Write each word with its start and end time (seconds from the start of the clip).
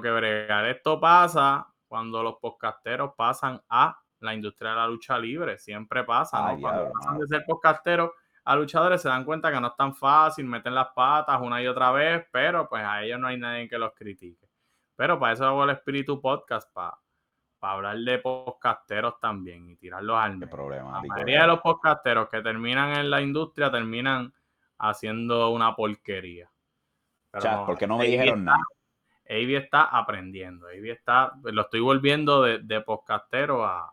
que 0.00 0.10
bregar. 0.10 0.66
Esto 0.66 1.00
pasa 1.00 1.66
cuando 1.86 2.22
los 2.22 2.36
podcasteros 2.36 3.12
pasan 3.16 3.60
a 3.68 3.98
la 4.20 4.34
industria 4.34 4.70
de 4.70 4.76
la 4.76 4.86
lucha 4.86 5.18
libre. 5.18 5.58
Siempre 5.58 6.04
pasa, 6.04 6.52
¿no? 6.52 6.60
cuando 6.60 6.92
pasan 6.92 7.18
de 7.18 7.26
ser 7.26 7.44
podcasteros 7.46 8.10
a 8.44 8.56
luchadores 8.56 9.00
se 9.00 9.08
dan 9.08 9.24
cuenta 9.24 9.50
que 9.50 9.58
no 9.58 9.68
es 9.68 9.76
tan 9.76 9.94
fácil, 9.94 10.44
meten 10.44 10.74
las 10.74 10.88
patas 10.94 11.40
una 11.40 11.62
y 11.62 11.66
otra 11.66 11.90
vez, 11.92 12.26
pero 12.30 12.68
pues 12.68 12.82
a 12.84 13.02
ellos 13.02 13.18
no 13.18 13.26
hay 13.26 13.38
nadie 13.38 13.68
que 13.68 13.78
los 13.78 13.94
critique. 13.94 14.48
Pero 14.94 15.18
para 15.18 15.32
eso 15.32 15.46
hago 15.46 15.64
el 15.64 15.70
Espíritu 15.70 16.20
Podcast, 16.20 16.70
para, 16.72 16.98
para 17.58 17.72
hablar 17.72 17.96
de 17.96 18.18
podcasteros 18.18 19.18
también 19.18 19.70
y 19.70 19.76
tirarlos 19.76 20.16
al 20.18 20.36
medio. 20.36 20.68
La 20.78 21.02
mayoría 21.02 21.42
de 21.42 21.46
los 21.48 21.60
podcasteros 21.60 22.28
que 22.28 22.42
terminan 22.42 22.98
en 22.98 23.10
la 23.10 23.22
industria 23.22 23.70
terminan 23.70 24.32
haciendo 24.78 25.48
una 25.50 25.74
porquería. 25.74 26.50
Pero 27.30 27.64
porque 27.66 27.86
no 27.86 27.96
me 27.96 28.04
dijeron 28.04 28.44
nada. 28.44 28.60
Avi 29.28 29.56
está 29.56 29.84
aprendiendo. 29.84 30.66
Avi 30.68 30.90
está, 30.90 31.32
lo 31.42 31.62
estoy 31.62 31.80
volviendo 31.80 32.42
de, 32.42 32.58
de 32.58 32.80
podcastero 32.80 33.64
a, 33.64 33.92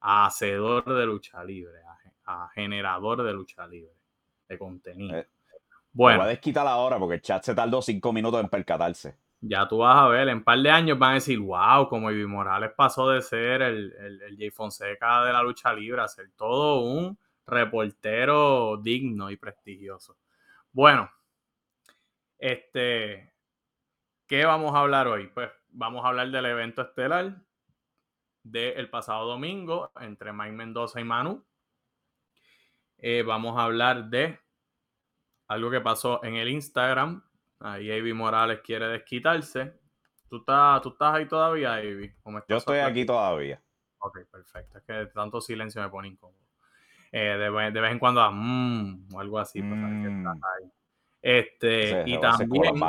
hacedor 0.00 0.84
de 0.84 1.06
lucha 1.06 1.44
libre, 1.44 1.78
a, 2.24 2.48
generador 2.54 3.22
de 3.22 3.32
lucha 3.32 3.66
libre, 3.66 3.92
de 4.48 4.58
contenido. 4.58 5.18
Eh, 5.18 5.28
bueno. 5.92 6.18
Voy 6.18 6.26
a 6.26 6.30
desquitar 6.30 6.66
ahora 6.66 6.98
porque 6.98 7.16
el 7.16 7.22
chat 7.22 7.42
se 7.44 7.54
tardó 7.54 7.80
cinco 7.82 8.12
minutos 8.12 8.40
en 8.40 8.48
percatarse. 8.48 9.16
Ya 9.40 9.66
tú 9.66 9.78
vas 9.78 9.96
a 9.96 10.08
ver, 10.08 10.28
en 10.28 10.38
un 10.38 10.44
par 10.44 10.58
de 10.58 10.70
años 10.70 10.98
van 10.98 11.12
a 11.12 11.14
decir, 11.14 11.38
wow, 11.38 11.88
como 11.88 12.10
Ivy 12.10 12.26
Morales 12.26 12.70
pasó 12.76 13.10
de 13.10 13.22
ser 13.22 13.62
el, 13.62 13.92
el, 13.98 14.22
el 14.22 14.36
Jay 14.36 14.50
Fonseca 14.50 15.24
de 15.24 15.32
la 15.32 15.42
lucha 15.42 15.72
libre 15.72 16.00
a 16.00 16.08
ser 16.08 16.30
todo 16.36 16.80
un 16.80 17.18
reportero 17.46 18.76
digno 18.76 19.30
y 19.30 19.36
prestigioso. 19.36 20.16
Bueno, 20.72 21.10
este, 22.38 23.31
¿qué 24.32 24.46
vamos 24.46 24.74
a 24.74 24.78
hablar 24.78 25.08
hoy? 25.08 25.26
Pues 25.26 25.50
vamos 25.68 26.02
a 26.02 26.08
hablar 26.08 26.30
del 26.30 26.46
evento 26.46 26.80
estelar 26.80 27.36
del 28.42 28.88
pasado 28.88 29.26
domingo 29.26 29.92
entre 30.00 30.32
Mike 30.32 30.52
Mendoza 30.52 31.02
y 31.02 31.04
Manu. 31.04 31.44
Eh, 32.96 33.22
vamos 33.24 33.58
a 33.58 33.64
hablar 33.64 34.06
de 34.06 34.40
algo 35.48 35.70
que 35.70 35.82
pasó 35.82 36.24
en 36.24 36.36
el 36.36 36.48
Instagram. 36.48 37.22
Ahí 37.60 37.92
Avi 37.92 38.14
Morales 38.14 38.62
quiere 38.64 38.86
desquitarse. 38.86 39.78
¿Tú 40.30 40.38
estás, 40.38 40.80
tú 40.80 40.88
estás 40.88 41.14
ahí 41.14 41.28
todavía, 41.28 41.74
Avi? 41.74 42.10
Yo 42.48 42.56
estoy 42.56 42.78
aquí 42.78 43.04
todavía. 43.04 43.62
Ok, 43.98 44.20
perfecto. 44.30 44.78
Es 44.78 44.84
que 44.84 45.06
tanto 45.12 45.42
silencio 45.42 45.82
me 45.82 45.90
pone 45.90 46.08
incómodo. 46.08 46.40
Eh, 47.12 47.36
de, 47.36 47.50
vez 47.50 47.92
en 47.92 47.98
cuando, 47.98 48.26
mm, 48.32 49.08
o 49.12 49.20
algo 49.20 49.38
así. 49.38 49.60
Pues, 49.60 49.74
mm. 49.78 50.26
Este, 51.20 52.04
y 52.06 52.18
también. 52.18 52.80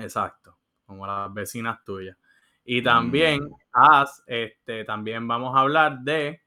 Exacto, 0.00 0.56
como 0.86 1.06
las 1.06 1.32
vecinas 1.32 1.84
tuyas. 1.84 2.16
Y 2.64 2.82
también, 2.82 3.42
mm. 3.42 4.04
este, 4.26 4.84
también 4.84 5.26
vamos 5.26 5.56
a 5.56 5.60
hablar 5.60 6.00
de 6.00 6.42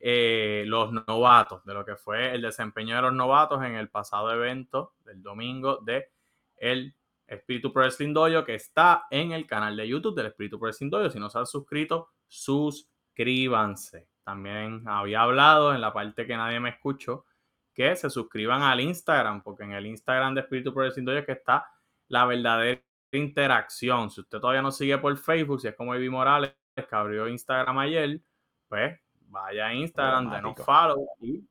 eh, 0.00 0.64
los 0.66 0.92
novatos, 0.92 1.64
de 1.64 1.74
lo 1.74 1.84
que 1.84 1.96
fue 1.96 2.34
el 2.34 2.42
desempeño 2.42 2.94
de 2.96 3.02
los 3.02 3.12
novatos 3.12 3.62
en 3.64 3.74
el 3.74 3.88
pasado 3.88 4.32
evento 4.32 4.94
del 5.04 5.22
domingo 5.22 5.78
de 5.78 6.10
el 6.56 6.94
Espíritu 7.26 7.72
Pro 7.72 7.82
Wrestling 7.82 8.14
Dojo, 8.14 8.44
que 8.44 8.54
está 8.54 9.06
en 9.10 9.32
el 9.32 9.46
canal 9.46 9.76
de 9.76 9.86
YouTube 9.86 10.16
del 10.16 10.26
Espíritu 10.26 10.58
Pro 10.58 10.66
Wrestling 10.66 10.90
Dojo. 10.90 11.10
Si 11.10 11.18
no 11.18 11.28
se 11.28 11.38
han 11.38 11.46
suscrito, 11.46 12.10
suscríbanse. 12.26 14.08
También 14.24 14.82
había 14.86 15.22
hablado 15.22 15.74
en 15.74 15.80
la 15.80 15.92
parte 15.92 16.26
que 16.26 16.36
nadie 16.36 16.60
me 16.60 16.70
escuchó 16.70 17.26
que 17.74 17.94
se 17.94 18.10
suscriban 18.10 18.62
al 18.62 18.80
Instagram, 18.80 19.42
porque 19.42 19.62
en 19.62 19.72
el 19.72 19.86
Instagram 19.86 20.34
de 20.34 20.40
Espíritu 20.40 20.74
Progresivo 20.74 21.12
es 21.12 21.24
que 21.24 21.32
está 21.32 21.64
la 22.08 22.26
verdadera 22.26 22.82
interacción. 23.12 24.10
Si 24.10 24.20
usted 24.20 24.38
todavía 24.38 24.62
no 24.62 24.70
sigue 24.70 24.98
por 24.98 25.16
Facebook, 25.16 25.60
si 25.60 25.68
es 25.68 25.74
como 25.74 25.94
Evi 25.94 26.10
Morales, 26.10 26.54
que 26.74 26.86
abrió 26.90 27.28
Instagram 27.28 27.78
ayer, 27.78 28.20
pues 28.68 28.98
vaya 29.28 29.66
a 29.66 29.74
Instagram, 29.74 30.30
denos 30.30 30.56
follow 30.64 31.08
y 31.20 31.44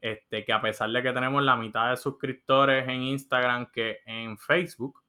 este, 0.00 0.44
que 0.44 0.52
a 0.52 0.60
pesar 0.60 0.90
de 0.90 1.02
que 1.02 1.12
tenemos 1.12 1.42
la 1.42 1.56
mitad 1.56 1.90
de 1.90 1.96
suscriptores 1.96 2.86
en 2.88 3.02
Instagram 3.02 3.70
que 3.72 3.98
en 4.04 4.36
Facebook, 4.38 5.02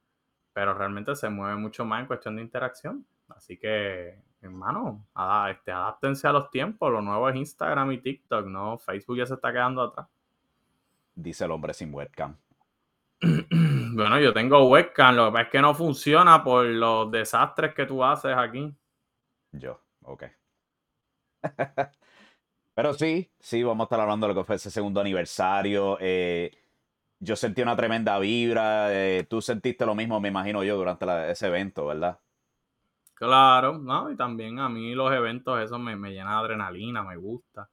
pero 0.52 0.74
realmente 0.74 1.14
se 1.14 1.28
mueve 1.28 1.56
mucho 1.56 1.84
más 1.84 2.00
en 2.00 2.06
cuestión 2.06 2.36
de 2.36 2.42
interacción. 2.42 3.06
Así 3.28 3.58
que, 3.58 4.18
hermano, 4.40 5.06
este, 5.50 5.70
adáptense 5.70 6.26
a 6.26 6.32
los 6.32 6.50
tiempos. 6.50 6.90
Lo 6.90 7.02
nuevo 7.02 7.28
es 7.28 7.36
Instagram 7.36 7.92
y 7.92 7.98
TikTok, 7.98 8.46
¿no? 8.46 8.78
Facebook 8.78 9.18
ya 9.18 9.26
se 9.26 9.34
está 9.34 9.52
quedando 9.52 9.82
atrás 9.82 10.08
dice 11.18 11.44
el 11.44 11.50
hombre 11.50 11.74
sin 11.74 11.92
webcam. 11.92 12.36
Bueno, 13.98 14.20
yo 14.20 14.32
tengo 14.32 14.68
webcam, 14.68 15.16
lo 15.16 15.26
que 15.26 15.32
pasa 15.32 15.42
es 15.44 15.50
que 15.50 15.60
no 15.60 15.74
funciona 15.74 16.44
por 16.44 16.64
los 16.64 17.10
desastres 17.10 17.74
que 17.74 17.84
tú 17.84 18.04
haces 18.04 18.36
aquí. 18.36 18.72
Yo, 19.52 19.80
ok. 20.02 20.24
Pero 22.74 22.94
sí, 22.94 23.28
sí, 23.40 23.62
vamos 23.64 23.84
a 23.84 23.86
estar 23.86 24.00
hablando 24.00 24.28
de 24.28 24.34
lo 24.34 24.40
que 24.40 24.46
fue 24.46 24.56
ese 24.56 24.70
segundo 24.70 25.00
aniversario. 25.00 25.98
Eh, 26.00 26.52
yo 27.18 27.34
sentí 27.34 27.62
una 27.62 27.76
tremenda 27.76 28.18
vibra. 28.20 28.94
Eh, 28.94 29.26
tú 29.28 29.42
sentiste 29.42 29.84
lo 29.84 29.96
mismo, 29.96 30.20
me 30.20 30.28
imagino 30.28 30.62
yo, 30.62 30.76
durante 30.76 31.32
ese 31.32 31.48
evento, 31.48 31.86
¿verdad? 31.86 32.20
Claro, 33.14 33.78
¿no? 33.78 34.10
Y 34.10 34.16
también 34.16 34.60
a 34.60 34.68
mí 34.68 34.94
los 34.94 35.12
eventos, 35.12 35.60
eso 35.60 35.78
me, 35.78 35.96
me 35.96 36.12
llena 36.12 36.30
de 36.30 36.36
adrenalina, 36.38 37.02
me 37.02 37.16
gusta. 37.16 37.68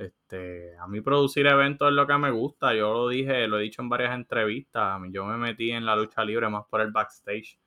Este, 0.00 0.78
a 0.78 0.86
mí 0.86 1.02
producir 1.02 1.46
eventos 1.46 1.88
es 1.88 1.94
lo 1.94 2.06
que 2.06 2.16
me 2.16 2.30
gusta. 2.30 2.74
Yo 2.74 2.94
lo 2.94 3.08
dije, 3.08 3.46
lo 3.46 3.58
he 3.58 3.62
dicho 3.62 3.82
en 3.82 3.90
varias 3.90 4.14
entrevistas. 4.14 4.98
Yo 5.10 5.26
me 5.26 5.36
metí 5.36 5.70
en 5.72 5.84
la 5.84 5.94
lucha 5.94 6.24
libre 6.24 6.48
más 6.48 6.64
por 6.70 6.80
el 6.80 6.90
backstage 6.90 7.58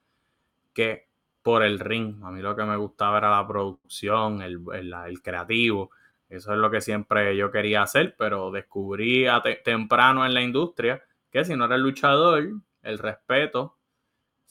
que 0.73 1.09
por 1.43 1.63
el 1.63 1.79
ring. 1.79 2.23
A 2.23 2.31
mí 2.31 2.41
lo 2.41 2.55
que 2.55 2.63
me 2.63 2.75
gustaba 2.75 3.19
era 3.19 3.29
la 3.29 3.47
producción, 3.47 4.41
el, 4.41 5.21
creativo. 5.21 5.91
Eso 6.27 6.53
es 6.53 6.57
lo 6.57 6.71
que 6.71 6.81
siempre 6.81 7.37
yo 7.37 7.51
quería 7.51 7.83
hacer, 7.83 8.15
pero 8.17 8.49
descubrí 8.51 9.27
temprano 9.63 10.25
en 10.25 10.33
la 10.33 10.41
industria 10.41 11.03
que 11.29 11.45
si 11.45 11.55
no 11.55 11.65
eres 11.65 11.79
luchador, 11.79 12.49
el 12.81 12.97
respeto 12.97 13.77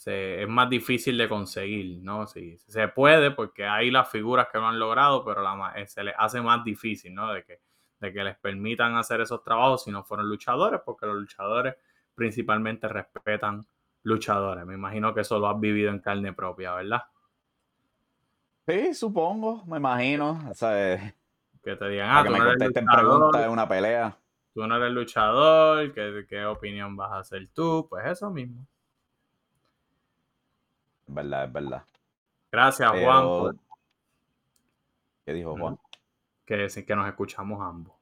es 0.07 0.49
más 0.49 0.69
difícil 0.69 1.17
de 1.19 1.29
conseguir, 1.29 2.03
¿no? 2.03 2.27
Sí, 2.27 2.59
se 2.59 2.89
puede 2.89 3.31
porque 3.31 3.65
hay 3.67 3.91
las 3.91 4.11
figuras 4.11 4.49
que 4.51 4.59
lo 4.59 4.67
han 4.67 4.79
logrado, 4.79 5.25
pero 5.25 5.43
la, 5.43 5.75
se 5.87 6.05
les 6.05 6.15
hace 6.19 6.41
más 6.41 6.65
difícil, 6.65 7.15
¿no? 7.15 7.33
De 7.33 7.45
que 7.45 7.61
de 8.03 8.13
que 8.13 8.25
les 8.25 8.37
permitan 8.37 8.97
hacer 8.97 9.21
esos 9.21 9.43
trabajos 9.45 9.85
si 9.85 9.93
no 9.93 10.03
fueron 10.03 10.29
luchadores, 10.29 10.81
porque 10.85 11.07
los 11.07 11.15
luchadores 11.15 11.77
principalmente 12.15 12.89
respetan 12.89 13.65
luchadores. 14.03 14.67
Me 14.67 14.75
imagino 14.75 15.15
que 15.15 15.21
eso 15.21 15.39
lo 15.39 15.49
has 15.49 15.59
vivido 15.59 15.91
en 15.91 16.01
carne 16.01 16.33
propia, 16.33 16.75
¿verdad? 16.75 17.05
Sí, 18.67 18.93
supongo, 18.93 19.65
me 19.67 19.77
imagino. 19.77 20.51
que 21.63 21.77
te 21.77 21.89
digan, 21.89 22.11
ah, 22.11 22.23
que 22.25 22.31
me 22.31 22.39
contesten 22.39 22.87
preguntas 22.87 23.45
en 23.45 23.51
una 23.51 23.69
pelea. 23.69 24.19
Tú 24.53 24.67
no 24.67 24.77
eres 24.77 24.93
luchador, 24.93 25.95
¿qué, 25.95 26.27
¿qué 26.29 26.45
opinión 26.45 26.97
vas 26.97 27.13
a 27.13 27.19
hacer 27.21 27.49
tú? 27.55 27.87
Pues 27.89 28.05
eso 28.07 28.31
mismo. 28.31 28.67
Es 31.07 31.15
verdad, 31.15 31.45
es 31.45 31.53
verdad. 31.53 31.85
Gracias, 32.51 32.91
Juan. 32.91 33.59
¿Qué 35.25 35.33
dijo 35.33 35.57
Juan? 35.57 35.79
Que, 36.45 36.69
que 36.87 36.97
nos 36.97 37.09
escuchamos 37.09 37.61
ambos. 37.61 37.95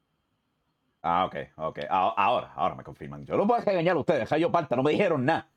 Ah, 1.01 1.25
ok, 1.25 1.35
ok. 1.57 1.79
Ahora, 1.89 2.51
ahora 2.55 2.75
me 2.75 2.83
confirman. 2.83 3.25
Yo 3.25 3.35
lo 3.35 3.45
voy 3.45 3.59
a 3.59 3.63
regañar 3.63 3.95
a 3.95 3.99
ustedes, 3.99 4.29
yo 4.39 4.51
parta, 4.51 4.75
no 4.75 4.83
me 4.83 4.91
dijeron 4.91 5.25
nada. 5.25 5.47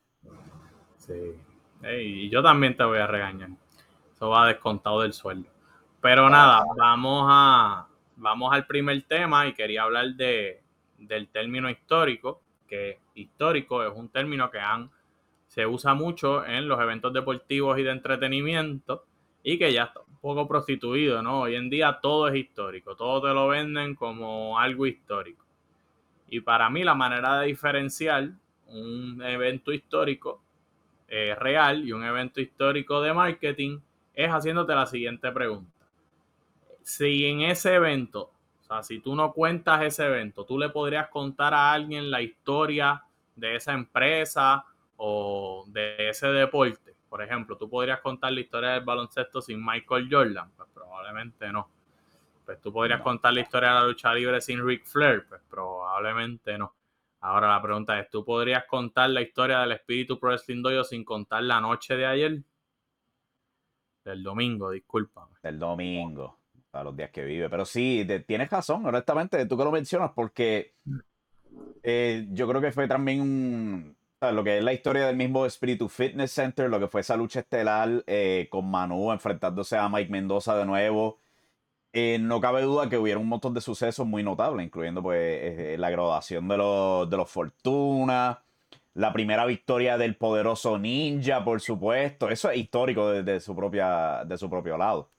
Sí. 0.96 1.34
y 1.82 2.30
yo 2.30 2.42
también 2.42 2.76
te 2.76 2.84
voy 2.84 2.98
a 2.98 3.06
regañar. 3.06 3.50
Eso 4.14 4.30
va 4.30 4.46
descontado 4.46 5.02
del 5.02 5.12
sueldo. 5.12 5.50
Pero 6.00 6.30
nada, 6.30 6.64
vamos 6.76 7.26
a 7.30 7.86
vamos 8.16 8.52
al 8.52 8.66
primer 8.66 9.02
tema 9.02 9.46
y 9.46 9.54
quería 9.54 9.82
hablar 9.82 10.14
de, 10.14 10.62
del 10.98 11.28
término 11.28 11.68
histórico, 11.68 12.42
que 12.66 13.00
histórico 13.14 13.84
es 13.84 13.92
un 13.94 14.08
término 14.08 14.50
que 14.50 14.58
han, 14.58 14.90
se 15.46 15.66
usa 15.66 15.94
mucho 15.94 16.44
en 16.44 16.68
los 16.68 16.80
eventos 16.80 17.12
deportivos 17.12 17.78
y 17.78 17.82
de 17.82 17.90
entretenimiento 17.90 19.04
y 19.42 19.58
que 19.58 19.72
ya 19.72 19.84
está 19.84 20.00
poco 20.24 20.48
prostituido, 20.48 21.22
¿no? 21.22 21.42
Hoy 21.42 21.54
en 21.54 21.68
día 21.68 21.98
todo 22.00 22.28
es 22.28 22.34
histórico, 22.34 22.96
todo 22.96 23.28
te 23.28 23.34
lo 23.34 23.48
venden 23.48 23.94
como 23.94 24.58
algo 24.58 24.86
histórico. 24.86 25.44
Y 26.30 26.40
para 26.40 26.70
mí 26.70 26.82
la 26.82 26.94
manera 26.94 27.40
de 27.40 27.48
diferenciar 27.48 28.30
un 28.68 29.22
evento 29.22 29.70
histórico 29.70 30.40
eh, 31.08 31.34
real 31.38 31.84
y 31.84 31.92
un 31.92 32.04
evento 32.04 32.40
histórico 32.40 33.02
de 33.02 33.12
marketing 33.12 33.80
es 34.14 34.30
haciéndote 34.30 34.74
la 34.74 34.86
siguiente 34.86 35.30
pregunta. 35.30 35.84
Si 36.82 37.26
en 37.26 37.42
ese 37.42 37.74
evento, 37.74 38.30
o 38.62 38.64
sea, 38.64 38.82
si 38.82 39.00
tú 39.00 39.14
no 39.14 39.30
cuentas 39.30 39.82
ese 39.82 40.06
evento, 40.06 40.46
tú 40.46 40.58
le 40.58 40.70
podrías 40.70 41.08
contar 41.08 41.52
a 41.52 41.70
alguien 41.70 42.10
la 42.10 42.22
historia 42.22 43.04
de 43.36 43.56
esa 43.56 43.74
empresa 43.74 44.64
o 44.96 45.66
de 45.68 46.08
ese 46.08 46.28
deporte 46.28 46.83
por 47.14 47.22
ejemplo, 47.22 47.56
tú 47.56 47.70
podrías 47.70 48.00
contar 48.00 48.32
la 48.32 48.40
historia 48.40 48.70
del 48.70 48.84
baloncesto 48.84 49.40
sin 49.40 49.64
Michael 49.64 50.08
Jordan, 50.10 50.50
pues 50.56 50.68
probablemente 50.74 51.52
no. 51.52 51.70
Pues 52.44 52.60
tú 52.60 52.72
podrías 52.72 53.02
contar 53.02 53.32
la 53.32 53.40
historia 53.42 53.68
de 53.68 53.74
la 53.76 53.84
lucha 53.84 54.12
libre 54.12 54.40
sin 54.40 54.66
Ric 54.66 54.84
Flair, 54.84 55.24
pues 55.28 55.40
probablemente 55.48 56.58
no. 56.58 56.74
Ahora 57.20 57.46
la 57.50 57.62
pregunta 57.62 58.00
es, 58.00 58.10
¿tú 58.10 58.24
podrías 58.24 58.64
contar 58.64 59.10
la 59.10 59.22
historia 59.22 59.60
del 59.60 59.70
espíritu 59.70 60.18
pro 60.18 60.30
wrestling 60.30 60.60
dojo 60.60 60.82
sin 60.82 61.04
contar 61.04 61.44
la 61.44 61.60
noche 61.60 61.96
de 61.96 62.04
ayer? 62.04 62.42
del 64.04 64.24
domingo, 64.24 64.72
disculpa. 64.72 65.28
Del 65.40 65.60
domingo, 65.60 66.40
a 66.72 66.82
los 66.82 66.96
días 66.96 67.12
que 67.12 67.24
vive. 67.24 67.48
Pero 67.48 67.64
sí, 67.64 68.04
tienes 68.26 68.50
razón, 68.50 68.84
honestamente, 68.86 69.46
tú 69.46 69.56
que 69.56 69.62
lo 69.62 69.70
mencionas, 69.70 70.10
porque 70.16 70.74
eh, 71.80 72.26
yo 72.30 72.48
creo 72.48 72.60
que 72.60 72.72
fue 72.72 72.88
también 72.88 73.20
un, 73.20 73.96
lo 74.32 74.44
que 74.44 74.58
es 74.58 74.64
la 74.64 74.72
historia 74.72 75.06
del 75.06 75.16
mismo 75.16 75.46
Espíritu 75.46 75.88
Fitness 75.88 76.32
Center, 76.32 76.68
lo 76.70 76.80
que 76.80 76.88
fue 76.88 77.00
esa 77.00 77.16
lucha 77.16 77.40
estelar 77.40 78.04
eh, 78.06 78.48
con 78.50 78.70
Manu 78.70 79.12
enfrentándose 79.12 79.76
a 79.76 79.88
Mike 79.88 80.10
Mendoza 80.10 80.56
de 80.56 80.64
nuevo. 80.64 81.18
Eh, 81.92 82.18
no 82.20 82.40
cabe 82.40 82.62
duda 82.62 82.88
que 82.88 82.98
hubiera 82.98 83.20
un 83.20 83.28
montón 83.28 83.54
de 83.54 83.60
sucesos 83.60 84.06
muy 84.06 84.22
notables, 84.22 84.66
incluyendo 84.66 85.02
pues 85.02 85.18
eh, 85.20 85.76
la 85.78 85.90
graduación 85.90 86.48
de 86.48 86.56
los, 86.56 87.08
de 87.08 87.16
los 87.16 87.30
Fortuna, 87.30 88.42
la 88.94 89.12
primera 89.12 89.46
victoria 89.46 89.96
del 89.96 90.16
poderoso 90.16 90.78
Ninja, 90.78 91.44
por 91.44 91.60
supuesto. 91.60 92.28
Eso 92.28 92.50
es 92.50 92.58
histórico 92.58 93.10
desde 93.10 93.40
su, 93.40 93.54
propia, 93.54 94.24
de 94.24 94.36
su 94.38 94.50
propio 94.50 94.76
lado. 94.76 95.10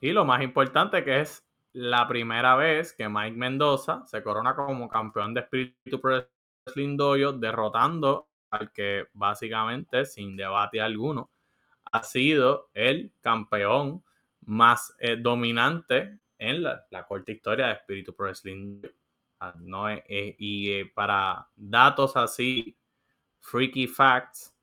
Y 0.00 0.12
lo 0.12 0.24
más 0.24 0.42
importante 0.42 1.04
que 1.04 1.20
es 1.20 1.44
la 1.72 2.08
primera 2.08 2.56
vez 2.56 2.92
que 2.92 3.08
Mike 3.08 3.36
Mendoza 3.36 4.06
se 4.06 4.22
corona 4.22 4.54
como 4.54 4.88
campeón 4.88 5.34
de 5.34 5.40
Espíritu 5.40 6.00
Wrestling 6.02 6.37
Dojo, 6.96 7.32
derrotando 7.32 8.28
al 8.50 8.72
que 8.72 9.06
básicamente, 9.12 10.04
sin 10.04 10.36
debate 10.36 10.80
alguno, 10.80 11.30
ha 11.92 12.02
sido 12.02 12.70
el 12.74 13.12
campeón 13.20 14.04
más 14.46 14.94
eh, 14.98 15.16
dominante 15.16 16.18
en 16.38 16.62
la, 16.62 16.86
corta 17.06 17.32
historia 17.32 17.66
de 17.66 17.72
Espíritu 17.74 18.14
Pro 18.14 18.26
Wrestling. 18.26 18.82
Ah, 19.40 19.54
no, 19.58 19.88
eh, 19.88 20.36
y 20.38 20.72
eh, 20.72 20.92
para 20.94 21.48
datos 21.54 22.16
así, 22.16 22.76
freaky 23.40 23.86
facts, 23.86 24.54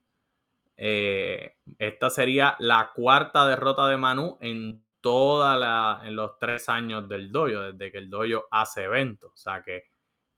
esta 0.77 2.09
sería 2.09 2.57
la 2.59 2.91
cuarta 2.93 3.47
derrota 3.47 3.87
de 3.87 3.95
Manu 3.95 4.37
en 4.41 4.83
toda 4.99 6.05
en 6.05 6.15
los 6.17 6.37
tres 6.37 6.67
años 6.67 7.07
del 7.07 7.31
dojo, 7.31 7.71
desde 7.71 7.91
que 7.93 7.97
el 7.99 8.09
dojo 8.09 8.45
hace 8.51 8.83
eventos. 8.83 9.31
O 9.31 9.37
sea 9.37 9.61
que 9.61 9.85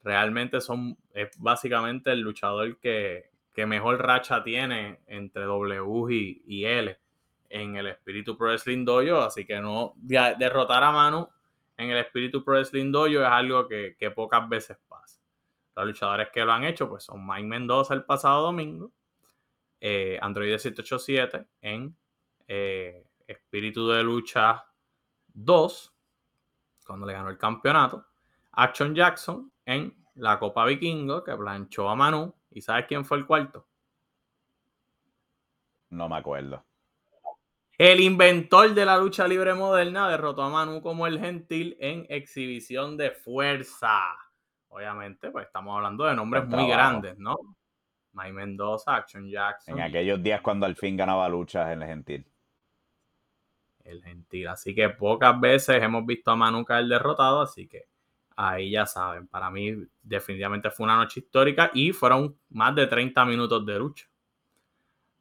realmente 0.08 0.62
son, 0.62 0.98
es 1.14 1.30
básicamente 1.38 2.12
el 2.14 2.22
luchador 2.22 2.80
que, 2.80 3.30
mejor 3.68 4.00
racha 4.00 4.44
tiene 4.44 5.00
entre 5.08 5.44
W 5.44 6.14
y, 6.14 6.44
y 6.46 6.66
L 6.66 6.96
en 7.50 7.76
el 7.76 7.88
Espíritu 7.88 8.38
Pro 8.38 8.48
Wrestling 8.48 8.86
Dojo, 8.86 9.22
así 9.22 9.46
que 9.46 9.60
no 9.60 9.94
derrotar 9.98 10.84
a 10.84 10.92
Manu 10.92 11.28
en 11.76 11.90
el 11.90 11.98
Espíritu 11.98 12.44
Pro 12.44 12.54
Wrestling 12.54 12.92
Dojo 12.92 13.22
es 13.22 13.28
algo 13.28 13.68
que, 13.68 14.12
pocas 14.16 14.48
veces 14.48 14.78
pasa. 14.88 15.20
Los 15.76 15.88
luchadores 15.88 16.30
que 16.32 16.46
lo 16.46 16.54
han 16.54 16.64
hecho 16.66 16.88
pues 16.88 17.04
son 17.04 17.26
Mike 17.26 17.48
Mendoza 17.48 17.94
el 17.96 18.04
pasado 18.04 18.44
domingo, 18.44 18.92
eh, 19.82 20.20
Android 20.22 20.56
787 20.58 21.46
en 21.62 21.96
eh, 22.48 23.06
Espíritu 23.28 23.88
de 23.88 24.04
Lucha 24.04 24.66
2, 25.34 25.94
cuando 26.86 27.06
le 27.06 27.14
ganó 27.14 27.30
el 27.30 27.38
campeonato, 27.38 28.06
Action 28.52 28.96
Jackson 28.96 29.52
en 29.66 29.94
la 30.18 30.40
Copa 30.40 30.66
Vikingo, 30.66 31.24
que 31.24 31.36
planchó 31.36 31.90
a 31.90 31.96
Manu, 31.96 32.34
¿y 32.52 32.62
sabes 32.62 32.86
quién 32.88 33.06
fue 33.06 33.18
el 33.18 33.26
cuarto? 33.26 33.68
No 35.90 36.10
me 36.10 36.18
acuerdo. 36.18 36.64
El 37.78 38.00
inventor 38.00 38.74
de 38.74 38.86
la 38.86 38.98
lucha 38.98 39.28
libre 39.28 39.54
moderna 39.54 40.10
derrotó 40.10 40.42
a 40.42 40.50
Manu 40.50 40.82
como 40.82 41.06
el 41.06 41.20
gentil 41.20 41.78
en 41.80 42.08
exhibición 42.10 42.98
de 42.98 43.12
fuerza. 43.12 44.18
Obviamente, 44.70 45.30
pues 45.30 45.46
estamos 45.46 45.76
hablando 45.76 46.06
de 46.06 46.16
nombres 46.16 46.48
muy 46.48 46.68
grandes, 46.68 47.18
¿no? 47.20 47.38
Mike 48.14 48.34
Mendoza, 48.34 48.96
Action 48.96 49.30
Jackson. 49.30 49.78
En 49.78 49.84
aquellos 49.84 50.22
días 50.22 50.42
cuando 50.42 50.66
al 50.66 50.76
fin 50.76 50.98
ganaba 50.98 51.30
luchas 51.30 51.72
en 51.72 51.84
el 51.84 51.88
gentil. 51.88 52.26
El 53.84 54.04
gentil. 54.04 54.48
Así 54.48 54.74
que 54.74 54.90
pocas 54.90 55.40
veces 55.40 55.82
hemos 55.82 56.04
visto 56.04 56.32
a 56.32 56.36
Manu 56.36 56.66
caer 56.66 56.88
derrotado, 56.88 57.42
así 57.42 57.68
que 57.68 57.86
ahí 58.38 58.72
ya 58.72 58.86
saben. 58.86 59.28
Para 59.28 59.52
mí, 59.52 59.76
definitivamente 60.02 60.72
fue 60.72 60.86
una 60.86 60.96
noche 60.96 61.20
histórica 61.20 61.72
y 61.74 61.92
fueron 61.92 62.38
más 62.50 62.74
de 62.76 62.88
30 62.88 63.26
minutos 63.26 63.66
de 63.66 63.80
lucha. 63.80 64.08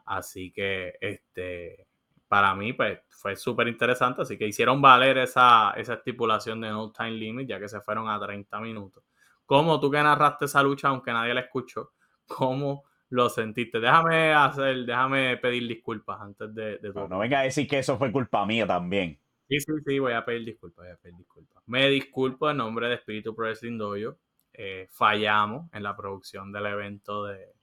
Así 0.05 0.53
que, 0.53 0.95
este 1.01 1.87
para 2.29 2.55
mí 2.55 2.73
pues 2.73 2.99
fue 3.09 3.37
súper 3.37 3.69
interesante, 3.69 4.23
así 4.23 4.37
que 4.37 4.47
hicieron 4.47 4.83
valer 4.83 5.19
esa, 5.19 5.73
esa 5.77 5.95
estipulación 5.95 6.61
de 6.61 6.71
no 6.71 6.91
time 6.91 7.13
limit, 7.13 7.49
ya 7.49 7.61
que 7.61 7.69
se 7.69 7.81
fueron 7.81 8.09
a 8.09 8.19
30 8.19 8.61
minutos. 8.61 9.05
¿Cómo 9.45 9.79
tú 9.79 9.91
que 9.91 10.03
narraste 10.03 10.47
esa 10.47 10.63
lucha, 10.63 10.89
aunque 10.89 11.13
nadie 11.13 11.35
la 11.35 11.43
escuchó, 11.43 11.93
cómo 12.27 12.85
lo 13.11 13.29
sentiste? 13.29 13.79
Déjame 13.79 14.35
hacer, 14.35 14.85
déjame 14.85 15.37
pedir 15.37 15.69
disculpas 15.69 16.21
antes 16.21 16.53
de, 16.53 16.79
de 16.79 16.93
No, 16.93 17.19
venga 17.19 17.41
a 17.41 17.43
decir 17.43 17.69
que 17.69 17.79
eso 17.79 17.97
fue 17.97 18.11
culpa 18.11 18.45
mía 18.45 18.67
también. 18.67 19.21
Sí, 19.49 19.61
sí, 19.61 19.73
sí, 19.87 19.99
voy 20.01 20.13
a 20.13 20.25
pedir 20.25 20.45
disculpas, 20.45 20.85
voy 20.85 20.93
a 20.93 20.97
pedir 20.97 21.17
disculpas. 21.17 21.63
Me 21.67 21.89
disculpo 21.89 22.51
en 22.51 22.57
nombre 22.57 22.89
de 22.89 22.95
Espíritu 22.97 23.35
Pro 23.35 23.47
Wrestling 23.47 23.79
Dojo. 23.79 24.19
Eh, 24.53 24.89
fallamos 24.91 25.73
en 25.73 25.83
la 25.85 25.97
producción 25.97 26.51
del 26.51 26.67
evento 26.67 27.25
de, 27.27 27.55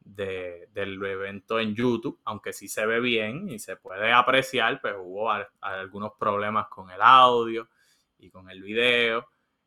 del 0.00 1.02
evento 1.02 1.58
en 1.60 1.74
YouTube, 1.74 2.20
aunque 2.24 2.52
sí 2.52 2.68
se 2.68 2.84
ve 2.84 3.00
bien 3.00 3.48
y 3.48 3.58
se 3.58 3.76
puede 3.76 4.12
apreciar, 4.12 4.80
pues 4.82 4.94
hubo 4.98 5.30
algunos 5.60 6.12
problemas 6.18 6.68
con 6.68 6.90
el 6.90 7.00
audio 7.00 7.68
y 8.18 8.30
con 8.30 8.50
el 8.50 8.62
video. 8.62 9.26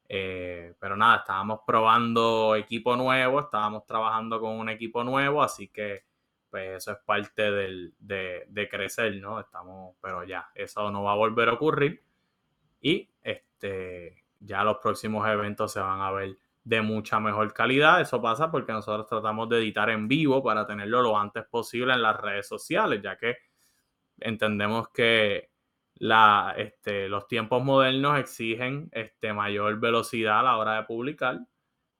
Eh, 0.09 0.75
pero 0.79 0.95
nada, 0.95 1.17
estábamos 1.17 1.61
probando 1.65 2.55
equipo 2.55 2.95
nuevo, 2.95 3.39
estábamos 3.41 3.85
trabajando 3.85 4.39
con 4.39 4.53
un 4.57 4.69
equipo 4.69 5.03
nuevo, 5.03 5.41
así 5.41 5.69
que 5.69 6.03
pues 6.49 6.77
eso 6.77 6.91
es 6.91 6.97
parte 7.05 7.51
del, 7.51 7.93
de, 7.99 8.67
crecer, 8.69 9.15
¿no? 9.17 9.39
Estamos, 9.39 9.95
pero 10.01 10.23
ya, 10.23 10.49
eso 10.55 10.89
no 10.91 11.03
va 11.03 11.13
a 11.13 11.15
volver 11.15 11.49
a 11.49 11.53
ocurrir. 11.53 12.03
Y 12.81 13.09
este, 13.21 14.23
ya 14.39 14.63
los 14.63 14.77
próximos 14.77 15.27
eventos 15.27 15.73
se 15.73 15.79
van 15.79 16.01
a 16.01 16.11
ver 16.11 16.37
de 16.63 16.81
mucha 16.81 17.19
mejor 17.19 17.53
calidad. 17.53 18.01
Eso 18.01 18.21
pasa 18.21 18.51
porque 18.51 18.71
nosotros 18.71 19.07
tratamos 19.07 19.49
de 19.49 19.57
editar 19.57 19.89
en 19.89 20.07
vivo 20.07 20.43
para 20.43 20.65
tenerlo 20.67 21.01
lo 21.01 21.17
antes 21.17 21.45
posible 21.45 21.93
en 21.93 22.01
las 22.01 22.19
redes 22.19 22.47
sociales, 22.47 23.01
ya 23.01 23.17
que 23.17 23.37
entendemos 24.19 24.89
que 24.89 25.51
la, 25.95 26.53
este, 26.57 27.09
los 27.09 27.27
tiempos 27.27 27.63
modernos 27.63 28.19
exigen 28.19 28.89
este, 28.91 29.33
mayor 29.33 29.79
velocidad 29.79 30.39
a 30.39 30.43
la 30.43 30.57
hora 30.57 30.75
de 30.75 30.83
publicar 30.83 31.39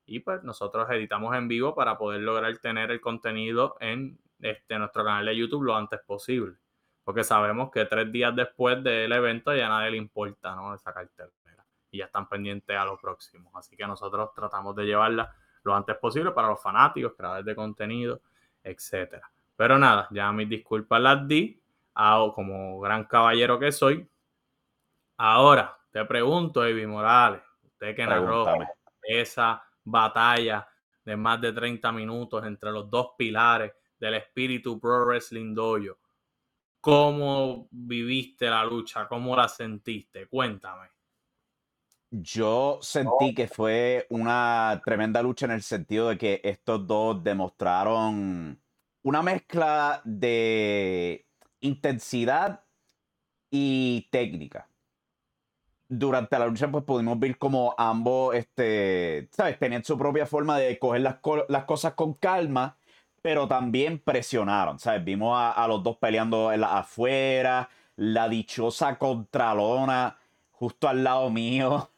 y 0.08 0.22
pues 0.22 0.42
nosotros 0.44 0.90
editamos 0.90 1.36
en 1.36 1.48
vivo 1.48 1.76
para 1.76 1.98
poder 1.98 2.22
lograr 2.22 2.58
tener 2.60 2.92
el 2.92 3.02
contenido 3.02 3.76
en 3.82 4.18
este, 4.40 4.78
nuestro 4.78 5.04
canal 5.04 5.26
de 5.26 5.36
YouTube 5.36 5.64
lo 5.64 5.76
antes 5.76 6.00
posible. 6.06 6.56
Porque 7.04 7.24
sabemos 7.24 7.72
que 7.72 7.86
tres 7.86 8.12
días 8.12 8.36
después 8.36 8.84
del 8.84 9.12
evento 9.12 9.56
ya 9.56 9.70
nadie 9.70 9.92
le 9.92 9.98
importa 9.98 10.56
¿no? 10.56 10.74
esa 10.74 10.94
cartera 10.94 11.30
y 11.90 12.00
ya 12.00 12.06
están 12.06 12.28
pendientes 12.28 12.76
a 12.78 12.86
lo 12.86 12.98
próximo. 12.98 13.52
Así 13.56 13.76
que 13.78 13.88
nosotros 13.88 14.34
tratamos 14.34 14.76
de 14.76 14.86
llevarla 14.86 15.34
lo 15.64 15.76
antes 15.76 15.96
posible 15.98 16.32
para 16.32 16.50
los 16.50 16.62
fanáticos, 16.62 17.14
creadores 17.16 17.46
de 17.46 17.56
contenido, 17.56 18.22
etcétera. 18.64 19.32
Pero 19.56 19.78
nada, 19.78 20.08
ya 20.12 20.32
mis 20.32 20.50
disculpas 20.50 21.02
las 21.02 21.28
di, 21.28 21.62
como 22.34 22.80
gran 22.80 23.06
caballero 23.06 23.58
que 23.58 23.72
soy. 23.72 24.08
Ahora, 25.18 25.78
te 25.92 26.06
pregunto, 26.06 26.64
Evi 26.64 26.86
Morales, 26.86 27.42
usted 27.64 27.96
que 27.96 28.06
narró 28.06 28.46
esa 29.02 29.64
batalla 29.84 30.68
de 31.04 31.16
más 31.16 31.42
de 31.42 31.54
30 31.54 31.92
minutos 31.92 32.46
entre 32.46 32.72
los 32.72 32.90
dos 32.90 33.12
pilares 33.18 33.74
del 34.00 34.16
espíritu 34.16 34.80
Pro 34.80 35.06
Wrestling 35.06 35.54
Dojo. 35.54 35.98
¿Cómo 36.80 37.68
viviste 37.72 38.50
la 38.50 38.64
lucha? 38.64 39.08
¿Cómo 39.08 39.36
la 39.36 39.48
sentiste? 39.48 40.28
Cuéntame. 40.28 40.88
Yo 42.10 42.80
sentí 42.82 43.36
que 43.36 43.48
fue 43.48 44.08
una 44.10 44.82
tremenda 44.86 45.22
lucha 45.22 45.46
en 45.46 45.52
el 45.52 45.62
sentido 45.62 46.10
de 46.10 46.18
que 46.18 46.40
estos 46.44 46.88
dos 46.88 47.22
demostraron 47.22 48.62
una 49.04 49.22
mezcla 49.22 50.02
de 50.06 51.28
intensidad 51.60 52.64
y 53.50 54.08
técnica. 54.12 54.70
Durante 55.90 56.38
la 56.38 56.48
lucha, 56.48 56.70
pues 56.70 56.84
pudimos 56.84 57.18
ver 57.18 57.38
como 57.38 57.74
ambos, 57.78 58.36
este, 58.36 59.30
¿sabes? 59.32 59.58
Tenían 59.58 59.84
su 59.84 59.98
propia 59.98 60.26
forma 60.26 60.58
de 60.58 60.78
coger 60.80 61.02
las, 61.02 61.66
cosas 61.66 61.94
con 61.94 62.14
calma, 62.14 62.78
pero 63.22 63.48
también 63.48 64.00
presionaron, 64.00 64.80
¿sabes? 64.80 65.04
Vimos 65.04 65.38
a, 65.38 65.52
a 65.52 65.68
los 65.68 65.84
dos 65.84 65.98
peleando 65.98 66.52
en 66.52 66.62
la, 66.62 66.80
afuera, 66.80 67.70
la 67.96 68.30
dichosa 68.30 68.98
contralona 68.98 70.18
justo 70.52 70.88
al 70.88 71.04
lado 71.04 71.30
mío 71.30 71.90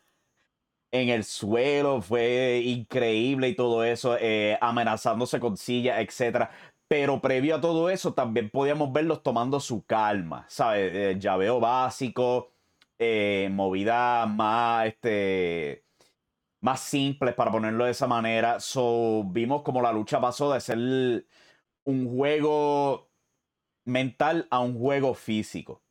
en 0.92 1.10
el 1.10 1.24
suelo, 1.24 2.02
fue 2.02 2.62
increíble 2.66 3.50
y 3.50 3.56
todo 3.56 3.84
eso, 3.84 4.18
eh, 4.20 4.58
amenazándose 4.62 5.40
con 5.40 5.58
sillas, 5.58 6.00
etc. 6.00 6.50
Pero 6.88 7.22
previo 7.22 7.58
a 7.58 7.62
todo 7.62 7.90
eso, 7.90 8.14
también 8.14 8.50
podíamos 8.50 8.92
verlos 8.92 9.24
tomando 9.24 9.60
su 9.60 9.86
calma, 9.86 10.46
¿sabes? 10.50 10.92
Eh, 10.94 11.18
llaveo 11.20 11.60
básico, 11.60 12.52
eh, 12.98 13.50
movida 13.52 14.26
más, 14.26 14.88
este, 14.88 15.84
más 16.62 16.82
simples, 16.82 17.36
para 17.36 17.52
ponerlo 17.52 17.86
de 17.86 17.92
esa 17.92 18.08
manera. 18.08 18.60
So, 18.60 19.24
vimos 19.26 19.62
como 19.64 19.82
la 19.82 19.92
lucha 19.92 20.20
pasó 20.20 20.54
de 20.54 20.62
ser 20.62 20.78
un 21.86 22.16
juego 22.16 23.10
mental 23.86 24.48
a 24.52 24.60
un 24.60 24.78
juego 24.78 25.14
físico. 25.14 25.82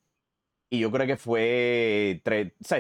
Y 0.71 0.81
yo 0.81 0.91
creo 0.91 1.07
que 1.07 1.17
fue 1.17 2.23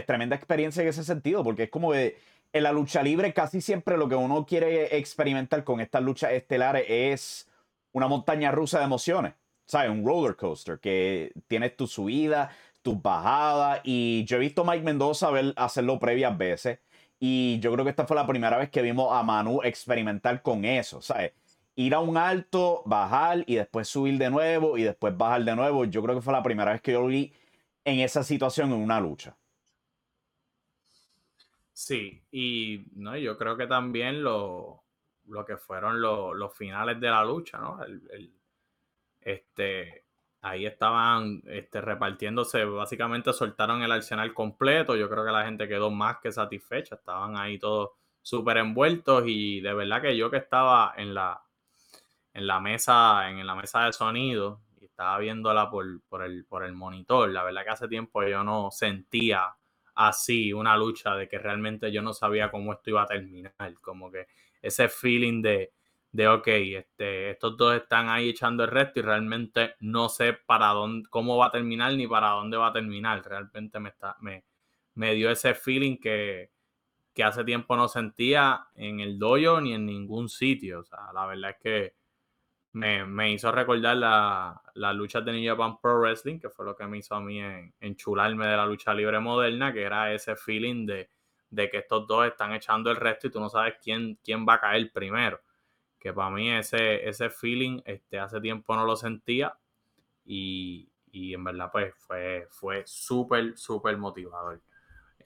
tremenda 0.07 0.37
experiencia 0.37 0.83
en 0.83 0.89
ese 0.89 1.05
sentido, 1.05 1.43
porque 1.43 1.65
es 1.65 1.71
como 1.71 1.95
en 1.95 2.13
la 2.53 2.73
lucha 2.73 3.03
libre 3.03 3.33
casi 3.33 3.61
siempre 3.63 3.97
lo 3.97 4.09
que 4.09 4.15
uno 4.15 4.45
quiere 4.45 4.99
experimentar 4.99 5.65
con 5.65 5.81
estas 5.81 6.03
luchas 6.03 6.33
estelares 6.33 6.85
es 6.89 7.51
una 7.93 8.07
montaña 8.07 8.53
rusa 8.53 8.79
de 8.79 8.85
emociones, 8.85 9.35
¿sabes? 9.67 9.91
Un 9.91 10.05
roller 10.05 10.37
coaster 10.37 10.79
que 10.79 11.33
tienes 11.47 11.77
tu 11.77 11.87
subida, 11.87 12.51
tus 12.83 13.01
bajadas, 13.01 13.81
y 13.85 14.25
yo 14.27 14.37
he 14.37 14.41
visto 14.41 14.63
a 14.63 14.65
Mike 14.71 14.85
Mendoza 14.85 15.31
hacerlo 15.57 15.99
previas 15.99 16.37
veces, 16.37 16.81
y 17.21 17.59
yo 17.61 17.73
creo 17.73 17.85
que 17.85 17.91
esta 17.91 18.07
fue 18.07 18.17
la 18.17 18.27
primera 18.27 18.57
vez 18.57 18.71
que 18.71 18.83
vimos 18.83 19.13
a 19.13 19.23
Manu 19.23 19.61
experimentar 19.63 20.43
con 20.43 20.65
eso, 20.65 21.01
¿sabes? 21.03 21.33
Ir 21.75 21.95
a 21.95 22.01
un 22.01 22.17
alto, 22.17 22.83
bajar 22.87 23.45
y 23.47 23.57
después 23.57 23.89
subir 23.89 24.19
de 24.19 24.31
nuevo 24.31 24.79
y 24.79 24.83
después 24.83 25.17
bajar 25.17 25.45
de 25.45 25.55
nuevo. 25.55 25.85
Yo 25.85 26.03
creo 26.03 26.17
que 26.17 26.23
fue 26.23 26.33
la 26.33 26.43
primera 26.43 26.73
vez 26.73 26.81
que 26.81 26.93
yo 26.93 27.03
lo 27.03 27.07
vi 27.07 27.33
en 27.85 28.01
esa 28.01 28.23
situación 28.23 28.73
en 28.73 28.81
una 28.81 29.01
lucha. 29.01 29.37
Sí, 31.73 32.21
y 32.33 32.85
no, 32.97 33.17
yo 33.17 33.39
creo 33.39 33.57
que 33.57 33.69
también 33.69 34.23
lo, 34.23 34.83
lo 35.27 35.45
que 35.45 35.57
fueron 35.57 36.01
los 36.01 36.57
finales 36.57 37.01
de 37.01 37.09
la 37.09 37.25
lucha, 37.25 37.59
¿no? 37.59 37.79
este, 39.21 40.05
ahí 40.41 40.67
estaban 40.67 41.43
este, 41.47 41.81
repartiéndose, 41.81 42.65
básicamente 42.65 43.33
soltaron 43.33 43.83
el 43.83 43.93
arsenal 43.93 44.33
completo, 44.35 44.97
yo 44.97 45.09
creo 45.09 45.25
que 45.25 45.33
la 45.33 45.45
gente 45.45 45.69
quedó 45.69 45.91
más 45.91 46.19
que 46.19 46.33
satisfecha, 46.33 46.95
estaban 46.97 47.37
ahí 47.37 47.59
todos 47.59 47.91
súper 48.23 48.59
envueltos 48.59 49.25
y 49.27 49.61
de 49.61 49.75
verdad 49.75 50.03
que 50.03 50.17
yo 50.17 50.31
que 50.31 50.37
estaba 50.37 50.95
en 50.97 51.15
la, 51.15 51.43
en 52.35 52.47
la 52.47 52.61
mesa, 52.61 53.31
en 53.31 53.47
la 53.47 53.55
mesa 53.55 53.85
de 53.85 53.93
sonido 53.93 54.61
y 54.81 54.85
estaba 54.85 55.19
viéndola 55.19 55.71
por, 55.71 56.03
por, 56.09 56.23
el, 56.23 56.45
por 56.45 56.65
el 56.65 56.75
monitor, 56.75 57.31
la 57.31 57.43
verdad 57.43 57.65
que 57.65 57.71
hace 57.71 57.89
tiempo 57.89 58.23
yo 58.25 58.45
no 58.45 58.71
sentía 58.71 59.55
así 59.95 60.53
una 60.53 60.77
lucha 60.77 61.17
de 61.17 61.29
que 61.29 61.39
realmente 61.39 61.91
yo 61.91 62.03
no 62.03 62.13
sabía 62.15 62.51
cómo 62.51 62.73
esto 62.73 62.91
iba 62.91 63.03
a 63.03 63.07
terminar, 63.07 63.55
como 63.81 64.13
que 64.13 64.29
ese 64.63 64.89
feeling 64.89 65.43
de, 65.43 65.73
de, 66.13 66.29
ok, 66.29 66.47
este, 66.49 67.31
estos 67.31 67.57
dos 67.57 67.75
están 67.77 68.09
ahí 68.09 68.31
echando 68.31 68.65
el 68.65 68.71
resto 68.71 69.01
y 69.01 69.03
realmente 69.03 69.75
no 69.81 70.09
sé 70.09 70.33
para 70.33 70.69
dónde, 70.69 71.09
cómo 71.11 71.37
va 71.37 71.47
a 71.47 71.51
terminar 71.51 71.93
ni 71.95 72.07
para 72.07 72.31
dónde 72.31 72.57
va 72.57 72.69
a 72.69 72.73
terminar. 72.73 73.23
Realmente 73.25 73.79
me, 73.81 73.91
está, 73.91 74.17
me, 74.21 74.45
me 74.95 75.15
dio 75.15 75.31
ese 75.31 75.55
feeling 75.55 75.99
que, 75.99 76.51
que 77.15 77.25
hace 77.25 77.45
tiempo 77.45 77.77
no 77.77 77.89
sentía 77.89 78.69
en 78.75 79.01
el 79.01 79.19
dojo 79.19 79.61
ni 79.61 79.75
en 79.75 79.87
ningún 79.87 80.29
sitio. 80.29 80.81
O 80.81 80.85
sea, 80.85 81.13
la 81.15 81.27
verdad 81.27 81.51
es 81.51 81.57
que 81.63 81.95
me, 82.73 83.05
me 83.07 83.33
hizo 83.33 83.53
recordar 83.53 83.97
la, 83.97 84.63
la, 84.75 84.93
lucha 84.93 85.21
de 85.21 85.33
New 85.33 85.51
Japan 85.51 85.79
Pro 85.81 86.01
Wrestling, 86.01 86.39
que 86.39 86.51
fue 86.51 86.65
lo 86.65 86.77
que 86.77 86.87
me 86.87 86.99
hizo 86.99 87.15
a 87.15 87.21
mí 87.21 87.41
en, 87.41 87.75
enchularme 87.81 88.47
de 88.47 88.57
la 88.57 88.67
lucha 88.67 88.95
libre 88.95 89.21
moderna, 89.21 89.73
que 89.73 89.83
era 89.83 90.13
ese 90.13 90.37
feeling 90.37 90.87
de, 90.87 91.11
de 91.51 91.71
que 91.71 91.79
estos 91.79 92.07
dos 92.07 92.27
están 92.27 92.53
echando 92.53 92.91
el 92.91 92.97
resto 92.97 93.27
y 93.27 93.31
tú 93.31 93.41
no 93.41 93.49
sabes 93.49 93.75
quién, 93.83 94.19
quién 94.23 94.47
va 94.47 94.55
a 94.55 94.61
caer 94.61 94.91
primero 94.93 95.41
que 95.99 96.13
para 96.13 96.31
mí 96.31 96.51
ese, 96.51 97.09
ese 97.09 97.31
feeling 97.31 97.81
este, 97.85 98.19
hace 98.19 98.41
tiempo 98.41 98.75
no 98.77 98.85
lo 98.85 98.97
sentía 98.97 99.57
y, 100.25 100.89
en 101.13 101.43
verdad 101.43 101.71
pues 101.73 101.95
fue, 101.97 102.47
fue 102.51 102.83
súper, 102.87 103.57
súper 103.57 103.97
motivador. 103.97 104.61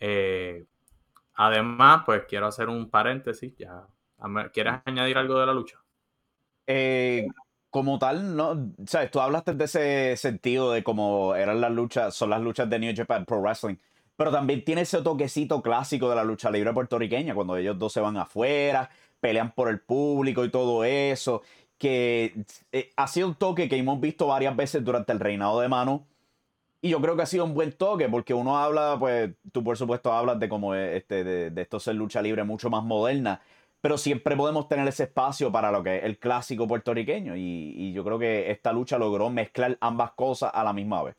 Eh, 0.00 0.64
además, 1.34 2.02
pues 2.06 2.24
quiero 2.28 2.46
hacer 2.46 2.68
un 2.68 2.90
paréntesis, 2.90 3.54
ya. 3.56 3.86
¿Quieres 4.52 4.74
añadir 4.84 5.18
algo 5.18 5.38
de 5.38 5.46
la 5.46 5.52
lucha? 5.52 5.82
Eh, 6.66 7.26
como 7.70 7.98
tal, 7.98 8.36
no, 8.36 8.72
sabes, 8.86 9.10
tú 9.10 9.20
hablaste 9.20 9.54
de 9.54 9.64
ese 9.64 10.16
sentido 10.16 10.72
de 10.72 10.84
cómo 10.84 11.34
eran 11.34 11.60
las 11.60 11.72
luchas, 11.72 12.14
son 12.14 12.30
las 12.30 12.40
luchas 12.40 12.68
de 12.68 12.78
New 12.78 12.94
Japan 12.94 13.24
Pro 13.24 13.40
Wrestling, 13.40 13.76
pero 14.14 14.30
también 14.30 14.64
tiene 14.64 14.82
ese 14.82 15.02
toquecito 15.02 15.62
clásico 15.62 16.08
de 16.08 16.16
la 16.16 16.22
lucha 16.22 16.50
libre 16.50 16.72
puertorriqueña, 16.72 17.34
cuando 17.34 17.56
ellos 17.56 17.78
dos 17.78 17.92
se 17.92 18.00
van 18.00 18.16
afuera, 18.16 18.90
pelean 19.22 19.52
por 19.54 19.68
el 19.68 19.80
público 19.80 20.44
y 20.44 20.50
todo 20.50 20.84
eso, 20.84 21.42
que 21.78 22.34
eh, 22.72 22.90
ha 22.96 23.06
sido 23.06 23.28
un 23.28 23.36
toque 23.36 23.68
que 23.68 23.76
hemos 23.76 24.00
visto 24.00 24.26
varias 24.26 24.56
veces 24.56 24.84
durante 24.84 25.12
el 25.12 25.20
reinado 25.20 25.60
de 25.60 25.68
Manu. 25.68 26.04
Y 26.80 26.90
yo 26.90 27.00
creo 27.00 27.14
que 27.14 27.22
ha 27.22 27.26
sido 27.26 27.44
un 27.44 27.54
buen 27.54 27.72
toque, 27.72 28.08
porque 28.08 28.34
uno 28.34 28.58
habla, 28.58 28.96
pues 28.98 29.30
tú 29.52 29.62
por 29.62 29.76
supuesto 29.76 30.12
hablas 30.12 30.40
de 30.40 30.48
como 30.48 30.74
este, 30.74 31.22
de, 31.22 31.62
esto 31.62 31.78
ser 31.78 31.94
lucha 31.94 32.20
libre 32.20 32.42
mucho 32.42 32.68
más 32.68 32.82
moderna, 32.82 33.40
pero 33.80 33.96
siempre 33.96 34.36
podemos 34.36 34.66
tener 34.66 34.88
ese 34.88 35.04
espacio 35.04 35.52
para 35.52 35.70
lo 35.70 35.84
que 35.84 35.98
es 35.98 36.04
el 36.04 36.18
clásico 36.18 36.66
puertorriqueño. 36.66 37.36
Y, 37.36 37.92
yo 37.92 38.02
creo 38.02 38.18
que 38.18 38.50
esta 38.50 38.72
lucha 38.72 38.98
logró 38.98 39.30
mezclar 39.30 39.78
ambas 39.80 40.12
cosas 40.12 40.50
a 40.52 40.64
la 40.64 40.72
misma 40.72 41.04
vez. 41.04 41.16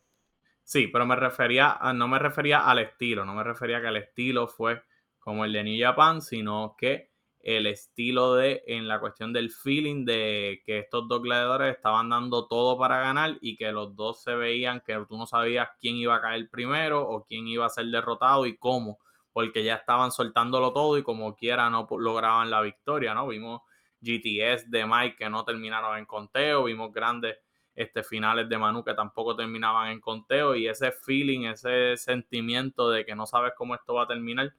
Sí, 0.62 0.88
pero 0.88 1.06
me 1.06 1.16
refería 1.16 1.78
no 1.94 2.06
me 2.06 2.18
refería 2.18 2.58
al 2.68 2.80
estilo, 2.80 3.24
no 3.24 3.34
me 3.34 3.44
refería 3.44 3.80
que 3.80 3.88
el 3.88 3.96
estilo 3.96 4.46
fue 4.46 4.82
como 5.18 5.46
el 5.46 5.54
de 5.54 5.64
New 5.64 5.82
Japan, 5.82 6.20
sino 6.20 6.76
que 6.76 7.13
el 7.44 7.66
estilo 7.66 8.34
de, 8.36 8.64
en 8.66 8.88
la 8.88 8.98
cuestión 8.98 9.34
del 9.34 9.50
feeling 9.50 10.06
de 10.06 10.62
que 10.64 10.78
estos 10.78 11.06
dos 11.08 11.20
gladiadores 11.20 11.76
estaban 11.76 12.08
dando 12.08 12.48
todo 12.48 12.78
para 12.78 13.00
ganar 13.00 13.36
y 13.42 13.58
que 13.58 13.70
los 13.70 13.94
dos 13.94 14.22
se 14.22 14.34
veían 14.34 14.80
que 14.80 14.98
tú 15.06 15.18
no 15.18 15.26
sabías 15.26 15.68
quién 15.78 15.96
iba 15.96 16.16
a 16.16 16.22
caer 16.22 16.48
primero 16.48 17.06
o 17.06 17.26
quién 17.26 17.46
iba 17.46 17.66
a 17.66 17.68
ser 17.68 17.84
derrotado 17.86 18.46
y 18.46 18.56
cómo, 18.56 18.98
porque 19.30 19.62
ya 19.62 19.74
estaban 19.74 20.10
soltándolo 20.10 20.72
todo 20.72 20.96
y 20.96 21.02
como 21.02 21.36
quiera 21.36 21.68
no 21.68 21.86
lograban 21.98 22.50
la 22.50 22.62
victoria, 22.62 23.12
¿no? 23.12 23.28
Vimos 23.28 23.60
GTS 24.00 24.70
de 24.70 24.86
Mike 24.86 25.16
que 25.18 25.28
no 25.28 25.44
terminaron 25.44 25.98
en 25.98 26.06
conteo, 26.06 26.64
vimos 26.64 26.94
grandes 26.94 27.36
este, 27.74 28.02
finales 28.02 28.48
de 28.48 28.56
Manu 28.56 28.82
que 28.82 28.94
tampoco 28.94 29.36
terminaban 29.36 29.90
en 29.90 30.00
conteo 30.00 30.54
y 30.54 30.66
ese 30.66 30.92
feeling, 30.92 31.42
ese 31.42 31.98
sentimiento 31.98 32.88
de 32.88 33.04
que 33.04 33.14
no 33.14 33.26
sabes 33.26 33.52
cómo 33.54 33.74
esto 33.74 33.92
va 33.92 34.04
a 34.04 34.06
terminar, 34.06 34.54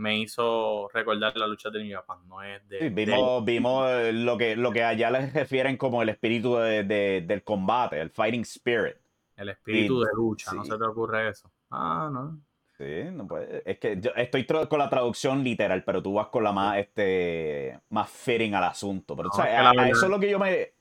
me 0.00 0.18
hizo 0.18 0.88
recordar 0.92 1.36
la 1.36 1.46
lucha 1.46 1.70
de 1.70 1.84
New 1.84 1.94
Japan. 1.94 2.18
No 2.26 2.42
es 2.42 2.66
de, 2.68 2.88
vimos, 2.88 3.44
vimos 3.44 3.88
eh, 3.90 4.12
lo, 4.12 4.36
que, 4.38 4.56
lo 4.56 4.72
que 4.72 4.82
allá 4.82 5.10
les 5.10 5.32
refieren 5.32 5.76
como 5.76 6.02
el 6.02 6.08
espíritu 6.08 6.56
de, 6.56 7.22
del 7.26 7.44
combate, 7.44 8.00
el 8.00 8.10
fighting 8.10 8.42
spirit. 8.42 8.96
El 9.36 9.50
espíritu 9.50 10.00
de 10.00 10.10
lucha, 10.14 10.52
¿no 10.52 10.64
se 10.64 10.76
te 10.76 10.84
ocurre 10.84 11.28
eso? 11.28 11.50
Ah, 11.70 12.10
no. 12.12 12.40
Sí, 12.76 13.10
no 13.12 13.26
puede. 13.26 13.62
Es 13.70 13.78
que 13.78 14.00
yo 14.00 14.10
estoy 14.16 14.46
con 14.46 14.78
la 14.78 14.88
traducción 14.88 15.44
literal, 15.44 15.84
pero 15.84 16.02
tú 16.02 16.14
vas 16.14 16.28
con 16.28 16.44
la 16.44 16.52
más, 16.52 16.78
este, 16.78 17.78
más 17.90 18.08
fitting 18.08 18.54
al 18.54 18.64
asunto. 18.64 19.14
Pero, 19.14 19.28
a, 19.34 19.88
eso 19.88 20.06
es 20.06 20.10
lo 20.10 20.18
que 20.18 20.30
yo 20.30 20.38
me. 20.38 20.72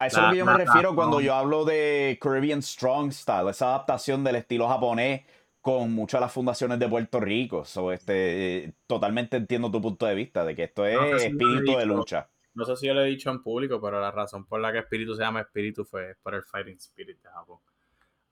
A 0.00 0.08
eso 0.08 0.18
es 0.18 0.24
lo 0.24 0.30
que 0.32 0.38
yo 0.38 0.46
me 0.46 0.54
refiero 0.54 0.96
cuando 0.96 1.20
yo 1.20 1.32
hablo 1.32 1.64
de 1.64 2.18
Caribbean 2.20 2.60
Strong 2.60 3.12
Style, 3.12 3.48
esa 3.50 3.66
adaptación 3.66 4.24
del 4.24 4.34
estilo 4.34 4.68
japonés 4.68 5.22
con 5.64 5.94
muchas 5.94 6.20
de 6.20 6.26
las 6.26 6.32
fundaciones 6.32 6.78
de 6.78 6.86
Puerto 6.86 7.18
Rico. 7.20 7.64
So, 7.64 7.90
este, 7.90 8.74
totalmente 8.86 9.38
entiendo 9.38 9.70
tu 9.70 9.80
punto 9.80 10.04
de 10.04 10.14
vista 10.14 10.44
de 10.44 10.54
que 10.54 10.64
esto 10.64 10.84
es 10.84 11.24
espíritu 11.24 11.78
de 11.78 11.86
lucha. 11.86 12.28
No 12.52 12.66
sé 12.66 12.76
si 12.76 12.86
yo 12.86 12.92
lo 12.92 13.02
he 13.02 13.06
dicho 13.06 13.30
en 13.30 13.42
público, 13.42 13.80
pero 13.80 13.98
la 13.98 14.10
razón 14.10 14.44
por 14.44 14.60
la 14.60 14.70
que 14.72 14.80
espíritu 14.80 15.14
se 15.14 15.22
llama 15.22 15.40
espíritu 15.40 15.86
fue 15.86 16.16
por 16.22 16.34
el 16.34 16.42
Fighting 16.44 16.76
Spirit 16.76 17.18
de 17.18 17.30
Japón. 17.30 17.60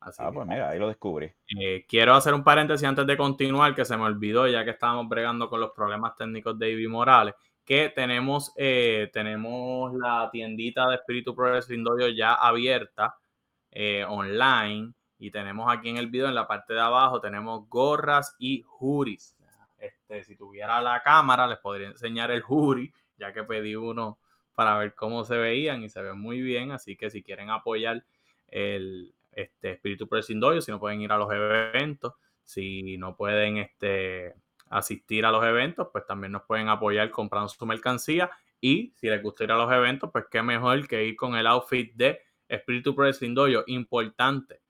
ah, 0.01 0.31
pues 0.31 0.47
mira, 0.47 0.69
ahí 0.69 0.79
lo 0.79 0.89
descubrí. 0.89 1.33
Eh, 1.59 1.87
quiero 1.89 2.15
hacer 2.15 2.35
un 2.35 2.45
paréntesis 2.45 2.87
antes 2.87 3.07
de 3.07 3.17
continuar, 3.17 3.75
que 3.75 3.87
se 3.87 3.97
me 3.97 4.03
olvidó, 4.03 4.47
ya 4.47 4.63
que 4.63 4.73
estábamos 4.73 5.09
bregando 5.09 5.49
con 5.49 5.59
los 5.59 5.71
problemas 5.71 6.15
técnicos 6.15 6.59
de 6.59 6.71
Ivy 6.73 6.89
Morales, 6.89 7.33
que 7.65 7.89
tenemos, 7.89 8.53
eh, 8.57 9.09
tenemos 9.11 9.95
la 9.95 10.29
tiendita 10.31 10.87
de 10.87 10.97
Espíritu 10.97 11.35
Progressive 11.35 11.83
Dojo 11.83 12.09
ya 12.09 12.35
abierta 12.35 13.17
eh, 13.71 14.05
online 14.07 14.93
y 15.23 15.31
tenemos 15.31 15.73
aquí 15.73 15.89
en 15.89 15.99
el 15.99 16.09
video, 16.09 16.27
en 16.27 16.35
la 16.35 16.49
parte 16.49 16.75
de 16.75 16.81
abajo, 16.81 17.21
tenemos 17.21 17.69
gorras 17.69 18.35
y 18.41 18.65
juris. 18.67 19.37
Este, 19.79 20.25
si 20.25 20.35
tuviera 20.35 20.81
la 20.81 21.01
cámara, 21.01 21.47
les 21.47 21.59
podría 21.59 21.87
enseñar 21.87 22.33
el 22.33 22.43
jury, 22.43 22.93
ya 23.17 23.33
que 23.33 23.45
pedí 23.45 23.77
uno 23.77 24.19
para 24.53 24.77
ver 24.79 24.97
cómo 24.97 25.23
se 25.23 25.37
veían 25.37 25.85
y 25.85 25.89
se 25.89 26.03
ven 26.03 26.19
muy 26.19 26.41
bien. 26.41 26.73
Así 26.73 26.97
que 26.97 27.09
si 27.09 27.23
quieren 27.23 27.51
apoyar 27.51 28.05
el 28.49 29.15
este, 29.31 29.71
Espíritu 29.71 30.09
Presindoyo, 30.09 30.61
si 30.61 30.73
no 30.73 30.81
pueden 30.81 31.01
ir 31.03 31.13
a 31.13 31.19
los 31.19 31.31
eventos, 31.33 32.15
si 32.43 32.99
no 32.99 33.15
pueden 33.15 33.59
este, 33.59 34.35
asistir 34.71 35.25
a 35.25 35.31
los 35.31 35.45
eventos, 35.45 35.87
pues 35.93 36.05
también 36.05 36.33
nos 36.33 36.43
pueden 36.43 36.69
apoyar 36.69 37.11
comprando 37.11 37.49
su 37.49 37.65
mercancía. 37.65 38.29
Y 38.61 38.93
si 38.97 39.07
les 39.07 39.23
gusta 39.23 39.45
ir 39.45 39.53
a 39.53 39.57
los 39.57 39.71
eventos, 39.71 40.11
pues 40.11 40.25
qué 40.29 40.43
mejor 40.43 40.89
que 40.89 41.05
ir 41.05 41.15
con 41.15 41.37
el 41.37 41.47
outfit 41.47 41.95
de 41.95 42.21
Espíritu 42.49 42.97
Presindoyo. 42.97 43.63
Importante, 43.69 44.62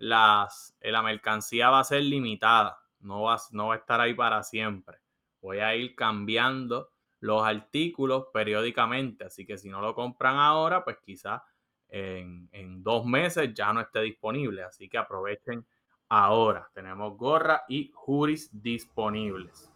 eh, 0.00 0.92
la 0.92 1.02
mercancía 1.02 1.70
va 1.70 1.80
a 1.80 1.84
ser 1.84 2.02
limitada, 2.02 2.78
no 3.00 3.22
va, 3.22 3.38
no 3.52 3.68
va 3.68 3.74
a 3.74 3.78
estar 3.78 4.00
ahí 4.00 4.14
para 4.14 4.42
siempre. 4.42 4.98
Voy 5.40 5.58
a 5.58 5.74
ir 5.74 5.94
cambiando 5.94 6.90
los 7.20 7.44
artículos 7.44 8.26
periódicamente, 8.32 9.24
así 9.24 9.46
que 9.46 9.58
si 9.58 9.68
no 9.68 9.80
lo 9.80 9.94
compran 9.94 10.36
ahora, 10.36 10.84
pues 10.84 10.98
quizás 11.04 11.42
en, 11.88 12.48
en, 12.52 12.82
dos 12.82 13.06
meses 13.06 13.52
ya 13.54 13.72
no 13.72 13.80
esté 13.80 14.00
disponible, 14.02 14.62
así 14.62 14.88
que 14.88 14.98
aprovechen 14.98 15.64
ahora. 16.08 16.68
Tenemos 16.74 17.16
gorra 17.16 17.62
y 17.68 17.90
juris 17.94 18.50
disponibles. 18.52 19.72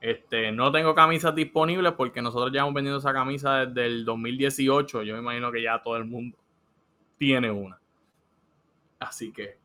Este, 0.00 0.52
no 0.52 0.70
tengo 0.70 0.94
camisas 0.94 1.34
disponibles 1.34 1.92
porque 1.92 2.22
nosotros 2.22 2.52
ya 2.52 2.60
hemos 2.60 2.74
vendido 2.74 2.98
esa 2.98 3.12
camisa 3.12 3.66
desde 3.66 3.86
el 3.86 4.04
2018. 4.04 5.02
Yo 5.02 5.14
me 5.14 5.20
imagino 5.20 5.50
que 5.50 5.62
ya 5.62 5.82
todo 5.82 5.96
el 5.96 6.04
mundo 6.04 6.38
tiene 7.18 7.50
una. 7.50 7.80
Así 8.98 9.32
que. 9.32 9.58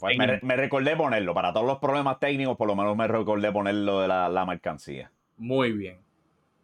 Pues 0.00 0.18
me, 0.42 0.56
recordé 0.56 0.96
ponerlo. 0.96 1.32
Para 1.32 1.52
todos 1.52 1.66
los 1.66 1.78
problemas 1.78 2.18
técnicos, 2.18 2.56
por 2.56 2.66
lo 2.66 2.74
menos 2.74 2.96
me 2.96 3.06
recordé 3.06 3.52
ponerlo 3.52 4.00
de 4.00 4.08
la, 4.08 4.44
mercancía. 4.46 5.12
Muy 5.36 5.72
bien. 5.72 6.00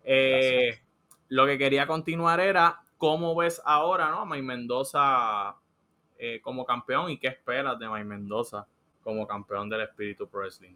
Eh, 0.04 0.80
lo 1.28 1.46
que 1.46 1.56
quería 1.56 1.86
continuar 1.86 2.40
era 2.40 2.80
cómo 2.98 3.34
ves 3.36 3.62
ahora 3.64 4.10
¿no? 4.10 4.20
a 4.20 4.24
May 4.24 4.42
Mendoza 4.42 5.54
eh, 6.18 6.40
como 6.42 6.64
campeón 6.64 7.10
y 7.10 7.18
qué 7.18 7.28
esperas 7.28 7.78
de 7.78 7.88
May 7.88 8.04
Mendoza 8.04 8.66
como 9.04 9.26
campeón 9.26 9.68
del 9.68 9.82
Espíritu 9.82 10.26
Pro 10.26 10.40
Wrestling. 10.40 10.74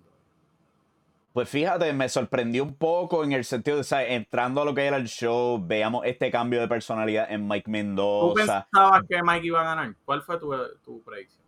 Pues 1.33 1.49
fíjate, 1.49 1.93
me 1.93 2.09
sorprendió 2.09 2.65
un 2.65 2.75
poco 2.75 3.23
en 3.23 3.33
el 3.33 3.45
sentido 3.45 3.77
de, 3.77 3.85
¿sabes? 3.85 4.11
entrando 4.11 4.63
a 4.63 4.65
lo 4.65 4.75
que 4.75 4.85
era 4.85 4.97
el 4.97 5.07
show, 5.07 5.65
veamos 5.65 6.05
este 6.05 6.31
cambio 6.31 6.61
de 6.61 6.67
personalidad 6.67 7.31
en 7.31 7.47
Mike 7.47 7.71
Mendoza. 7.71 8.67
¿Tú 8.71 8.79
pensabas 8.79 9.03
que 9.09 9.23
Mike 9.23 9.47
iba 9.47 9.61
a 9.61 9.65
ganar? 9.65 9.95
¿Cuál 10.05 10.23
fue 10.23 10.39
tu, 10.39 10.53
tu 10.85 11.01
predicción? 11.03 11.45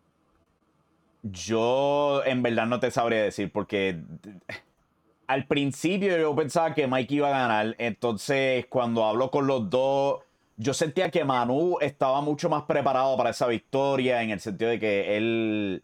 Yo 1.24 2.22
en 2.24 2.42
verdad 2.42 2.66
no 2.66 2.78
te 2.78 2.90
sabría 2.90 3.22
decir 3.22 3.50
porque 3.50 4.00
al 5.26 5.46
principio 5.46 6.16
yo 6.16 6.34
pensaba 6.34 6.74
que 6.74 6.86
Mike 6.86 7.14
iba 7.14 7.28
a 7.28 7.38
ganar, 7.48 7.74
entonces 7.78 8.66
cuando 8.68 9.04
hablo 9.04 9.30
con 9.30 9.46
los 9.46 9.68
dos, 9.68 10.20
yo 10.56 10.74
sentía 10.74 11.10
que 11.10 11.24
Manu 11.24 11.78
estaba 11.80 12.20
mucho 12.20 12.48
más 12.48 12.64
preparado 12.64 13.16
para 13.16 13.30
esa 13.30 13.46
victoria 13.46 14.22
en 14.22 14.30
el 14.30 14.40
sentido 14.40 14.70
de 14.70 14.78
que 14.78 15.16
él, 15.16 15.82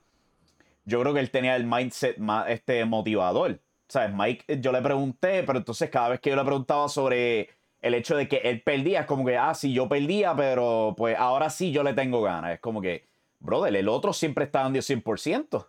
yo 0.85 1.01
creo 1.01 1.15
que 1.15 1.21
él 1.21 1.31
tenía 1.31 1.57
el 1.57 1.67
mindset 1.67 2.19
más 2.19 2.49
este, 2.49 2.85
motivador. 2.85 3.61
¿Sabes? 3.89 4.15
Mike, 4.15 4.45
eh, 4.49 4.61
yo 4.61 4.73
le 4.73 4.83
pregunté, 4.83 5.43
pero 5.45 5.59
entonces 5.59 5.91
cada 5.91 6.11
vez 6.11 6.21
que 6.21 6.31
yo 6.31 6.37
le 6.37 6.45
preguntaba 6.45 6.89
sobre 6.89 7.51
el 7.81 7.95
hecho 7.95 8.17
de 8.17 8.29
que 8.29 8.39
él 8.39 8.63
perdía, 8.63 9.01
es 9.01 9.07
como 9.07 9.25
que, 9.25 9.37
ah, 9.37 9.55
sí, 9.55 9.73
yo 9.73 9.89
perdía, 9.89 10.35
pero 10.37 10.95
pues 10.97 11.17
ahora 11.19 11.51
sí 11.51 11.73
yo 11.73 11.83
le 11.83 11.95
tengo 11.95 12.23
ganas. 12.23 12.55
Es 12.55 12.61
como 12.61 12.81
que, 12.81 13.09
brother, 13.41 13.75
el 13.75 13.89
otro 13.89 14.13
siempre 14.13 14.45
está 14.45 14.63
dando 14.63 14.81
100%. 14.81 15.69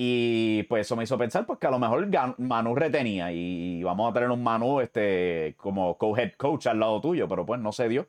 Y 0.00 0.62
pues 0.64 0.86
eso 0.86 0.94
me 0.94 1.02
hizo 1.02 1.18
pensar 1.18 1.44
pues 1.44 1.58
que 1.58 1.66
a 1.66 1.72
lo 1.72 1.78
mejor 1.80 2.08
Manu 2.38 2.76
retenía 2.76 3.32
y 3.32 3.82
vamos 3.82 4.08
a 4.08 4.14
tener 4.14 4.30
un 4.30 4.42
Manu 4.44 4.80
este, 4.80 5.56
como 5.56 5.98
co-head 5.98 6.34
coach 6.36 6.68
al 6.68 6.78
lado 6.78 7.00
tuyo, 7.00 7.26
pero 7.26 7.44
pues 7.44 7.60
no 7.60 7.72
se 7.72 7.88
dio. 7.88 8.08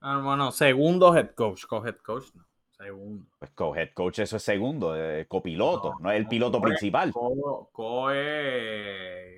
Ah, 0.00 0.18
bueno, 0.24 0.50
segundo 0.52 1.14
head 1.14 1.32
coach, 1.34 1.66
co-head 1.66 1.96
coach 1.96 2.28
no. 2.34 2.46
Segundo. 2.76 3.26
Pues 3.38 3.50
co-head 3.52 3.90
coach, 3.94 4.18
eso 4.18 4.36
es 4.36 4.42
segundo, 4.42 4.94
copiloto, 5.28 5.96
no, 6.00 6.10
es 6.10 6.18
el 6.18 6.28
piloto 6.28 6.60
principal. 6.60 7.10
Co, 7.10 8.12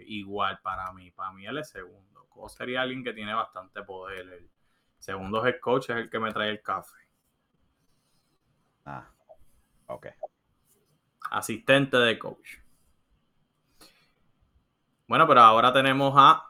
igual 0.06 0.58
para 0.60 0.92
mí, 0.92 1.10
para 1.12 1.32
mí 1.32 1.46
él 1.46 1.58
es 1.58 1.68
segundo. 1.68 2.26
Co 2.28 2.48
sería 2.48 2.82
alguien 2.82 3.04
que 3.04 3.12
tiene 3.12 3.32
bastante 3.32 3.82
poder. 3.82 4.28
El 4.28 4.50
segundo 4.98 5.46
head 5.46 5.60
coach 5.60 5.90
es 5.90 5.96
el 5.96 6.10
que 6.10 6.18
me 6.18 6.32
trae 6.32 6.50
el 6.50 6.62
café. 6.62 6.96
Ah, 8.84 9.08
ok. 9.86 10.08
Asistente 11.30 11.96
de 11.96 12.18
coach. 12.18 12.56
Bueno, 15.06 15.28
pero 15.28 15.40
ahora 15.40 15.72
tenemos 15.72 16.12
a 16.16 16.44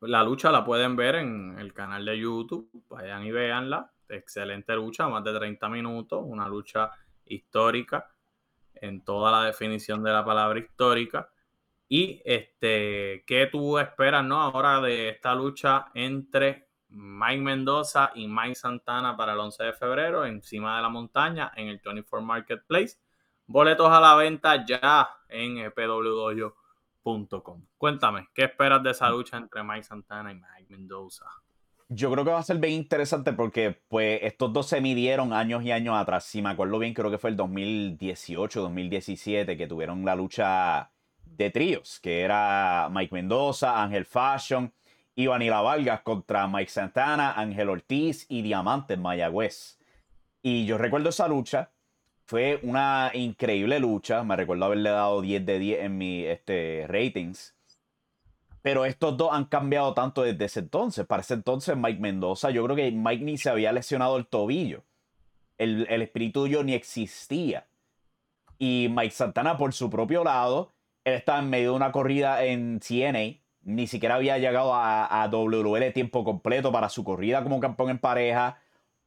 la 0.00 0.22
lucha, 0.22 0.50
la 0.50 0.64
pueden 0.64 0.96
ver 0.96 1.16
en 1.16 1.58
el 1.58 1.74
canal 1.74 2.06
de 2.06 2.18
YouTube. 2.18 2.70
Vayan 2.88 3.24
y 3.24 3.32
véanla 3.32 3.93
excelente 4.08 4.74
lucha, 4.74 5.08
más 5.08 5.24
de 5.24 5.36
30 5.36 5.68
minutos, 5.68 6.22
una 6.24 6.48
lucha 6.48 6.90
histórica 7.24 8.10
en 8.74 9.04
toda 9.04 9.30
la 9.30 9.44
definición 9.44 10.02
de 10.02 10.12
la 10.12 10.24
palabra 10.24 10.58
histórica. 10.58 11.30
Y 11.88 12.22
este, 12.24 13.24
¿qué 13.26 13.48
tú 13.50 13.78
esperas 13.78 14.24
¿no? 14.24 14.40
ahora 14.40 14.80
de 14.80 15.10
esta 15.10 15.34
lucha 15.34 15.90
entre 15.94 16.68
Mike 16.88 17.42
Mendoza 17.42 18.12
y 18.14 18.26
Mike 18.26 18.54
Santana 18.54 19.16
para 19.16 19.32
el 19.32 19.38
11 19.38 19.64
de 19.64 19.72
febrero 19.72 20.24
encima 20.24 20.76
de 20.76 20.82
la 20.82 20.88
montaña 20.88 21.52
en 21.56 21.68
el 21.68 21.80
24 21.84 22.24
Marketplace? 22.24 22.98
Boletos 23.46 23.90
a 23.90 24.00
la 24.00 24.14
venta 24.14 24.64
ya 24.64 25.08
en 25.28 25.70
pwdoyo.com. 25.72 27.66
Cuéntame, 27.76 28.28
¿qué 28.34 28.44
esperas 28.44 28.82
de 28.82 28.90
esa 28.90 29.10
lucha 29.10 29.36
entre 29.36 29.62
Mike 29.62 29.84
Santana 29.84 30.32
y 30.32 30.36
Mike 30.36 30.66
Mendoza? 30.70 31.26
Yo 31.94 32.10
creo 32.10 32.24
que 32.24 32.32
va 32.32 32.40
a 32.40 32.42
ser 32.42 32.58
bien 32.58 32.72
interesante 32.72 33.32
porque 33.32 33.78
pues 33.86 34.18
estos 34.24 34.52
dos 34.52 34.66
se 34.66 34.80
midieron 34.80 35.32
años 35.32 35.62
y 35.62 35.70
años 35.70 35.94
atrás. 35.96 36.24
Si 36.24 36.42
me 36.42 36.50
acuerdo 36.50 36.80
bien, 36.80 36.92
creo 36.92 37.08
que 37.08 37.18
fue 37.18 37.30
el 37.30 37.36
2018, 37.36 38.62
2017 38.62 39.56
que 39.56 39.66
tuvieron 39.68 40.04
la 40.04 40.16
lucha 40.16 40.90
de 41.24 41.50
tríos, 41.50 42.00
que 42.00 42.22
era 42.22 42.88
Mike 42.90 43.14
Mendoza, 43.14 43.80
Ángel 43.80 44.06
Fashion 44.06 44.72
y 45.14 45.28
Vanilla 45.28 45.60
Vargas 45.60 46.00
contra 46.00 46.48
Mike 46.48 46.70
Santana, 46.70 47.34
Ángel 47.34 47.68
Ortiz 47.68 48.26
y 48.28 48.42
Diamante 48.42 48.96
Mayagüez. 48.96 49.78
Y 50.42 50.66
yo 50.66 50.78
recuerdo 50.78 51.10
esa 51.10 51.28
lucha. 51.28 51.70
Fue 52.26 52.58
una 52.64 53.12
increíble 53.14 53.78
lucha. 53.78 54.24
Me 54.24 54.34
recuerdo 54.34 54.64
haberle 54.64 54.90
dado 54.90 55.20
10 55.20 55.46
de 55.46 55.58
10 55.60 55.84
en 55.84 55.98
mi 55.98 56.24
este, 56.24 56.86
ratings. 56.88 57.54
Pero 58.64 58.86
estos 58.86 59.18
dos 59.18 59.28
han 59.30 59.44
cambiado 59.44 59.92
tanto 59.92 60.22
desde 60.22 60.46
ese 60.46 60.60
entonces. 60.60 61.04
Para 61.04 61.20
ese 61.20 61.34
entonces, 61.34 61.76
Mike 61.76 62.00
Mendoza, 62.00 62.48
yo 62.48 62.64
creo 62.64 62.74
que 62.74 62.90
Mike 62.90 63.22
ni 63.22 63.36
se 63.36 63.50
había 63.50 63.72
lesionado 63.72 64.16
el 64.16 64.26
tobillo. 64.26 64.84
El, 65.58 65.86
el 65.90 66.00
espíritu 66.00 66.46
yo 66.46 66.64
ni 66.64 66.72
existía. 66.72 67.66
Y 68.58 68.88
Mike 68.90 69.10
Santana, 69.10 69.58
por 69.58 69.74
su 69.74 69.90
propio 69.90 70.24
lado, 70.24 70.72
él 71.04 71.12
estaba 71.12 71.40
en 71.40 71.50
medio 71.50 71.72
de 71.72 71.76
una 71.76 71.92
corrida 71.92 72.42
en 72.42 72.80
CNA. 72.80 73.38
Ni 73.64 73.86
siquiera 73.86 74.14
había 74.14 74.38
llegado 74.38 74.72
a, 74.72 75.22
a 75.22 75.28
WL 75.28 75.92
tiempo 75.92 76.24
completo 76.24 76.72
para 76.72 76.88
su 76.88 77.04
corrida 77.04 77.42
como 77.42 77.60
campeón 77.60 77.90
en 77.90 77.98
pareja 77.98 78.62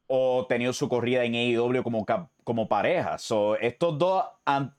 o 0.06 0.46
tenido 0.48 0.72
su 0.72 0.88
corrida 0.88 1.24
en 1.24 1.34
AEW 1.34 1.82
como, 1.82 2.06
como 2.44 2.68
pareja. 2.68 3.18
So, 3.18 3.56
estos 3.56 3.98
dos 3.98 4.24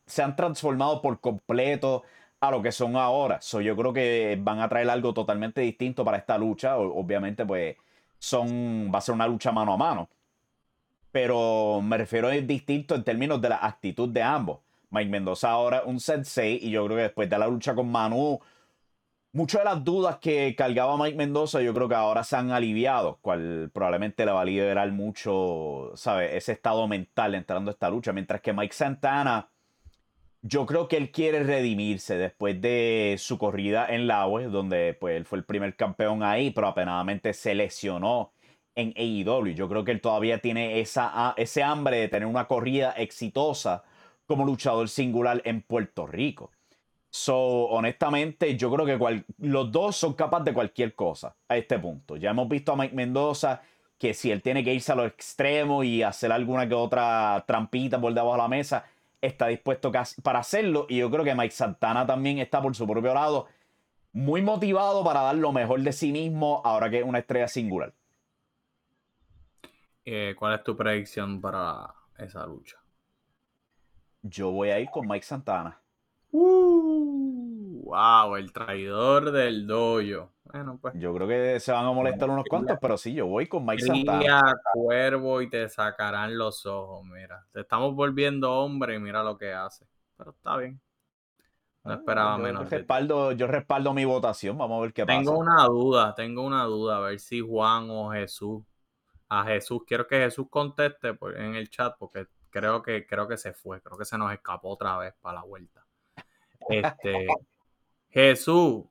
se 0.06 0.24
han 0.24 0.38
transformado 0.38 1.02
por 1.02 1.20
completo 1.20 2.04
a 2.42 2.52
lo 2.52 2.62
que 2.62 2.72
son 2.72 2.96
ahora. 2.96 3.42
So, 3.42 3.62
yo 3.62 3.76
creo 3.76 3.94
que 3.94 4.38
van 4.42 4.60
a 4.62 4.70
traer 4.70 4.90
algo 4.90 5.14
totalmente 5.14 5.62
distinto 5.62 6.06
para 6.06 6.18
esta 6.18 6.38
lucha. 6.38 6.78
obviamente, 6.78 7.46
pues 7.46 7.76
son, 8.18 8.92
va 8.94 9.00
a 9.00 9.02
ser 9.02 9.16
una 9.16 9.28
lucha 9.28 9.52
mano 9.52 9.74
a 9.74 9.78
mano. 9.78 10.10
Pero 11.12 11.82
me 11.82 11.98
refiero 11.98 12.28
a 12.28 12.32
distinto 12.32 12.96
en 12.96 13.04
términos 13.04 13.42
de 13.42 13.50
la 13.50 13.58
actitud 13.66 14.10
de 14.10 14.22
ambos. 14.22 14.60
Mike 14.92 15.10
Mendoza 15.10 15.50
ahora 15.52 15.84
un 15.86 16.00
sensei 16.00 16.60
y 16.62 16.72
yo 16.72 16.86
creo 16.86 16.98
que 16.98 17.04
después 17.04 17.30
de 17.30 17.38
la 17.38 17.48
lucha 17.48 17.76
con 17.76 17.92
Manu, 17.92 18.40
muchas 19.32 19.62
de 19.62 19.66
las 19.66 19.84
dudas 19.84 20.18
que 20.18 20.56
cargaba 20.56 20.98
Mike 20.98 21.18
Mendoza 21.18 21.62
yo 21.62 21.74
creo 21.74 21.88
que 21.90 21.96
ahora 21.96 22.24
se 22.24 22.36
han 22.36 22.52
aliviado, 22.52 23.20
cual 23.22 23.70
probablemente 23.74 24.26
le 24.26 24.32
va 24.32 24.42
a 24.42 24.46
liberar 24.46 24.92
mucho, 24.92 25.92
¿sabes? 25.96 26.34
Ese 26.34 26.54
estado 26.54 26.88
mental 26.88 27.36
entrando 27.36 27.70
a 27.72 27.74
esta 27.74 27.90
lucha. 27.90 28.14
Mientras 28.14 28.42
que 28.42 28.54
Mike 28.54 28.74
Santana 28.74 29.50
yo 30.42 30.66
creo 30.66 30.88
que 30.88 30.98
él 30.98 31.12
quiere 31.12 31.44
redimirse 31.44 32.18
después 32.18 32.62
de 32.62 33.16
su 33.20 33.38
corrida 33.38 33.88
en 33.90 34.08
Laue, 34.08 34.46
donde 34.46 34.94
pues, 35.00 35.18
él 35.18 35.26
fue 35.26 35.40
el 35.40 35.44
primer 35.44 35.76
campeón 35.76 36.24
ahí, 36.24 36.52
pero 36.52 36.68
apenadamente 36.68 37.34
se 37.34 37.56
lesionó 37.56 38.32
en 38.76 38.94
AEW. 38.96 39.54
Yo 39.54 39.68
creo 39.68 39.84
que 39.84 39.92
él 39.92 40.02
todavía 40.02 40.40
tiene 40.40 40.80
esa, 40.80 41.34
ese 41.38 41.64
hambre 41.64 41.98
de 41.98 42.08
tener 42.08 42.28
una 42.28 42.48
corrida 42.48 42.92
exitosa 42.92 43.84
como 44.26 44.46
luchador 44.46 44.88
singular 44.90 45.42
en 45.44 45.62
Puerto 45.62 46.08
Rico. 46.08 46.52
So, 47.12 47.36
honestamente, 47.66 48.56
yo 48.56 48.72
creo 48.72 48.86
que 48.86 49.24
los 49.40 49.72
dos 49.72 49.96
son 49.96 50.14
capaces 50.14 50.46
de 50.46 50.54
cualquier 50.54 50.94
cosa 50.94 51.36
a 51.48 51.58
este 51.58 51.80
punto. 51.80 52.16
Ya 52.18 52.30
hemos 52.30 52.48
visto 52.48 52.72
a 52.72 52.76
Mike 52.76 52.96
Mendoza 52.96 53.62
que 53.98 54.14
si 54.14 54.32
él 54.32 54.42
tiene 54.42 54.64
que 54.64 54.74
irse 54.74 54.92
a 54.92 54.96
los 54.96 55.08
extremos 55.08 55.84
y 55.86 56.04
hacer 56.04 56.32
alguna 56.32 56.70
que 56.70 56.76
otra 56.76 57.44
trampita 57.48 58.00
por 58.00 58.14
debajo 58.14 58.34
de 58.34 58.38
la 58.38 58.48
mesa, 58.48 58.86
está 59.22 59.48
dispuesto 59.48 59.92
para 60.24 60.40
hacerlo. 60.40 60.86
Y 60.90 60.98
yo 60.98 61.10
creo 61.10 61.24
que 61.24 61.36
Mike 61.36 61.54
Santana 61.54 62.06
también 62.06 62.40
está 62.40 62.62
por 62.62 62.76
su 62.76 62.88
propio 62.88 63.14
lado 63.14 63.48
muy 64.12 64.42
motivado 64.42 65.04
para 65.04 65.22
dar 65.22 65.36
lo 65.36 65.52
mejor 65.52 65.82
de 65.82 65.92
sí 65.92 66.12
mismo 66.12 66.62
ahora 66.66 66.90
que 66.90 67.00
es 67.00 67.06
una 67.06 67.20
estrella 67.20 67.48
singular. 67.48 67.94
Eh, 70.06 70.34
¿Cuál 70.38 70.56
es 70.56 70.64
tu 70.64 70.76
predicción 70.76 71.40
para 71.40 71.94
esa 72.18 72.46
lucha? 72.46 72.78
Yo 74.22 74.52
voy 74.52 74.70
a 74.70 74.80
ir 74.80 74.90
con 74.90 75.08
Mike 75.08 75.26
Santana. 75.26 75.80
Uh, 76.32 77.84
wow, 77.84 78.36
el 78.36 78.52
traidor 78.52 79.32
del 79.32 79.68
doyo. 79.68 80.30
Bueno, 80.52 80.80
pues. 80.82 80.96
Yo 80.98 81.14
creo 81.14 81.28
que 81.28 81.60
se 81.60 81.72
van 81.72 81.86
a 81.86 81.92
molestar 81.92 82.30
unos 82.30 82.46
cuantos, 82.50 82.78
pero 82.82 82.98
sí, 82.98 83.14
yo 83.14 83.28
voy 83.28 83.48
con 83.48 83.66
Mike 83.66 83.84
Santana. 83.84 84.60
cuervo 84.74 85.42
y 85.42 85.50
te 85.50 85.70
sacarán 85.70 86.38
los 86.38 86.66
ojos, 86.66 87.06
mira. 87.06 87.46
Te 87.52 87.62
estamos 87.62 87.94
volviendo 87.94 88.52
hombre 88.52 88.96
y 88.96 89.00
mira 89.00 89.24
lo 89.24 89.38
que 89.38 89.54
hace. 89.54 89.86
Pero 90.18 90.32
está 90.32 90.58
bien. 90.58 90.82
No 91.84 91.94
esperaba 91.94 92.38
menos. 92.38 92.70
Respaldo, 92.70 93.32
yo 93.32 93.48
respaldo 93.48 93.94
mi 93.94 94.06
votación, 94.06 94.58
vamos 94.58 94.80
a 94.80 94.82
ver 94.82 94.94
qué 94.94 95.06
pasa. 95.06 95.20
Tengo 95.20 95.38
una 95.38 95.64
duda, 95.66 96.14
tengo 96.16 96.46
una 96.46 96.64
duda, 96.64 96.98
a 96.98 97.00
ver 97.00 97.20
si 97.20 97.42
Juan 97.42 97.88
o 97.90 98.12
Jesús. 98.12 98.64
A 99.30 99.44
Jesús, 99.46 99.84
quiero 99.86 100.08
que 100.08 100.18
Jesús 100.18 100.48
conteste 100.50 101.16
en 101.38 101.54
el 101.54 101.70
chat 101.70 101.96
porque 102.00 102.28
creo 102.50 102.82
que, 102.82 103.06
creo 103.06 103.28
que 103.28 103.38
se 103.38 103.54
fue, 103.54 103.80
creo 103.82 103.98
que 103.98 104.06
se 104.06 104.18
nos 104.18 104.34
escapó 104.34 104.70
otra 104.70 104.98
vez 104.98 105.14
para 105.22 105.36
la 105.36 105.44
vuelta. 105.44 105.86
Este, 106.68 107.28
Jesús, 108.10 108.86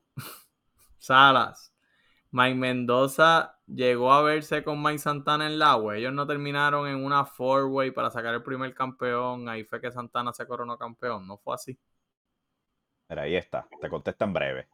Salas, 0.99 1.75
Mike 2.31 2.57
Mendoza 2.57 3.59
llegó 3.67 4.13
a 4.13 4.23
verse 4.23 4.63
con 4.63 4.83
Mike 4.83 4.99
Santana 4.99 5.47
en 5.47 5.59
la 5.59 5.77
web. 5.77 5.97
Ellos 5.99 6.13
no 6.13 6.27
terminaron 6.27 6.87
en 6.89 7.03
una 7.03 7.25
four-way 7.25 7.91
para 7.91 8.11
sacar 8.11 8.35
el 8.35 8.43
primer 8.43 8.75
campeón. 8.75 9.49
Ahí 9.49 9.65
fue 9.65 9.81
que 9.81 9.91
Santana 9.91 10.33
se 10.33 10.47
coronó 10.47 10.77
campeón. 10.77 11.27
No 11.27 11.39
fue 11.39 11.55
así. 11.55 11.79
Pero 13.07 13.23
ahí 13.23 13.37
está. 13.37 13.67
Te 13.81 13.89
contesto 13.89 14.25
en 14.25 14.33
breve. 14.33 14.69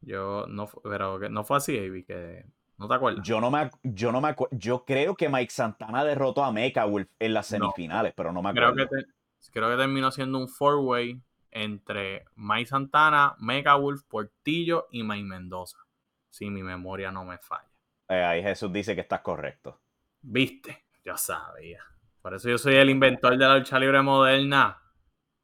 Yo 0.00 0.44
no, 0.46 0.68
pero 0.82 1.18
no 1.30 1.44
fue 1.44 1.56
así, 1.56 1.78
Avi, 1.78 2.04
que 2.04 2.44
no 2.76 2.86
te 2.86 2.94
acuerdas. 2.94 3.26
Yo 3.26 3.40
no 3.40 3.50
me, 3.50 3.70
yo 3.82 4.12
no 4.12 4.20
me 4.20 4.28
acuerdo. 4.28 4.54
Yo 4.58 4.84
creo 4.84 5.14
que 5.14 5.30
Mike 5.30 5.50
Santana 5.50 6.04
derrotó 6.04 6.44
a 6.44 6.52
Mecha 6.52 6.84
Wolf 6.84 7.08
en 7.18 7.32
las 7.32 7.46
semifinales, 7.46 8.12
pero 8.14 8.30
no 8.30 8.42
me 8.42 8.50
acuerdo. 8.50 8.74
Creo 8.74 8.88
que, 8.88 9.50
creo 9.50 9.70
que 9.70 9.76
terminó 9.76 10.10
siendo 10.10 10.38
un 10.38 10.48
four-way 10.48 11.22
entre 11.54 12.26
Mike 12.36 12.66
Santana, 12.66 13.34
Mecha 13.38 13.76
Wolf, 13.76 14.02
Portillo 14.02 14.88
y 14.90 15.02
Mike 15.02 15.24
Mendoza 15.24 15.78
si 16.34 16.50
mi 16.50 16.64
memoria 16.64 17.12
no 17.12 17.24
me 17.24 17.38
falla. 17.38 17.70
Eh, 18.08 18.22
ahí 18.22 18.42
Jesús 18.42 18.72
dice 18.72 18.96
que 18.96 19.02
estás 19.02 19.20
correcto. 19.20 19.80
¿Viste? 20.20 20.86
Ya 21.04 21.16
sabía. 21.16 21.80
Por 22.20 22.34
eso 22.34 22.48
yo 22.48 22.58
soy 22.58 22.74
el 22.74 22.90
inventor 22.90 23.38
de 23.38 23.46
la 23.46 23.56
lucha 23.56 23.78
libre 23.78 24.02
moderna. 24.02 24.76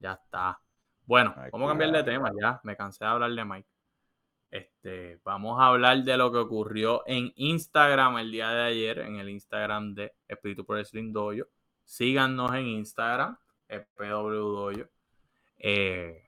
Ya 0.01 0.15
está. 0.15 0.61
Bueno, 1.07 1.33
vamos 1.53 1.69
a 1.69 1.71
cambiar 1.71 1.93
de 1.93 2.03
tema 2.03 2.33
ya. 2.41 2.61
Me 2.65 2.77
cansé 2.77 3.05
de 3.05 3.11
hablar 3.11 3.31
de 3.31 3.45
Mike. 3.45 3.69
Este, 4.51 5.21
vamos 5.23 5.61
a 5.61 5.67
hablar 5.67 6.03
de 6.03 6.17
lo 6.17 6.33
que 6.33 6.39
ocurrió 6.39 7.05
en 7.07 7.33
Instagram 7.37 8.19
el 8.19 8.33
día 8.33 8.51
de 8.51 8.63
ayer, 8.63 8.99
en 8.99 9.17
el 9.17 9.29
Instagram 9.29 9.95
de 9.95 10.13
Espíritu 10.27 10.67
por 10.67 10.75
Wrestling 10.75 11.13
Doyo. 11.13 11.47
Síganos 11.85 12.53
en 12.55 12.67
Instagram, 12.67 13.39
PW 13.69 14.57
Doyo. 14.57 14.89
Eh, 15.61 16.25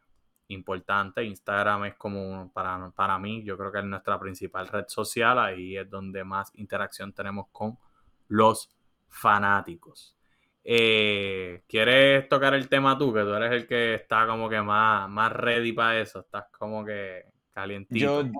importante. 0.49 1.25
Instagram 1.25 1.87
es 1.87 1.95
como 1.95 2.53
para, 2.53 2.91
para 2.95 3.19
mí, 3.19 3.43
yo 3.43 3.57
creo 3.57 3.73
que 3.73 3.79
es 3.79 3.85
nuestra 3.85 4.19
principal 4.21 4.69
red 4.69 4.85
social, 4.89 5.39
ahí 5.39 5.77
es 5.77 5.89
donde 5.89 6.23
más 6.25 6.53
interacción 6.55 7.13
tenemos 7.13 7.47
con 7.51 7.79
los 8.29 8.71
fanáticos. 9.09 10.17
Eh, 10.65 11.65
¿Quieres 11.67 12.29
tocar 12.29 12.55
el 12.55 12.69
tema 12.69 12.97
tú? 12.97 13.13
Que 13.13 13.23
tú 13.23 13.35
eres 13.35 13.51
el 13.53 13.67
que 13.67 13.95
está 13.95 14.27
como 14.27 14.49
que 14.49 14.61
más, 14.63 15.09
más 15.09 15.33
ready 15.33 15.73
para 15.73 16.01
eso, 16.01 16.21
estás 16.21 16.45
como 16.57 16.85
que 16.85 17.25
calientito 17.51 18.23
yo 18.23 18.31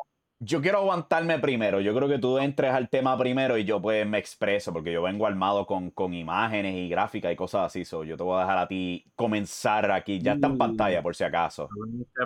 quiero 0.61 0.79
aguantarme 0.79 1.39
primero. 1.39 1.81
Yo 1.81 1.95
creo 1.95 2.09
que 2.09 2.19
tú 2.19 2.39
entres 2.39 2.73
al 2.73 2.89
tema 2.89 3.17
primero 3.17 3.57
y 3.57 3.65
yo 3.65 3.81
pues 3.81 4.07
me 4.07 4.19
expreso, 4.19 4.73
porque 4.73 4.93
yo 4.93 5.03
vengo 5.03 5.27
armado 5.27 5.67
con, 5.67 5.91
con 5.91 6.15
imágenes 6.15 6.75
y 6.75 6.89
gráficas 6.89 7.33
y 7.33 7.37
cosas 7.37 7.67
así. 7.67 7.85
So, 7.85 8.03
yo 8.03 8.17
te 8.17 8.25
voy 8.25 8.39
a 8.39 8.41
dejar 8.41 8.59
a 8.59 8.67
ti 8.67 9.05
comenzar 9.15 9.91
aquí. 9.93 10.21
Ya 10.21 10.33
está 10.33 10.49
en 10.49 10.59
pantalla, 10.59 11.03
por 11.03 11.15
si 11.15 11.25
acaso. 11.25 11.69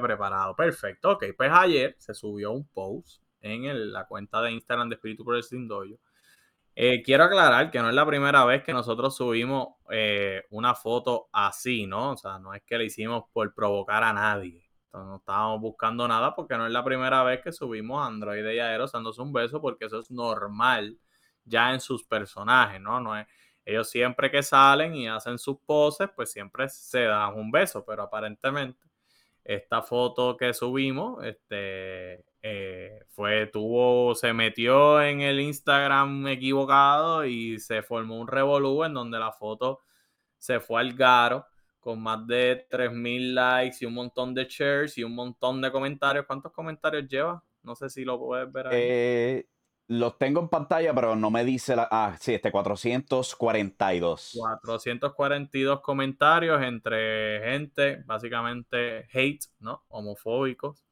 preparado. 0.02 0.57
Perfecto. 0.57 1.12
Ok, 1.12 1.26
pues 1.37 1.50
ayer 1.52 1.94
se 1.98 2.14
subió 2.14 2.52
un 2.52 2.66
post 2.68 3.22
en 3.42 3.92
la 3.92 4.07
cuenta 4.07 4.40
de 4.40 4.52
Instagram 4.52 4.88
de 4.88 4.94
Espíritu 4.94 5.24
por 5.24 5.37
el. 5.37 5.44
Eh, 6.74 7.02
quiero 7.02 7.24
aclarar 7.24 7.70
que 7.70 7.81
no 7.81 7.88
es 7.88 7.94
la 7.94 8.07
primera 8.07 8.44
vez 8.44 8.62
que 8.62 8.72
nosotros 8.72 9.16
subimos 9.16 9.68
eh, 9.90 10.44
una 10.50 10.74
foto 10.74 11.29
así, 11.33 11.87
¿no? 11.87 12.12
O 12.12 12.16
sea, 12.16 12.38
no 12.38 12.55
es 12.55 12.62
que 12.64 12.79
la 12.79 12.85
hicimos 12.85 13.24
por 13.33 13.55
provocar 13.55 14.02
a 14.05 14.12
nadie 14.12 14.65
no 15.04 15.16
estábamos 15.16 15.61
buscando 15.61 16.06
nada 16.09 16.35
porque 16.35 16.56
no 16.56 16.66
es 16.66 16.72
la 16.72 16.85
primera 16.85 17.22
vez 17.22 17.40
que 17.42 17.52
subimos 17.52 18.06
Android 18.06 18.44
y 18.44 18.59
Aero 18.59 18.87
dándose 18.87 19.20
un 19.22 19.32
beso 19.32 19.61
porque 19.61 19.87
eso 19.87 20.00
es 20.00 20.11
normal 20.11 20.98
ya 21.44 21.72
en 21.72 21.80
sus 21.80 22.04
personajes, 22.04 22.80
¿no? 22.80 23.00
no 23.00 23.16
es, 23.16 23.26
ellos 23.64 23.90
siempre 23.90 24.30
que 24.30 24.42
salen 24.42 24.94
y 24.94 25.09
hacen 25.09 25.38
sus 25.38 25.59
poses, 25.59 26.09
pues 26.14 26.30
siempre 26.30 26.68
se 26.68 27.02
dan 27.02 27.35
un 27.35 27.50
beso, 27.50 27.85
pero 27.85 28.04
aparentemente 28.04 28.87
esta 29.44 29.82
foto 29.82 30.37
que 30.37 30.54
subimos, 30.54 31.24
este, 31.24 32.24
eh, 32.42 33.04
fue, 33.11 33.46
tuvo, 33.46 34.14
se 34.14 34.32
metió 34.32 35.02
en 35.02 35.20
el 35.20 35.40
Instagram 35.40 36.26
equivocado 36.28 37.24
y 37.24 37.59
se 37.59 37.82
formó 37.82 38.18
un 38.20 38.28
revolú 38.28 38.85
en 38.85 38.94
donde 38.94 39.18
la 39.18 39.32
foto 39.32 39.80
se 40.38 40.61
fue 40.61 40.80
al 40.80 40.94
garo 40.94 41.46
con 41.87 42.03
más 42.03 42.27
de 42.27 42.66
3.000 42.68 43.33
likes 43.33 43.77
y 43.81 43.85
un 43.85 43.94
montón 43.94 44.35
de 44.35 44.44
shares 44.51 44.99
y 44.99 45.05
un 45.05 45.14
montón 45.14 45.61
de 45.61 45.70
comentarios. 45.70 46.27
¿Cuántos 46.27 46.51
comentarios 46.51 47.07
lleva? 47.07 47.40
No 47.62 47.77
sé 47.77 47.88
si 47.88 48.05
lo 48.05 48.18
puedes 48.18 48.51
ver 48.51 48.66
ahí. 48.66 48.75
Eh, 48.77 49.49
los 49.87 50.18
tengo 50.18 50.40
en 50.40 50.49
pantalla, 50.49 50.92
pero 50.92 51.14
no 51.14 51.31
me 51.31 51.44
dice 51.44 51.77
la... 51.77 51.87
Ah, 51.88 52.16
sí, 52.18 52.35
este 52.35 52.51
442. 52.51 54.33
442 54.37 55.81
comentarios 55.81 56.61
entre 56.61 57.53
gente, 57.53 58.03
básicamente 58.05 59.07
hate, 59.12 59.44
¿no? 59.61 59.85
Homofóbicos, 59.87 60.85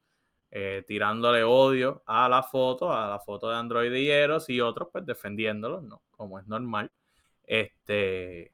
eh, 0.53 0.85
tirándole 0.87 1.43
odio 1.43 2.05
a 2.07 2.29
la 2.29 2.45
foto, 2.45 2.93
a 2.93 3.09
la 3.09 3.19
foto 3.19 3.51
de 3.51 3.57
Android 3.57 3.93
y 3.93 4.11
Eros 4.11 4.49
y 4.49 4.61
otros 4.61 4.91
pues 4.93 5.05
defendiéndolos, 5.05 5.83
¿no? 5.83 6.03
Como 6.13 6.39
es 6.39 6.47
normal. 6.47 6.93
Este, 7.43 8.54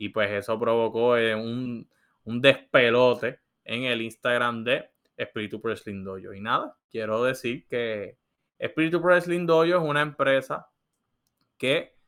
y 0.00 0.08
pues 0.08 0.30
eso 0.30 0.58
provocó 0.58 1.18
eh, 1.18 1.34
un, 1.34 1.86
despelote 2.24 3.40
en 3.64 3.84
el 3.84 4.00
Instagram 4.00 4.64
de 4.64 4.90
Espíritu 5.14 5.60
Wrestling 5.62 6.02
Dojo. 6.02 6.32
Y 6.32 6.40
nada, 6.40 6.74
quiero 6.90 7.22
decir 7.22 7.66
que 7.68 8.16
Espíritu 8.58 8.98
Wrestling 9.00 9.44
Dojo 9.44 9.64
es 9.64 9.74
una 9.74 10.00
empresa 10.00 10.70
que 11.58 11.98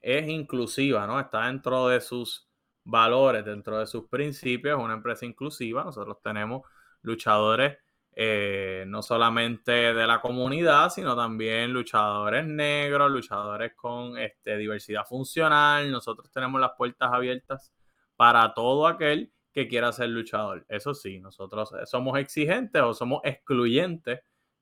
es 0.00 0.26
inclusiva, 0.28 1.06
¿no? 1.06 1.20
Está 1.20 1.46
dentro 1.46 1.88
de 1.88 2.00
sus 2.00 2.48
valores, 2.84 3.44
dentro 3.44 3.78
de 3.78 3.86
sus 3.86 4.08
principios, 4.08 4.78
es 4.78 4.82
una 4.82 4.94
empresa 4.94 5.26
inclusiva. 5.26 5.84
Nosotros 5.84 6.22
tenemos 6.22 6.66
luchadores 7.02 7.76
eh, 8.14 8.84
no 8.86 9.02
solamente 9.02 9.72
de 9.72 10.06
la 10.06 10.20
comunidad, 10.20 10.90
sino 10.90 11.16
también 11.16 11.72
luchadores 11.72 12.46
negros, 12.46 13.10
luchadores 13.10 13.72
con 13.74 14.18
este, 14.18 14.58
diversidad 14.58 15.06
funcional. 15.06 15.90
Nosotros 15.90 16.30
tenemos 16.30 16.60
las 16.60 16.72
puertas 16.76 17.10
abiertas 17.12 17.72
para 18.16 18.52
todo 18.52 18.86
aquel 18.86 19.32
que 19.52 19.66
quiera 19.66 19.92
ser 19.92 20.10
luchador. 20.10 20.66
Eso 20.68 20.94
sí, 20.94 21.20
nosotros 21.20 21.72
somos 21.86 22.18
exigentes 22.18 22.82
o 22.82 22.92
somos 22.92 23.20
excluyentes 23.24 24.20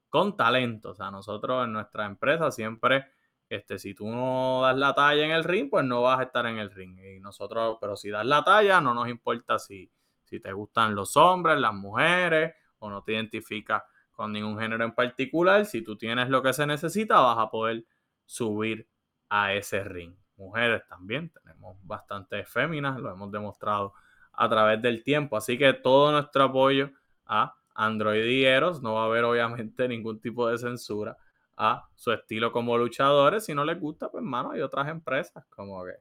con 0.09 0.37
talento. 0.37 0.91
O 0.91 0.95
sea, 0.95 1.11
nosotros 1.11 1.65
en 1.65 1.73
nuestra 1.73 2.07
empresa 2.07 2.51
siempre, 2.53 3.07
este, 3.49 3.79
si 3.79 3.95
tú 3.95 4.09
no 4.09 4.63
das 4.63 4.77
la 4.77 4.95
talla 4.95 5.25
en 5.25 5.33
el 5.33 5.45
ring, 5.45 5.69
pues 5.71 5.85
no 5.85 6.03
vas 6.03 6.21
a 6.21 6.25
estar 6.25 6.47
en 6.47 6.59
el 6.59 6.71
ring. 6.71 6.99
Y 6.99 7.21
nosotros, 7.21 7.79
pero 7.81 7.97
si 7.97 8.11
das 8.11 8.27
la 8.27 8.45
talla, 8.45 8.81
no 8.81 8.95
nos 8.95 9.09
importa 9.09 9.59
si, 9.59 9.91
si 10.25 10.39
te 10.41 10.53
gustan 10.53 10.95
los 10.95 11.17
hombres, 11.17 11.59
las 11.59 11.75
mujeres, 11.75 12.55
o 12.81 12.91
no 12.91 13.03
te 13.03 13.13
identificas 13.13 13.83
con 14.21 14.33
ningún 14.33 14.59
género 14.59 14.85
en 14.85 14.93
particular, 14.93 15.65
si 15.65 15.83
tú 15.83 15.97
tienes 15.97 16.29
lo 16.29 16.43
que 16.43 16.53
se 16.53 16.67
necesita, 16.67 17.21
vas 17.21 17.39
a 17.39 17.51
poder 17.51 17.87
subir 18.27 18.87
a 19.31 19.55
ese 19.55 19.83
ring. 19.83 20.15
Mujeres 20.37 20.83
también, 20.89 21.31
tenemos 21.31 21.79
bastantes 21.83 22.47
féminas, 22.49 22.99
lo 23.01 23.11
hemos 23.11 23.31
demostrado 23.31 23.95
a 24.33 24.49
través 24.49 24.83
del 24.83 25.03
tiempo. 25.03 25.37
Así 25.37 25.57
que 25.57 25.73
todo 25.73 26.13
nuestro 26.13 26.45
apoyo 26.45 26.91
a 27.25 27.55
Android 27.75 28.25
y 28.27 28.45
Eros, 28.45 28.83
no 28.83 28.95
va 28.95 29.03
a 29.03 29.07
haber 29.07 29.25
obviamente 29.25 29.89
ningún 29.89 30.21
tipo 30.21 30.49
de 30.49 30.59
censura 30.59 31.17
a 31.57 31.89
su 31.95 32.13
estilo 32.13 32.53
como 32.53 32.77
luchadores. 32.77 33.47
Si 33.47 33.55
no 33.55 33.65
les 33.65 33.81
gusta, 33.81 34.11
pues 34.11 34.23
mano, 34.23 34.51
hay 34.51 34.61
otras 34.61 34.89
empresas 34.89 35.47
como 35.49 35.85
que 35.85 35.95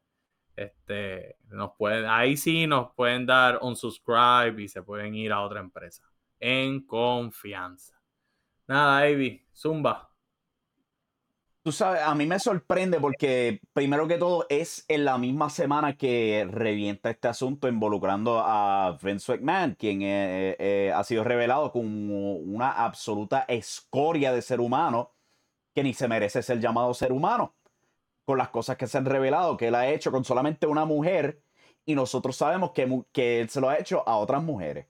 este, 0.55 1.37
nos 1.47 1.71
pueden, 1.77 2.05
ahí 2.05 2.35
sí 2.35 2.67
nos 2.67 2.93
pueden 2.95 3.25
dar 3.25 3.59
un 3.61 3.77
subscribe 3.77 4.61
y 4.61 4.67
se 4.67 4.83
pueden 4.83 5.15
ir 5.15 5.31
a 5.31 5.39
otra 5.39 5.61
empresa 5.61 6.08
en 6.39 6.85
confianza. 6.85 7.99
Nada, 8.67 9.09
Ivy, 9.09 9.45
zumba. 9.53 10.09
Tú 11.61 11.73
sabes, 11.73 12.01
a 12.01 12.15
mí 12.15 12.25
me 12.25 12.39
sorprende 12.39 12.99
porque 12.99 13.59
primero 13.73 14.07
que 14.07 14.17
todo 14.17 14.45
es 14.49 14.85
en 14.87 15.03
la 15.03 15.17
misma 15.17 15.49
semana 15.49 15.97
que 15.97 16.47
revienta 16.49 17.09
este 17.09 17.27
asunto 17.27 17.67
involucrando 17.67 18.39
a 18.39 18.97
Vince 19.03 19.33
McMahon, 19.33 19.75
quien 19.75 20.01
eh, 20.01 20.55
eh, 20.57 20.93
ha 20.95 21.03
sido 21.03 21.23
revelado 21.23 21.71
como 21.71 22.37
una 22.37 22.71
absoluta 22.71 23.41
escoria 23.47 24.31
de 24.31 24.41
ser 24.41 24.61
humano 24.61 25.11
que 25.75 25.83
ni 25.83 25.93
se 25.93 26.07
merece 26.07 26.41
ser 26.41 26.59
llamado 26.59 26.93
ser 26.93 27.11
humano. 27.11 27.55
Con 28.25 28.37
las 28.37 28.49
cosas 28.49 28.77
que 28.77 28.87
se 28.87 28.97
han 28.97 29.05
revelado, 29.05 29.57
que 29.57 29.67
él 29.67 29.75
ha 29.75 29.89
hecho 29.89 30.11
con 30.11 30.23
solamente 30.23 30.65
una 30.67 30.85
mujer 30.85 31.43
y 31.85 31.95
nosotros 31.95 32.35
sabemos 32.37 32.71
que, 32.71 33.03
que 33.11 33.41
él 33.41 33.49
se 33.49 33.61
lo 33.61 33.69
ha 33.69 33.77
hecho 33.77 34.07
a 34.07 34.17
otras 34.17 34.43
mujeres. 34.43 34.87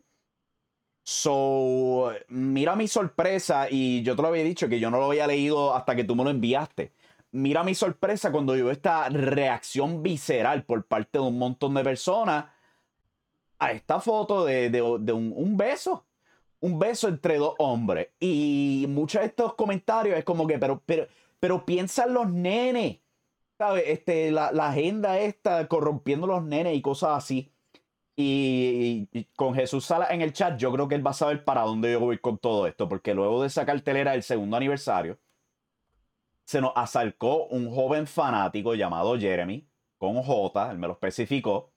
So, 1.11 2.11
mira 2.27 2.75
mi 2.75 2.87
sorpresa, 2.87 3.65
y 3.67 4.03
yo 4.03 4.15
te 4.15 4.21
lo 4.21 4.27
había 4.27 4.43
dicho 4.43 4.69
que 4.69 4.79
yo 4.79 4.91
no 4.91 4.99
lo 4.99 5.05
había 5.05 5.25
leído 5.25 5.75
hasta 5.75 5.95
que 5.95 6.03
tú 6.03 6.15
me 6.15 6.23
lo 6.23 6.29
enviaste. 6.29 6.93
Mira 7.31 7.63
mi 7.63 7.73
sorpresa 7.73 8.31
cuando 8.31 8.55
yo 8.55 8.69
esta 8.69 9.09
reacción 9.09 10.03
visceral 10.03 10.65
por 10.65 10.85
parte 10.85 11.17
de 11.17 11.25
un 11.25 11.39
montón 11.39 11.73
de 11.73 11.83
personas 11.83 12.45
a 13.57 13.71
esta 13.71 13.99
foto 13.99 14.45
de, 14.45 14.81
un, 15.11 15.57
beso. 15.57 16.05
Un 16.59 16.77
beso 16.77 17.07
entre 17.07 17.39
dos 17.39 17.55
hombres. 17.57 18.09
Y 18.19 18.85
muchos 18.87 19.21
de 19.21 19.27
estos 19.29 19.55
comentarios 19.55 20.15
es 20.15 20.23
como 20.23 20.45
que, 20.45 20.59
pero, 20.59 20.83
pero, 20.85 21.07
pero 21.39 21.65
piensan 21.65 22.13
los 22.13 22.29
nenes. 22.29 22.99
¿Sabes? 23.57 23.85
Este, 23.87 24.29
la, 24.29 24.51
la 24.51 24.69
agenda 24.69 25.17
esta 25.17 25.67
corrompiendo 25.67 26.27
los 26.27 26.43
nenes 26.43 26.75
y 26.75 26.83
cosas 26.83 27.17
así. 27.17 27.51
Y, 28.21 29.07
con 29.37 29.55
Jesús 29.55 29.85
Sala 29.85 30.07
en 30.09 30.21
el 30.21 30.33
chat, 30.33 30.59
yo 30.59 30.73
creo 30.73 30.89
que 30.89 30.95
él 30.95 31.07
va 31.07 31.11
a 31.11 31.13
saber 31.13 31.45
para 31.45 31.61
dónde 31.61 31.93
yo 31.93 32.01
voy 32.01 32.17
con 32.17 32.37
todo 32.37 32.67
esto, 32.67 32.89
porque 32.89 33.13
luego 33.13 33.39
de 33.39 33.47
esa 33.47 33.65
cartelera 33.65 34.11
del 34.11 34.23
segundo 34.23 34.57
aniversario, 34.57 35.17
se 36.43 36.59
nos 36.59 36.73
acercó 36.75 37.45
un 37.45 37.73
joven 37.73 38.07
fanático 38.07 38.75
llamado 38.75 39.17
Jeremy, 39.17 39.65
con 39.97 40.21
J, 40.21 40.69
él 40.69 40.77
me 40.79 40.87
lo 40.87 40.93
especificó, 40.93 41.71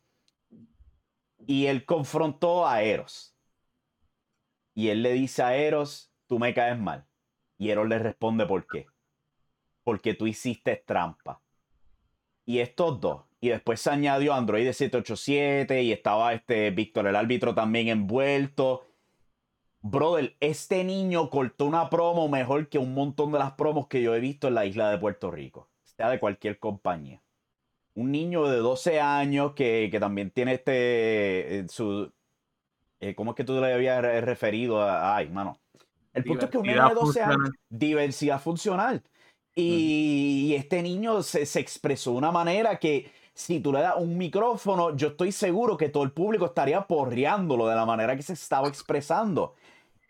y 1.47 1.67
él 1.67 1.85
confrontó 1.85 2.67
a 2.67 2.83
Eros. 2.83 3.37
Y 4.75 4.89
él 4.89 5.05
le 5.05 5.13
dice 5.13 5.45
a 5.45 5.55
Eros, 5.55 6.13
tú 6.27 6.41
me 6.41 6.53
caes 6.55 6.77
mal. 6.77 7.07
Y 7.57 7.71
Eros 7.71 7.87
le 7.87 8.01
responde, 8.01 8.47
¿por 8.47 8.67
qué? 8.67 8.89
Porque 9.85 10.15
tú 10.15 10.27
hiciste 10.27 10.75
trampa. 10.75 11.41
Y 12.45 12.59
estos 12.59 13.01
dos. 13.01 13.32
Y 13.43 13.49
después 13.49 13.81
se 13.81 13.91
añadió 13.91 14.35
Android 14.35 14.65
787 14.65 15.83
y 15.83 15.91
estaba 15.91 16.33
este 16.33 16.71
Víctor 16.71 17.09
el 17.09 17.17
árbitro 17.17 17.57
también 17.57 17.89
envuelto. 17.89 18.87
Brother, 19.81 20.37
este 20.39 20.85
niño 20.85 21.29
cortó 21.29 21.65
una 21.65 21.91
promo 21.91 22.29
mejor 22.29 22.69
que 22.69 22.79
un 22.79 22.95
montón 22.95 23.33
de 23.33 23.41
las 23.41 23.55
promos 23.55 23.89
que 23.89 24.01
yo 24.01 24.15
he 24.15 24.21
visto 24.21 24.47
en 24.47 24.55
la 24.55 24.65
isla 24.65 24.93
de 24.93 24.99
Puerto 24.99 25.33
Rico. 25.33 25.69
Sea 25.83 26.09
de 26.09 26.21
cualquier 26.21 26.61
compañía. 26.61 27.21
Un 27.95 28.13
niño 28.13 28.47
de 28.47 28.59
12 28.59 29.01
años 29.01 29.55
que, 29.55 29.91
también 29.99 30.31
tiene 30.31 30.55
este. 30.55 31.59
Eh, 31.59 31.67
su, 31.69 32.13
eh, 33.01 33.17
¿Cómo 33.17 33.33
es 33.33 33.37
que 33.37 33.43
tú 33.43 33.61
le 33.61 33.73
habías 33.73 34.03
referido 34.25 34.81
a.? 34.81 35.17
Ay, 35.17 35.31
mano. 35.31 35.59
El 36.15 36.23
punto 36.23 36.45
es 36.45 36.51
que 36.53 36.59
un 36.59 36.67
niño 36.69 36.89
de 36.91 36.95
12 36.95 37.23
años. 37.23 37.51
Diversidad 37.69 38.41
funcional. 38.41 39.03
Y, 39.57 40.55
este 40.57 40.81
niño 40.81 41.25
se, 41.25 41.45
se 41.45 41.59
expresó 41.59 42.13
de 42.13 42.19
una 42.19 42.31
manera 42.31 42.79
que 42.79 43.11
si 43.35 43.61
tú 43.61 43.73
le 43.73 43.81
das 43.81 43.97
un 43.97 44.17
micrófono, 44.19 44.97
yo 44.97 45.09
estoy 45.09 45.33
seguro 45.33 45.77
que 45.77 45.89
todo 45.89 46.03
el 46.03 46.13
público 46.13 46.47
estaría 46.47 46.87
porreándolo 46.87 47.67
de 47.67 47.75
la 47.75 47.87
manera 47.87 48.17
que 48.17 48.23
se 48.23 48.35
estaba 48.35 48.69
expresando. 48.69 49.55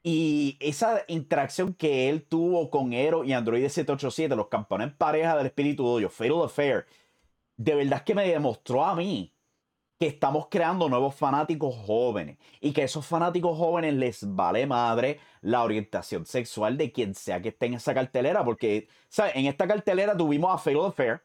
Y 0.02 0.56
esa 0.60 1.04
interacción 1.08 1.74
que 1.74 2.08
él 2.08 2.24
tuvo 2.28 2.70
con 2.70 2.92
Ero 2.92 3.24
y 3.24 3.32
Android 3.32 3.62
787, 3.62 4.34
los 4.34 4.48
campeones 4.48 4.94
pareja 4.94 5.36
del 5.36 5.46
espíritu 5.46 5.98
de 5.98 6.08
Fatal 6.08 6.42
Affair, 6.44 6.86
de 7.56 7.74
verdad 7.76 8.04
que 8.04 8.14
me 8.14 8.26
demostró 8.28 8.84
a 8.84 8.96
mí 8.96 9.32
que 10.00 10.08
estamos 10.08 10.48
creando 10.50 10.88
nuevos 10.88 11.14
fanáticos 11.14 11.76
jóvenes 11.76 12.38
y 12.60 12.72
que 12.72 12.82
a 12.82 12.84
esos 12.86 13.06
fanáticos 13.06 13.56
jóvenes 13.56 13.94
les 13.94 14.34
vale 14.34 14.66
madre 14.66 15.20
la 15.42 15.62
orientación 15.62 16.26
sexual 16.26 16.76
de 16.76 16.90
quien 16.90 17.14
sea 17.14 17.40
que 17.40 17.50
esté 17.50 17.66
en 17.66 17.74
esa 17.74 17.94
cartelera, 17.94 18.44
porque 18.44 18.88
¿sabes? 19.08 19.36
en 19.36 19.46
esta 19.46 19.68
cartelera 19.68 20.16
tuvimos 20.16 20.52
a 20.52 20.58
Fatal 20.58 20.86
Affair 20.86 21.22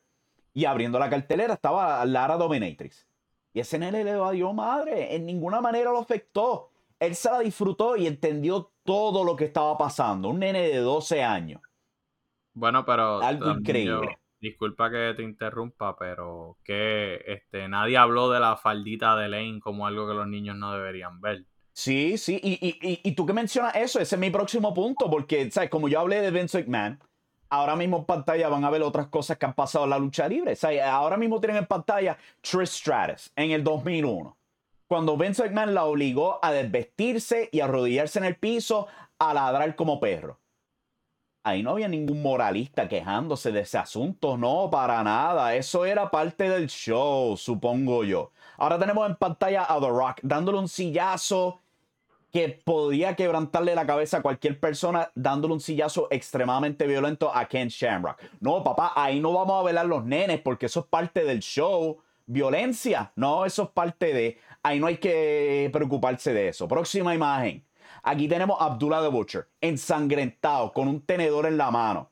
y 0.58 0.66
abriendo 0.66 1.00
la 1.00 1.10
cartelera 1.10 1.54
estaba 1.54 2.04
Lara 2.06 2.38
Dominatrix. 2.38 3.08
Y 3.54 3.60
ese 3.60 3.80
nene 3.80 4.04
le 4.04 4.16
dio 4.34 4.54
madre, 4.54 5.16
en 5.16 5.26
ninguna 5.26 5.62
manera 5.62 5.92
lo 5.92 6.00
afectó 6.00 6.72
él 7.00 7.16
se 7.16 7.30
la 7.30 7.40
disfrutó 7.40 7.96
y 7.96 8.08
entendió 8.08 8.72
todo 8.84 9.24
lo 9.24 9.36
que 9.36 9.46
estaba 9.46 9.78
pasando. 9.78 10.30
Un 10.30 10.40
nene 10.40 10.68
de 10.68 10.78
12 10.78 11.24
años. 11.24 11.62
Bueno, 12.54 12.86
pero. 12.86 13.22
Algo 13.22 13.52
increíble. 13.52 14.18
disculpa 14.40 14.90
que 14.90 15.14
te 15.16 15.24
interrumpa, 15.24 15.96
pero 15.98 16.58
que 16.64 17.22
este, 17.28 17.68
nadie 17.68 17.98
habló 17.98 18.30
de 18.32 18.40
la 18.40 18.58
faldita 18.58 19.16
de 19.16 19.30
Lane 19.30 19.60
como 19.60 19.86
algo 19.86 20.08
que 20.08 20.16
los 20.16 20.28
niños 20.28 20.56
no 20.56 20.74
deberían 20.74 21.22
ver. 21.22 21.46
Sí, 21.74 22.18
sí, 22.18 22.40
y, 22.42 22.54
y, 22.54 23.02
y, 23.08 23.12
tú 23.14 23.28
que 23.28 23.34
mencionas 23.34 23.76
eso, 23.76 24.00
ese 24.00 24.16
es 24.16 24.20
mi 24.20 24.32
próximo 24.32 24.74
punto, 24.74 25.12
porque, 25.12 25.52
¿sabes? 25.52 25.70
Como 25.70 25.88
yo 25.88 26.00
hablé 26.00 26.22
de 26.22 26.32
Vince 26.32 26.62
McMahon, 26.62 27.00
ahora 27.50 27.76
mismo 27.76 27.98
en 27.98 28.06
pantalla 28.06 28.50
van 28.50 28.64
a 28.64 28.70
ver 28.70 28.82
otras 28.82 29.08
cosas 29.08 29.38
que 29.38 29.46
han 29.46 29.54
pasado 29.54 29.86
en 29.86 29.92
la 29.92 30.00
lucha 30.00 30.28
libre. 30.28 30.58
Ahora 30.84 31.18
mismo 31.18 31.40
tienen 31.40 31.58
en 31.58 31.66
pantalla 31.66 32.18
Trish 32.42 32.68
Stratus 32.70 33.32
en 33.36 33.52
el 33.52 33.64
2001 33.64 34.38
cuando 34.88 35.18
Vince 35.18 35.44
McMahon 35.44 35.74
la 35.74 35.86
obligó 35.86 36.40
a 36.42 36.52
desvestirse 36.52 37.50
y 37.52 37.60
arrodillarse 37.60 38.20
en 38.20 38.26
el 38.26 38.38
piso 38.38 38.88
a 39.20 39.34
ladrar 39.34 39.76
como 39.76 40.00
perro. 40.00 40.40
Ahí 41.44 41.64
no 41.64 41.72
había 41.72 41.88
ningún 41.88 42.22
moralista 42.22 42.90
quejándose 42.90 43.52
de 43.52 43.62
ese 43.62 43.78
asunto, 43.78 44.38
no, 44.38 44.70
para 44.70 45.02
nada. 45.04 45.56
Eso 45.56 45.86
era 45.86 46.12
parte 46.12 46.50
del 46.50 46.68
show, 46.68 47.38
supongo 47.38 48.04
yo. 48.04 48.32
Ahora 48.58 48.78
tenemos 48.78 49.08
en 49.08 49.16
pantalla 49.16 49.64
a 49.64 49.80
The 49.80 49.88
Rock 49.88 50.20
dándole 50.24 50.60
un 50.60 50.68
sillazo 50.68 51.62
que 52.32 52.50
podía 52.50 53.16
quebrantarle 53.16 53.74
la 53.74 53.86
cabeza 53.86 54.18
a 54.18 54.22
cualquier 54.22 54.60
persona, 54.60 55.12
dándole 55.16 55.54
un 55.54 55.62
sillazo 55.62 56.08
extremadamente 56.12 56.86
violento 56.86 57.34
a 57.34 57.46
Ken 57.48 57.70
Shamrock. 57.70 58.22
No, 58.40 58.64
papá, 58.64 58.94
ahí 58.96 59.20
no 59.20 59.34
vamos 59.34 59.62
a 59.62 59.66
velar 59.66 59.86
los 59.86 60.04
nenes 60.06 60.42
porque 60.42 60.66
eso 60.66 60.82
es 60.82 60.86
parte 60.88 61.24
del 61.24 61.40
show. 61.40 61.98
Violencia, 62.26 63.14
no, 63.16 63.46
eso 63.46 63.64
es 63.64 63.70
parte 63.70 64.14
de. 64.14 64.38
Ahí 64.62 64.80
no 64.80 64.88
hay 64.88 64.98
que 64.98 65.70
preocuparse 65.72 66.34
de 66.34 66.50
eso. 66.50 66.68
Próxima 66.68 67.16
imagen. 67.16 67.64
Aquí 68.04 68.28
tenemos 68.28 68.60
a 68.60 68.66
Abdullah 68.66 69.02
the 69.02 69.08
Butcher, 69.08 69.48
ensangrentado, 69.62 70.74
con 70.74 70.88
un 70.88 71.02
tenedor 71.02 71.46
en 71.46 71.58
la 71.58 71.72
mano. 71.72 72.12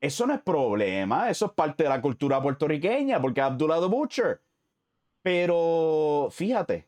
Eso 0.00 0.26
no 0.26 0.34
es 0.34 0.40
problema, 0.40 1.30
eso 1.30 1.46
es 1.46 1.52
parte 1.52 1.84
de 1.84 1.88
la 1.88 2.00
cultura 2.00 2.40
puertorriqueña, 2.40 3.20
porque 3.20 3.40
Abdullah 3.40 3.80
the 3.80 3.86
Butcher. 3.86 4.40
Pero 5.22 6.28
fíjate, 6.30 6.86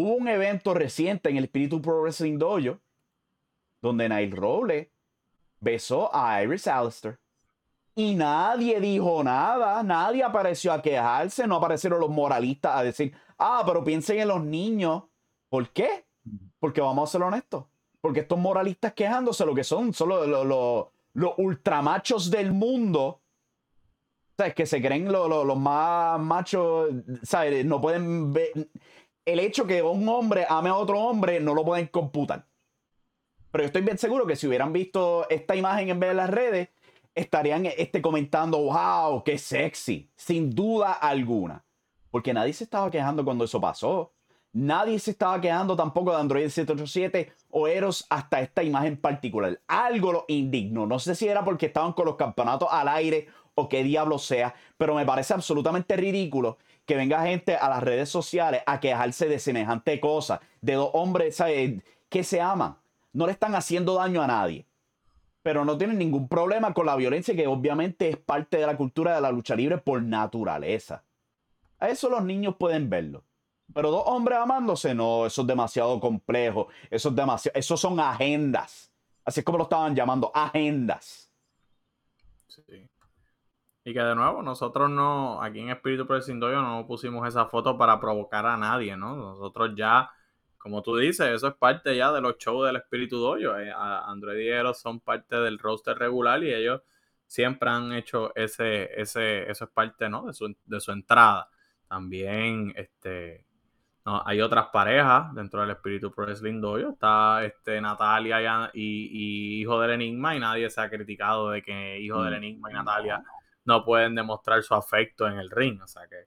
hubo 0.00 0.14
un 0.14 0.28
evento 0.28 0.74
reciente 0.74 1.30
en 1.30 1.36
el 1.36 1.44
Espíritu 1.44 1.80
Pro 1.80 2.02
Wrestling 2.02 2.38
Dojo 2.38 2.78
donde 3.80 4.08
Nail 4.08 4.32
Roble 4.32 4.90
besó 5.60 6.14
a 6.14 6.42
Iris 6.42 6.66
Alistair. 6.66 7.18
Y 7.94 8.14
nadie 8.14 8.78
dijo 8.80 9.24
nada, 9.24 9.82
nadie 9.82 10.22
apareció 10.22 10.72
a 10.72 10.80
quejarse, 10.80 11.46
no 11.46 11.56
aparecieron 11.56 12.00
los 12.00 12.10
moralistas 12.10 12.76
a 12.76 12.84
decir, 12.84 13.12
ah, 13.38 13.62
pero 13.66 13.82
piensen 13.82 14.20
en 14.20 14.28
los 14.28 14.42
niños. 14.42 15.02
¿Por 15.48 15.70
qué? 15.70 16.06
Porque 16.60 16.80
vamos 16.80 17.08
a 17.08 17.12
ser 17.12 17.22
honestos. 17.22 17.64
Porque 18.00 18.20
estos 18.20 18.38
moralistas 18.38 18.92
quejándose 18.92 19.44
lo 19.44 19.54
que 19.54 19.64
son, 19.64 19.92
son 19.92 20.08
los, 20.10 20.86
ultramachos 21.38 22.30
del 22.30 22.52
mundo. 22.52 23.20
¿Sabes? 24.36 24.54
Que 24.54 24.66
se 24.66 24.80
creen 24.80 25.10
los 25.10 25.56
más 25.56 26.20
machos, 26.20 26.90
¿sabes? 27.24 27.64
No 27.64 27.80
pueden 27.80 28.32
ver. 28.32 28.68
El 29.28 29.40
hecho 29.40 29.66
que 29.66 29.82
un 29.82 30.08
hombre 30.08 30.46
ame 30.48 30.70
a 30.70 30.74
otro 30.74 30.98
hombre 30.98 31.38
no 31.38 31.52
lo 31.52 31.62
pueden 31.62 31.88
computar. 31.88 32.46
Pero 33.50 33.62
yo 33.62 33.66
estoy 33.66 33.82
bien 33.82 33.98
seguro 33.98 34.26
que 34.26 34.36
si 34.36 34.46
hubieran 34.46 34.72
visto 34.72 35.28
esta 35.28 35.54
imagen 35.54 35.90
en 35.90 36.00
vez 36.00 36.08
de 36.08 36.14
las 36.14 36.30
redes, 36.30 36.70
estarían 37.14 37.66
este, 37.66 38.00
comentando, 38.00 38.56
wow, 38.56 39.22
qué 39.22 39.36
sexy, 39.36 40.10
sin 40.16 40.48
duda 40.48 40.92
alguna. 40.92 41.62
Porque 42.10 42.32
nadie 42.32 42.54
se 42.54 42.64
estaba 42.64 42.90
quejando 42.90 43.22
cuando 43.22 43.44
eso 43.44 43.60
pasó. 43.60 44.14
Nadie 44.54 44.98
se 44.98 45.10
estaba 45.10 45.38
quejando 45.42 45.76
tampoco 45.76 46.12
de 46.12 46.20
Android 46.22 46.48
787 46.48 47.30
o 47.50 47.68
Eros 47.68 48.06
hasta 48.08 48.40
esta 48.40 48.62
imagen 48.62 48.96
particular. 48.96 49.60
Algo 49.66 50.10
lo 50.10 50.24
indignó. 50.28 50.86
No 50.86 50.98
sé 50.98 51.14
si 51.14 51.28
era 51.28 51.44
porque 51.44 51.66
estaban 51.66 51.92
con 51.92 52.06
los 52.06 52.16
campeonatos 52.16 52.68
al 52.72 52.88
aire 52.88 53.28
o 53.54 53.68
qué 53.68 53.82
diablo 53.82 54.18
sea, 54.18 54.54
pero 54.78 54.94
me 54.94 55.04
parece 55.04 55.34
absolutamente 55.34 55.98
ridículo 55.98 56.56
que 56.88 56.96
venga 56.96 57.22
gente 57.22 57.54
a 57.54 57.68
las 57.68 57.84
redes 57.84 58.08
sociales 58.08 58.62
a 58.66 58.80
quejarse 58.80 59.28
de 59.28 59.38
semejante 59.38 60.00
cosa, 60.00 60.40
de 60.60 60.72
dos 60.74 60.90
hombres 60.94 61.40
que 62.08 62.24
se 62.24 62.40
aman. 62.40 62.76
No 63.12 63.26
le 63.26 63.32
están 63.32 63.54
haciendo 63.54 63.94
daño 63.94 64.22
a 64.22 64.26
nadie 64.26 64.68
pero 65.48 65.64
no 65.64 65.78
tienen 65.78 65.96
ningún 65.96 66.28
problema 66.28 66.74
con 66.74 66.84
la 66.84 66.94
violencia 66.94 67.34
que 67.34 67.46
obviamente 67.46 68.10
es 68.10 68.18
parte 68.18 68.58
de 68.58 68.66
la 68.66 68.76
cultura 68.76 69.14
de 69.14 69.22
la 69.22 69.32
lucha 69.32 69.56
libre 69.56 69.78
por 69.78 70.02
naturaleza. 70.02 71.04
A 71.78 71.88
eso 71.88 72.10
los 72.10 72.22
niños 72.22 72.56
pueden 72.58 72.90
verlo. 72.90 73.24
Pero 73.72 73.90
dos 73.90 74.02
hombres 74.04 74.38
amándose, 74.38 74.94
no, 74.94 75.24
eso 75.24 75.40
es 75.40 75.46
demasiado 75.46 76.00
complejo. 76.00 76.68
Eso 76.90 77.08
es 77.08 77.16
demasiado. 77.16 77.58
Eso 77.58 77.78
son 77.78 77.98
agendas. 77.98 78.92
Así 79.24 79.40
es 79.40 79.44
como 79.44 79.56
lo 79.56 79.64
estaban 79.64 79.94
llamando, 79.94 80.30
agendas. 80.34 81.27
Y 83.88 83.94
que 83.94 84.00
de 84.00 84.14
nuevo, 84.14 84.42
nosotros 84.42 84.90
no, 84.90 85.42
aquí 85.42 85.60
en 85.60 85.70
Espíritu 85.70 86.06
Prescindoyo 86.06 86.60
no 86.60 86.86
pusimos 86.86 87.26
esa 87.26 87.46
foto 87.46 87.78
para 87.78 87.98
provocar 87.98 88.44
a 88.44 88.54
nadie, 88.54 88.94
¿no? 88.98 89.16
Nosotros 89.16 89.72
ya, 89.74 90.10
como 90.58 90.82
tú 90.82 90.98
dices, 90.98 91.28
eso 91.28 91.48
es 91.48 91.54
parte 91.54 91.96
ya 91.96 92.12
de 92.12 92.20
los 92.20 92.36
shows 92.36 92.66
del 92.66 92.76
Espíritu 92.76 93.16
Doyo. 93.16 93.58
Eh, 93.58 93.72
Android 93.74 94.40
y 94.40 94.48
Eros 94.48 94.78
son 94.78 95.00
parte 95.00 95.36
del 95.36 95.58
roster 95.58 95.96
regular 95.96 96.44
y 96.44 96.52
ellos 96.52 96.82
siempre 97.26 97.70
han 97.70 97.94
hecho 97.94 98.30
ese, 98.34 98.90
ese, 99.00 99.50
eso 99.50 99.64
es 99.64 99.70
parte, 99.70 100.10
¿no? 100.10 100.26
De 100.26 100.34
su, 100.34 100.54
de 100.66 100.80
su 100.80 100.92
entrada. 100.92 101.48
También 101.88 102.74
este, 102.76 103.46
hay 104.04 104.42
otras 104.42 104.66
parejas 104.66 105.34
dentro 105.34 105.62
del 105.62 105.70
espíritu 105.70 106.12
pro 106.12 106.26
wrestling 106.26 106.62
Está 106.92 107.42
este, 107.42 107.80
Natalia 107.80 108.70
y, 108.74 109.62
Hijo 109.62 109.80
del 109.80 109.92
Enigma 109.92 110.36
y 110.36 110.40
nadie 110.40 110.68
se 110.68 110.78
ha 110.78 110.90
criticado 110.90 111.52
de 111.52 111.62
que 111.62 111.98
Hijo 112.00 112.22
del 112.22 112.34
mm, 112.34 112.36
Enigma 112.36 112.70
y 112.70 112.74
Natalia 112.74 113.24
no 113.68 113.84
pueden 113.84 114.14
demostrar 114.14 114.62
su 114.62 114.74
afecto 114.74 115.28
en 115.28 115.38
el 115.38 115.50
ring. 115.50 115.80
O 115.82 115.86
sea 115.86 116.08
que 116.08 116.26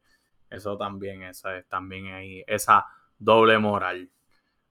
eso 0.50 0.78
también, 0.78 1.24
esa 1.24 1.58
es 1.58 1.68
también 1.68 2.14
ahí, 2.14 2.44
esa 2.46 2.86
doble 3.18 3.58
moral. 3.58 4.10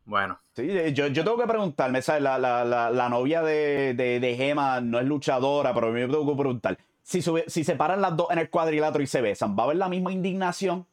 Bueno. 0.05 0.41
Sí, 0.55 0.93
yo, 0.95 1.13
tengo 1.13 1.37
que 1.37 1.47
preguntarme, 1.49 2.01
¿sabes? 2.01 2.23
La, 2.23 2.39
la, 2.39 3.09
novia 3.09 3.43
de, 3.43 3.95
de, 3.95 4.37
Gema 4.37 4.81
no 4.81 5.01
es 5.01 5.07
luchadora, 5.07 5.75
pero 5.75 5.89
a 5.89 5.91
mí 5.91 6.01
me 6.01 6.07
tengo 6.07 6.27
que 6.27 6.39
preguntar 6.39 6.79
si, 7.03 7.23
si 7.23 7.65
se 7.65 7.77
paran 7.77 8.01
las 8.01 8.17
dos 8.17 8.29
en 8.31 8.39
el 8.39 8.51
cuadrilátero 8.51 9.03
y 9.03 9.07
se 9.09 9.21
besan, 9.21 9.57
¿va 9.57 9.63
a 9.63 9.67
haber 9.67 9.77
la 9.77 9.89
misma 9.89 10.13
indignación? 10.13 10.87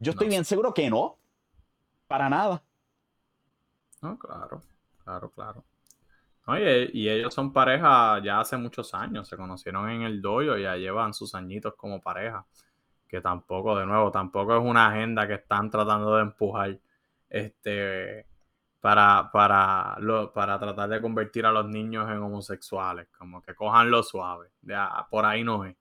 Yo 0.00 0.10
estoy 0.10 0.28
bien 0.28 0.44
seguro 0.44 0.74
que 0.74 0.90
no. 0.90 1.18
Para 2.08 2.28
nada. 2.28 2.62
No, 4.00 4.18
claro, 4.18 4.60
claro, 5.04 5.30
claro. 5.30 5.64
Oye, 6.46 6.90
y 6.92 7.08
ellos 7.08 7.32
son 7.32 7.52
pareja 7.52 8.20
ya 8.22 8.40
hace 8.40 8.56
muchos 8.56 8.94
años, 8.94 9.28
se 9.28 9.36
conocieron 9.36 9.88
en 9.90 10.02
el 10.02 10.20
doyo, 10.20 10.56
ya 10.56 10.76
llevan 10.76 11.14
sus 11.14 11.34
añitos 11.34 11.74
como 11.76 12.00
pareja, 12.00 12.44
que 13.06 13.20
tampoco, 13.20 13.78
de 13.78 13.86
nuevo, 13.86 14.10
tampoco 14.10 14.56
es 14.56 14.62
una 14.62 14.88
agenda 14.88 15.28
que 15.28 15.34
están 15.34 15.70
tratando 15.70 16.16
de 16.16 16.22
empujar 16.22 16.78
este, 17.30 18.26
para, 18.80 19.30
para, 19.32 19.96
para 20.34 20.58
tratar 20.58 20.88
de 20.88 21.00
convertir 21.00 21.46
a 21.46 21.52
los 21.52 21.68
niños 21.68 22.10
en 22.10 22.18
homosexuales, 22.18 23.06
como 23.16 23.40
que 23.40 23.54
cojan 23.54 23.90
lo 23.90 24.02
suave, 24.02 24.50
por 25.10 25.24
ahí 25.24 25.44
no 25.44 25.64
es. 25.64 25.76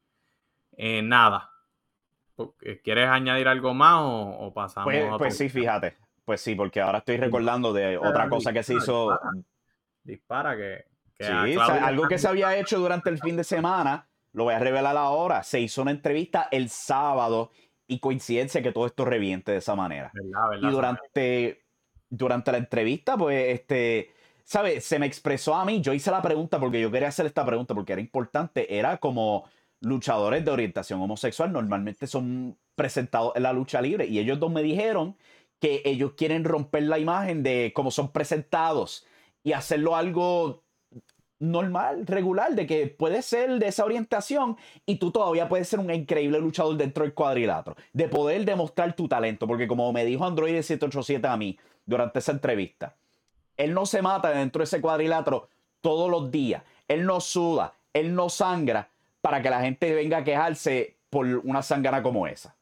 Eh, 0.78 1.02
nada. 1.02 1.50
¿Quieres 2.84 3.10
añadir 3.10 3.48
algo 3.48 3.74
más 3.74 3.96
o, 4.00 4.52
pasamos? 4.54 4.86
Pues, 4.86 5.06
pues 5.18 5.38
sí, 5.38 5.50
fíjate, 5.50 5.98
pues 6.24 6.42
sí, 6.42 6.54
porque 6.54 6.82
ahora 6.82 7.00
estoy 7.00 7.18
recordando 7.18 7.74
de 7.74 7.98
otra 7.98 8.30
cosa 8.30 8.54
que 8.54 8.64
se 8.64 8.76
hizo 8.76 9.20
dispara 10.04 10.56
que... 10.56 10.86
sí, 11.20 11.58
algo 11.58 12.08
que 12.08 12.18
se 12.18 12.28
había 12.28 12.58
hecho 12.58 12.80
durante 12.80 13.10
el 13.10 13.20
fin 13.20 13.36
de 13.36 13.44
semana, 13.44 14.08
lo 14.34 14.46
voy 14.46 14.54
a 14.54 14.60
revelar 14.60 14.98
ahora, 14.98 15.44
se 15.44 15.60
hizo 15.60 15.82
una 15.82 15.92
entrevista 15.92 16.48
el 16.52 16.70
sábado 16.70 17.52
y 17.88 18.00
coincidencia 18.00 18.62
que 18.62 18.72
todo 18.72 18.86
esto 18.86 19.06
reviente 19.06 19.52
de 19.52 19.58
esa 19.58 19.76
manera. 19.76 20.12
y 20.62 20.68
durante, 20.70 21.66
durante 22.10 22.52
la 22.52 22.58
entrevista, 22.58 23.18
pues, 23.18 23.54
este, 23.54 24.14
¿sabes? 24.44 24.86
Se 24.86 24.98
me 24.98 25.06
expresó 25.06 25.56
a 25.56 25.66
mí, 25.66 25.82
yo 25.82 25.94
hice 25.94 26.12
la 26.12 26.22
pregunta 26.22 26.60
porque 26.60 26.80
yo 26.80 26.92
quería 26.92 27.10
hacer 27.10 27.26
esta 27.26 27.46
pregunta 27.46 27.74
porque 27.74 27.94
era 27.94 28.02
importante, 28.02 28.78
era 28.78 28.98
como 28.98 29.46
luchadores 29.82 30.46
de 30.46 30.52
orientación 30.52 31.02
homosexual 31.02 31.52
normalmente 31.52 32.06
son 32.08 32.58
presentados 32.76 33.34
en 33.36 33.44
la 33.44 33.52
lucha 33.52 33.82
libre 33.82 34.06
y 34.06 34.20
ellos 34.20 34.40
dos 34.40 34.52
me 34.52 34.62
dijeron 34.62 35.18
que 35.60 35.82
ellos 35.86 36.14
quieren 36.16 36.44
romper 36.44 36.84
la 36.84 37.00
imagen 37.00 37.44
de 37.44 37.72
cómo 37.76 37.92
son 37.92 38.12
presentados 38.12 39.06
y 39.44 39.54
hacerlo 39.54 39.96
algo 39.96 40.64
normal, 41.42 42.06
regular, 42.06 42.54
de 42.54 42.68
que 42.68 42.88
puedes 42.88 43.26
ser 43.26 43.58
de 43.58 43.68
esa 43.68 43.84
orientación 43.84 44.58
y 44.86 44.98
tú 44.98 45.12
todavía 45.12 45.50
puedes 45.50 45.68
ser 45.68 45.80
un 45.80 45.92
increíble 45.92 46.40
luchador 46.40 46.78
dentro 46.78 47.04
del 47.04 47.16
cuadrilátero, 47.16 47.76
de 47.94 48.08
poder 48.08 48.46
demostrar 48.46 48.96
tu 48.96 49.08
talento, 49.08 49.48
porque 49.48 49.68
como 49.68 49.92
me 49.92 50.06
dijo 50.06 50.24
Android 50.24 50.54
787 50.54 51.28
a 51.28 51.38
mí 51.38 51.58
durante 51.86 52.20
esa 52.20 52.32
entrevista, 52.32 52.96
él 53.58 53.74
no 53.74 53.88
se 53.88 54.04
mata 54.04 54.30
dentro 54.30 54.60
de 54.60 54.66
ese 54.66 54.82
cuadrilátero 54.82 55.50
todos 55.82 56.12
los 56.12 56.30
días, 56.30 56.64
él 56.88 57.06
no 57.06 57.20
suda, 57.20 57.74
él 57.92 58.14
no 58.14 58.30
sangra 58.30 58.90
para 59.20 59.42
que 59.42 59.50
la 59.50 59.62
gente 59.62 59.94
venga 59.96 60.18
a 60.18 60.24
quejarse 60.24 60.98
por 61.10 61.26
una 61.26 61.64
sangana 61.64 62.04
como 62.04 62.28
esa. 62.28 62.56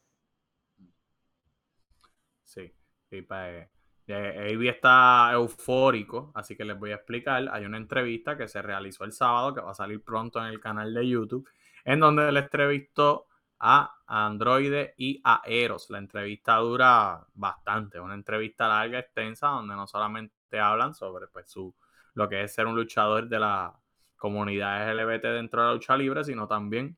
Sí, 2.44 2.72
sí, 3.10 3.22
para 3.22 3.68
Avi 4.12 4.68
está 4.68 5.30
eufórico, 5.32 6.32
así 6.34 6.56
que 6.56 6.64
les 6.64 6.78
voy 6.78 6.92
a 6.92 6.96
explicar. 6.96 7.48
Hay 7.52 7.64
una 7.64 7.76
entrevista 7.76 8.36
que 8.36 8.48
se 8.48 8.62
realizó 8.62 9.04
el 9.04 9.12
sábado, 9.12 9.54
que 9.54 9.60
va 9.60 9.72
a 9.72 9.74
salir 9.74 10.02
pronto 10.02 10.38
en 10.40 10.46
el 10.46 10.60
canal 10.60 10.92
de 10.94 11.08
YouTube, 11.08 11.48
en 11.84 12.00
donde 12.00 12.28
él 12.28 12.36
entrevistó 12.36 13.26
a 13.58 13.94
Android 14.06 14.90
y 14.96 15.20
a 15.24 15.42
Eros. 15.44 15.90
La 15.90 15.98
entrevista 15.98 16.56
dura 16.56 17.26
bastante, 17.34 18.00
una 18.00 18.14
entrevista 18.14 18.68
larga, 18.68 18.98
extensa, 18.98 19.48
donde 19.48 19.74
no 19.74 19.86
solamente 19.86 20.58
hablan 20.58 20.94
sobre 20.94 21.28
pues, 21.28 21.50
su, 21.50 21.74
lo 22.14 22.28
que 22.28 22.42
es 22.42 22.54
ser 22.54 22.66
un 22.66 22.76
luchador 22.76 23.28
de 23.28 23.38
la 23.38 23.78
comunidad 24.16 24.92
LGBT 24.94 25.24
dentro 25.24 25.62
de 25.62 25.68
la 25.68 25.74
lucha 25.74 25.96
libre, 25.96 26.24
sino 26.24 26.46
también 26.48 26.96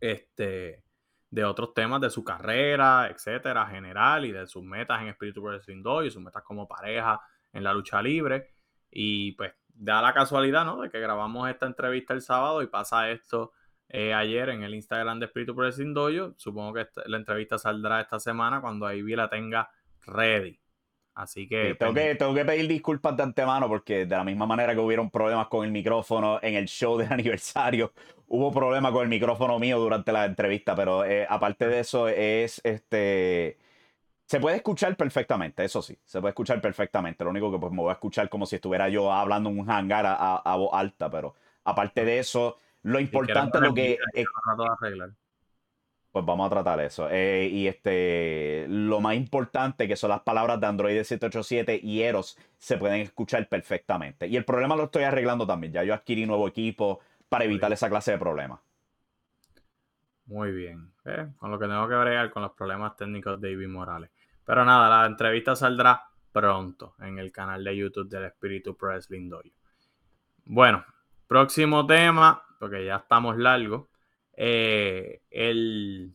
este, 0.00 0.82
de 1.30 1.44
otros 1.44 1.74
temas 1.74 2.00
de 2.00 2.10
su 2.10 2.24
carrera, 2.24 3.08
etcétera, 3.10 3.66
general 3.66 4.24
y 4.24 4.32
de 4.32 4.46
sus 4.46 4.62
metas 4.62 5.02
en 5.02 5.08
Espíritu 5.08 5.42
Wrestling 5.42 5.82
2 5.82 6.06
y 6.06 6.10
sus 6.10 6.22
metas 6.22 6.42
como 6.42 6.66
pareja 6.66 7.20
en 7.52 7.64
la 7.64 7.72
lucha 7.72 8.00
libre. 8.00 8.54
Y 8.90 9.32
pues 9.32 9.52
da 9.68 10.00
la 10.00 10.14
casualidad, 10.14 10.64
¿no? 10.64 10.80
De 10.80 10.90
que 10.90 11.00
grabamos 11.00 11.48
esta 11.48 11.66
entrevista 11.66 12.14
el 12.14 12.22
sábado 12.22 12.62
y 12.62 12.66
pasa 12.66 13.10
esto 13.10 13.52
eh, 13.88 14.12
ayer 14.12 14.48
en 14.48 14.62
el 14.62 14.74
Instagram 14.74 15.18
de 15.20 15.26
Espíritu 15.26 15.54
Wrestling 15.54 15.94
Dojo. 15.94 16.34
Supongo 16.36 16.74
que 16.74 16.88
la 17.06 17.16
entrevista 17.16 17.58
saldrá 17.58 18.00
esta 18.00 18.18
semana 18.18 18.60
cuando 18.60 18.90
Ivy 18.92 19.16
la 19.16 19.28
tenga 19.28 19.70
ready. 20.06 20.60
Así 21.18 21.48
que, 21.48 21.74
tengo 21.74 21.92
que. 21.92 22.14
Tengo 22.14 22.32
que 22.32 22.44
pedir 22.44 22.68
disculpas 22.68 23.16
de 23.16 23.24
antemano 23.24 23.66
porque 23.66 24.06
de 24.06 24.16
la 24.16 24.22
misma 24.22 24.46
manera 24.46 24.72
que 24.72 24.80
hubieron 24.80 25.10
problemas 25.10 25.48
con 25.48 25.64
el 25.64 25.72
micrófono 25.72 26.38
en 26.40 26.54
el 26.54 26.68
show 26.68 26.96
de 26.96 27.06
aniversario, 27.10 27.92
hubo 28.28 28.52
problemas 28.52 28.92
con 28.92 29.02
el 29.02 29.08
micrófono 29.08 29.58
mío 29.58 29.80
durante 29.80 30.12
la 30.12 30.26
entrevista, 30.26 30.76
pero 30.76 31.04
eh, 31.04 31.26
aparte 31.28 31.66
de 31.66 31.80
eso 31.80 32.06
es 32.06 32.60
este... 32.62 33.58
Se 34.26 34.38
puede 34.38 34.58
escuchar 34.58 34.94
perfectamente, 34.96 35.64
eso 35.64 35.82
sí, 35.82 35.98
se 36.04 36.20
puede 36.20 36.30
escuchar 36.30 36.60
perfectamente. 36.60 37.24
Lo 37.24 37.30
único 37.30 37.50
que 37.50 37.58
pues 37.58 37.72
me 37.72 37.78
voy 37.78 37.90
a 37.90 37.94
escuchar 37.94 38.28
como 38.28 38.46
si 38.46 38.56
estuviera 38.56 38.88
yo 38.88 39.10
hablando 39.10 39.50
en 39.50 39.58
un 39.58 39.68
hangar 39.68 40.04
a, 40.06 40.56
voz 40.56 40.70
alta, 40.72 41.10
pero 41.10 41.34
aparte 41.64 42.04
de 42.04 42.20
eso, 42.20 42.58
lo 42.82 43.00
importante 43.00 43.58
es 43.58 43.64
lo 43.64 43.74
que 43.74 43.98
pues 46.18 46.26
vamos 46.26 46.48
a 46.48 46.50
tratar 46.50 46.80
eso. 46.80 47.08
Eh, 47.08 47.48
y 47.48 47.68
este, 47.68 48.66
lo 48.68 49.00
más 49.00 49.14
importante 49.14 49.86
que 49.86 49.94
son 49.94 50.10
las 50.10 50.22
palabras 50.22 50.60
de 50.60 50.66
Android 50.66 50.96
787 50.96 51.78
y 51.80 52.02
Eros 52.02 52.36
se 52.58 52.76
pueden 52.76 53.02
escuchar 53.02 53.48
perfectamente. 53.48 54.26
Y 54.26 54.36
el 54.36 54.44
problema 54.44 54.74
lo 54.74 54.84
estoy 54.84 55.04
arreglando 55.04 55.46
también. 55.46 55.72
Ya 55.72 55.84
yo 55.84 55.94
adquirí 55.94 56.26
nuevo 56.26 56.48
equipo 56.48 56.98
para 57.28 57.44
evitar 57.44 57.72
esa 57.72 57.88
clase 57.88 58.10
de 58.10 58.18
problemas. 58.18 58.58
Muy 60.26 60.50
bien. 60.50 60.90
Eh, 61.04 61.28
con 61.38 61.52
lo 61.52 61.58
que 61.60 61.66
tengo 61.66 61.88
que 61.88 61.94
bregar 61.94 62.30
con 62.30 62.42
los 62.42 62.52
problemas 62.52 62.96
técnicos 62.96 63.40
de 63.40 63.52
David 63.52 63.68
Morales. 63.68 64.10
Pero 64.44 64.64
nada, 64.64 64.88
la 64.88 65.06
entrevista 65.06 65.54
saldrá 65.54 66.02
pronto 66.32 66.96
en 66.98 67.20
el 67.20 67.30
canal 67.30 67.62
de 67.62 67.76
YouTube 67.76 68.08
del 68.08 68.24
Espíritu 68.24 68.76
Press 68.76 69.08
Lindoyo. 69.08 69.52
Bueno, 70.46 70.84
próximo 71.28 71.86
tema, 71.86 72.42
porque 72.58 72.84
ya 72.84 72.96
estamos 72.96 73.36
largos. 73.36 73.86
Eh, 74.40 75.20
el, 75.30 76.14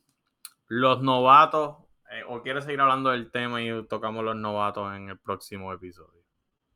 los 0.67 1.01
novatos, 1.01 1.75
eh, 2.09 2.23
o 2.29 2.41
quieres 2.41 2.63
seguir 2.63 2.79
hablando 2.79 3.09
del 3.09 3.29
tema 3.29 3.61
y 3.61 3.85
tocamos 3.87 4.23
los 4.23 4.37
novatos 4.37 4.95
en 4.95 5.09
el 5.09 5.19
próximo 5.19 5.73
episodio. 5.73 6.23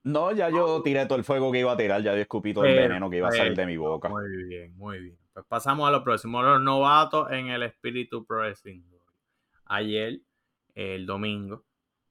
No, 0.04 0.34
ya 0.34 0.50
yo 0.50 0.82
tiré 0.84 1.06
todo 1.06 1.18
el 1.18 1.24
fuego 1.24 1.50
que 1.50 1.60
iba 1.60 1.72
a 1.72 1.78
tirar, 1.78 2.02
ya 2.02 2.14
yo 2.14 2.20
escupí 2.20 2.54
todo 2.54 2.66
el 2.66 2.76
veneno 2.76 3.10
que 3.10 3.18
iba 3.18 3.30
a 3.30 3.32
salir 3.32 3.56
de 3.56 3.66
mi 3.66 3.78
boca. 3.78 4.10
Muy 4.10 4.46
bien, 4.46 4.76
muy 4.76 5.00
bien. 5.00 5.18
Pues 5.32 5.46
pasamos 5.48 5.88
a 5.88 5.92
lo 5.92 6.04
próximo, 6.04 6.44
los 6.44 6.62
novatos 6.62 7.32
en 7.32 7.48
el 7.48 7.64
Espíritu 7.64 8.26
Pro 8.26 8.40
Wrestling. 8.40 8.82
Ayer, 9.68 10.20
el 10.76 11.06
domingo, 11.06 11.64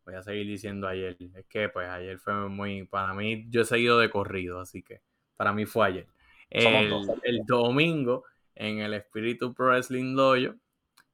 voy 0.07 0.15
a 0.15 0.23
seguir 0.23 0.47
diciendo 0.47 0.89
ayer, 0.89 1.15
es 1.35 1.47
que 1.47 1.69
pues 1.69 1.89
ayer 1.89 2.19
fue 2.19 2.49
muy, 2.49 2.87
para 2.87 3.13
mí, 3.13 3.45
yo 3.51 3.61
he 3.61 3.65
seguido 3.67 3.99
de 3.99 4.09
corrido, 4.09 4.61
así 4.61 4.83
que 4.83 5.03
para 5.37 5.53
mí 5.53 5.67
fue 5.67 5.89
ayer. 5.89 6.07
El, 6.49 6.91
el 7.23 7.45
domingo 7.47 8.25
en 8.57 8.81
el 8.81 8.95
Espíritu 8.95 9.55
Pro 9.55 9.67
Wrestling 9.67 10.17
Dojo. 10.17 10.55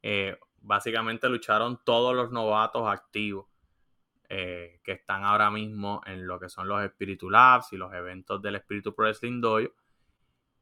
Eh, 0.02 0.38
básicamente 0.60 1.28
lucharon 1.28 1.80
todos 1.84 2.14
los 2.14 2.30
novatos 2.30 2.88
activos 2.88 3.46
eh, 4.28 4.80
que 4.82 4.92
están 4.92 5.24
ahora 5.24 5.50
mismo 5.50 6.00
en 6.06 6.26
lo 6.26 6.40
que 6.40 6.48
son 6.48 6.66
los 6.66 6.82
Espíritu 6.82 7.28
Labs 7.28 7.72
y 7.72 7.76
los 7.76 7.92
eventos 7.92 8.40
del 8.40 8.56
Espíritu 8.56 8.94
Pro 8.94 9.04
Wrestling 9.04 9.40
Dojo. 9.40 9.74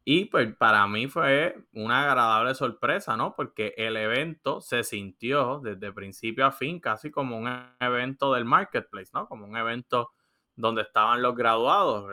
Y 0.04 0.24
pues 0.24 0.52
para 0.56 0.86
mí 0.86 1.08
fue 1.08 1.56
una 1.72 2.10
agradable 2.10 2.54
sorpresa, 2.54 3.16
¿no? 3.16 3.36
Porque 3.36 3.74
el 3.76 3.96
evento 3.96 4.60
se 4.60 4.82
sintió 4.82 5.60
desde 5.62 5.92
principio 5.92 6.46
a 6.46 6.52
fin 6.52 6.80
casi 6.80 7.10
como 7.10 7.38
un 7.38 7.48
evento 7.78 8.32
del 8.32 8.46
marketplace, 8.46 9.10
¿no? 9.12 9.28
Como 9.28 9.44
un 9.44 9.56
evento 9.56 10.12
donde 10.56 10.82
estaban 10.82 11.22
los 11.22 11.36
graduados, 11.36 12.10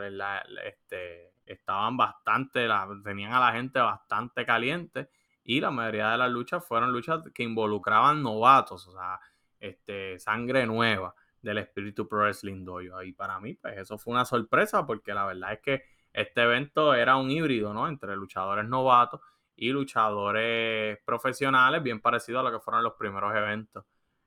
este, 0.64 1.32
estaban 1.48 1.96
bastante, 1.96 2.68
tenían 3.02 3.32
a 3.32 3.40
la 3.40 3.52
gente 3.52 3.80
bastante 3.80 4.44
caliente 4.44 5.08
y 5.44 5.60
la 5.60 5.70
mayoría 5.70 6.10
de 6.10 6.18
las 6.18 6.30
luchas 6.30 6.64
fueron 6.64 6.92
luchas 6.92 7.22
que 7.34 7.42
involucraban 7.42 8.22
novatos, 8.22 8.86
o 8.86 8.92
sea, 8.92 9.18
este, 9.58 10.18
sangre 10.18 10.66
nueva 10.66 11.14
del 11.40 11.58
espíritu 11.58 12.06
pro 12.06 12.20
wrestling 12.20 12.64
dojo. 12.64 13.02
Y 13.02 13.12
para 13.12 13.40
mí, 13.40 13.54
pues 13.54 13.78
eso 13.78 13.96
fue 13.96 14.12
una 14.12 14.24
sorpresa 14.24 14.86
porque 14.86 15.14
la 15.14 15.24
verdad 15.24 15.54
es 15.54 15.60
que 15.60 15.82
este 16.12 16.42
evento 16.42 16.94
era 16.94 17.16
un 17.16 17.30
híbrido, 17.30 17.72
¿no? 17.72 17.88
Entre 17.88 18.14
luchadores 18.14 18.66
novatos 18.66 19.20
y 19.56 19.70
luchadores 19.70 20.98
profesionales, 21.04 21.82
bien 21.82 22.00
parecido 22.00 22.40
a 22.40 22.42
lo 22.42 22.52
que 22.52 22.60
fueron 22.60 22.82
los 22.82 22.94
primeros 22.94 23.34
eventos 23.34 23.84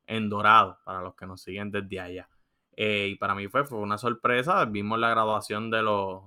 en 0.07 0.27
Dorado, 0.27 0.79
para 0.83 1.01
los 1.01 1.15
que 1.15 1.27
nos 1.27 1.41
siguen 1.41 1.71
desde 1.71 1.99
allá. 1.99 2.29
Eh, 2.75 3.09
y 3.11 3.15
para 3.15 3.35
mí 3.35 3.47
fue, 3.47 3.63
fue 3.63 3.77
una 3.77 3.97
sorpresa. 3.97 4.65
Vimos 4.65 4.97
la 4.99 5.09
graduación 5.09 5.69
de 5.69 5.83
los 5.83 6.23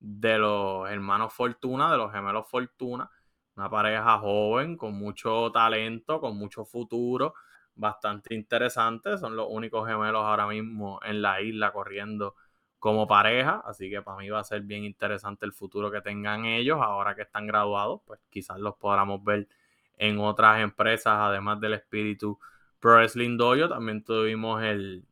de 0.00 0.38
los 0.38 0.88
hermanos 0.90 1.32
Fortuna, 1.32 1.90
de 1.90 1.96
los 1.98 2.12
gemelos 2.12 2.48
Fortuna, 2.48 3.10
una 3.56 3.70
pareja 3.70 4.18
joven, 4.18 4.76
con 4.76 4.94
mucho 4.94 5.50
talento, 5.52 6.20
con 6.20 6.36
mucho 6.36 6.64
futuro, 6.64 7.34
bastante 7.74 8.34
interesante. 8.34 9.18
Son 9.18 9.36
los 9.36 9.48
únicos 9.50 9.88
gemelos 9.88 10.24
ahora 10.24 10.46
mismo 10.46 11.00
en 11.04 11.22
la 11.22 11.40
isla 11.40 11.72
corriendo 11.72 12.34
como 12.78 13.06
pareja, 13.08 13.62
así 13.66 13.90
que 13.90 14.02
para 14.02 14.18
mí 14.18 14.28
va 14.30 14.40
a 14.40 14.44
ser 14.44 14.62
bien 14.62 14.84
interesante 14.84 15.44
el 15.46 15.52
futuro 15.52 15.90
que 15.90 16.00
tengan 16.00 16.44
ellos 16.44 16.78
ahora 16.80 17.14
que 17.16 17.22
están 17.22 17.46
graduados, 17.46 18.00
pues 18.06 18.20
quizás 18.30 18.58
los 18.60 18.76
podamos 18.76 19.22
ver 19.24 19.48
en 19.96 20.18
otras 20.20 20.60
empresas, 20.60 21.14
además 21.18 21.60
del 21.60 21.74
espíritu 21.74 22.38
Pro 22.80 22.94
Wrestling 22.94 23.36
Dojo. 23.36 23.68
También 23.68 24.04
tuvimos 24.04 24.62
el, 24.62 25.04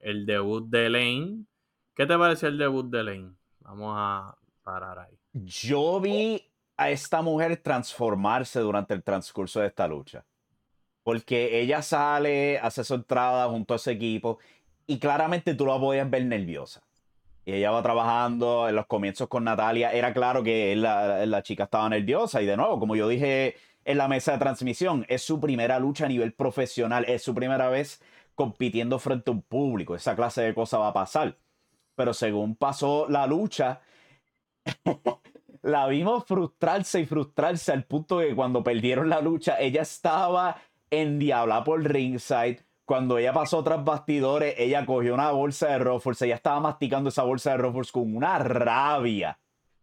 el 0.00 0.26
debut 0.26 0.68
de 0.68 0.90
Lane. 0.90 1.44
¿Qué 1.94 2.06
te 2.06 2.18
pareció 2.18 2.48
el 2.48 2.58
debut 2.58 2.86
de 2.90 3.02
Lane? 3.04 3.34
Vamos 3.64 3.94
a 3.96 4.36
parar 4.62 4.98
ahí. 4.98 5.18
Yo 5.32 6.00
vi 6.00 6.50
a 6.76 6.90
esta 6.90 7.22
mujer 7.22 7.56
transformarse 7.56 8.60
durante 8.60 8.94
el 8.94 9.02
transcurso 9.02 9.60
de 9.60 9.68
esta 9.68 9.88
lucha. 9.88 10.24
Porque 11.02 11.60
ella 11.60 11.82
sale, 11.82 12.58
hace 12.58 12.84
su 12.84 12.94
entrada 12.94 13.48
junto 13.48 13.74
a 13.74 13.76
ese 13.76 13.92
equipo 13.92 14.38
y 14.86 14.98
claramente 14.98 15.54
tú 15.54 15.66
la 15.66 15.78
podías 15.78 16.08
ver 16.08 16.24
nerviosa. 16.24 16.82
Y 17.44 17.52
ella 17.52 17.70
va 17.70 17.82
trabajando 17.82 18.68
en 18.68 18.76
los 18.76 18.86
comienzos 18.86 19.28
con 19.28 19.44
Natalia. 19.44 19.92
Era 19.92 20.14
claro 20.14 20.42
que 20.42 20.74
la, 20.76 21.26
la 21.26 21.42
chica 21.42 21.64
estaba 21.64 21.88
nerviosa. 21.90 22.40
Y 22.40 22.46
de 22.46 22.56
nuevo, 22.56 22.78
como 22.78 22.96
yo 22.96 23.06
dije 23.06 23.56
en 23.84 23.98
la 23.98 24.08
mesa 24.08 24.32
de 24.32 24.38
transmisión, 24.38 25.04
es 25.08 25.22
su 25.22 25.40
primera 25.40 25.78
lucha 25.78 26.06
a 26.06 26.08
nivel 26.08 26.32
profesional. 26.32 27.04
Es 27.06 27.22
su 27.22 27.34
primera 27.34 27.68
vez 27.68 28.00
compitiendo 28.34 28.98
frente 28.98 29.30
a 29.30 29.34
un 29.34 29.42
público. 29.42 29.94
Esa 29.94 30.16
clase 30.16 30.40
de 30.42 30.54
cosas 30.54 30.80
va 30.80 30.88
a 30.88 30.94
pasar. 30.94 31.36
Pero 31.94 32.12
según 32.12 32.56
pasó 32.56 33.06
la 33.08 33.26
lucha, 33.26 33.80
la 35.62 35.86
vimos 35.86 36.24
frustrarse 36.26 37.00
y 37.00 37.06
frustrarse 37.06 37.72
al 37.72 37.84
punto 37.84 38.18
que 38.18 38.34
cuando 38.34 38.62
perdieron 38.62 39.08
la 39.08 39.20
lucha, 39.20 39.60
ella 39.60 39.82
estaba 39.82 40.56
en 40.90 41.18
Diabla 41.18 41.64
por 41.64 41.82
ringside 41.82 42.64
cuando 42.84 43.16
ella 43.18 43.32
pasó 43.32 43.64
tras 43.64 43.82
bastidores, 43.82 44.54
ella 44.58 44.84
cogió 44.84 45.14
una 45.14 45.30
bolsa 45.30 45.68
de 45.68 45.78
Ruffles, 45.78 46.20
ella 46.22 46.34
estaba 46.34 46.60
masticando 46.60 47.08
esa 47.08 47.22
bolsa 47.22 47.52
de 47.52 47.58
Ruffles 47.58 47.90
con 47.90 48.14
una 48.14 48.38
rabia, 48.38 49.38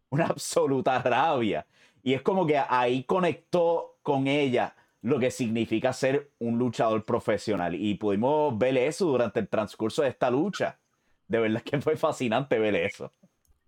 una 0.09 0.28
absoluta 0.28 0.99
rabia. 0.99 1.66
Y 2.03 2.14
es 2.14 2.22
como 2.22 2.45
que 2.45 2.57
ahí 2.57 3.03
conectó 3.03 3.97
con 4.03 4.28
ella 4.28 4.76
lo 5.01 5.18
que 5.20 5.32
significa 5.32 5.93
ser 5.93 6.32
un 6.39 6.59
luchador 6.59 7.05
profesional. 7.05 7.74
Y 7.74 7.95
pudimos 7.95 8.55
ver 8.57 8.78
eso 8.78 9.05
durante 9.07 9.39
el 9.39 9.47
transcurso 9.47 10.03
de 10.03 10.09
esta 10.09 10.30
lucha. 10.30 10.80
De 11.32 11.39
verdad 11.39 11.61
que 11.63 11.79
fue 11.79 11.95
fascinante 11.95 12.59
ver 12.59 12.75
eso. 12.75 13.13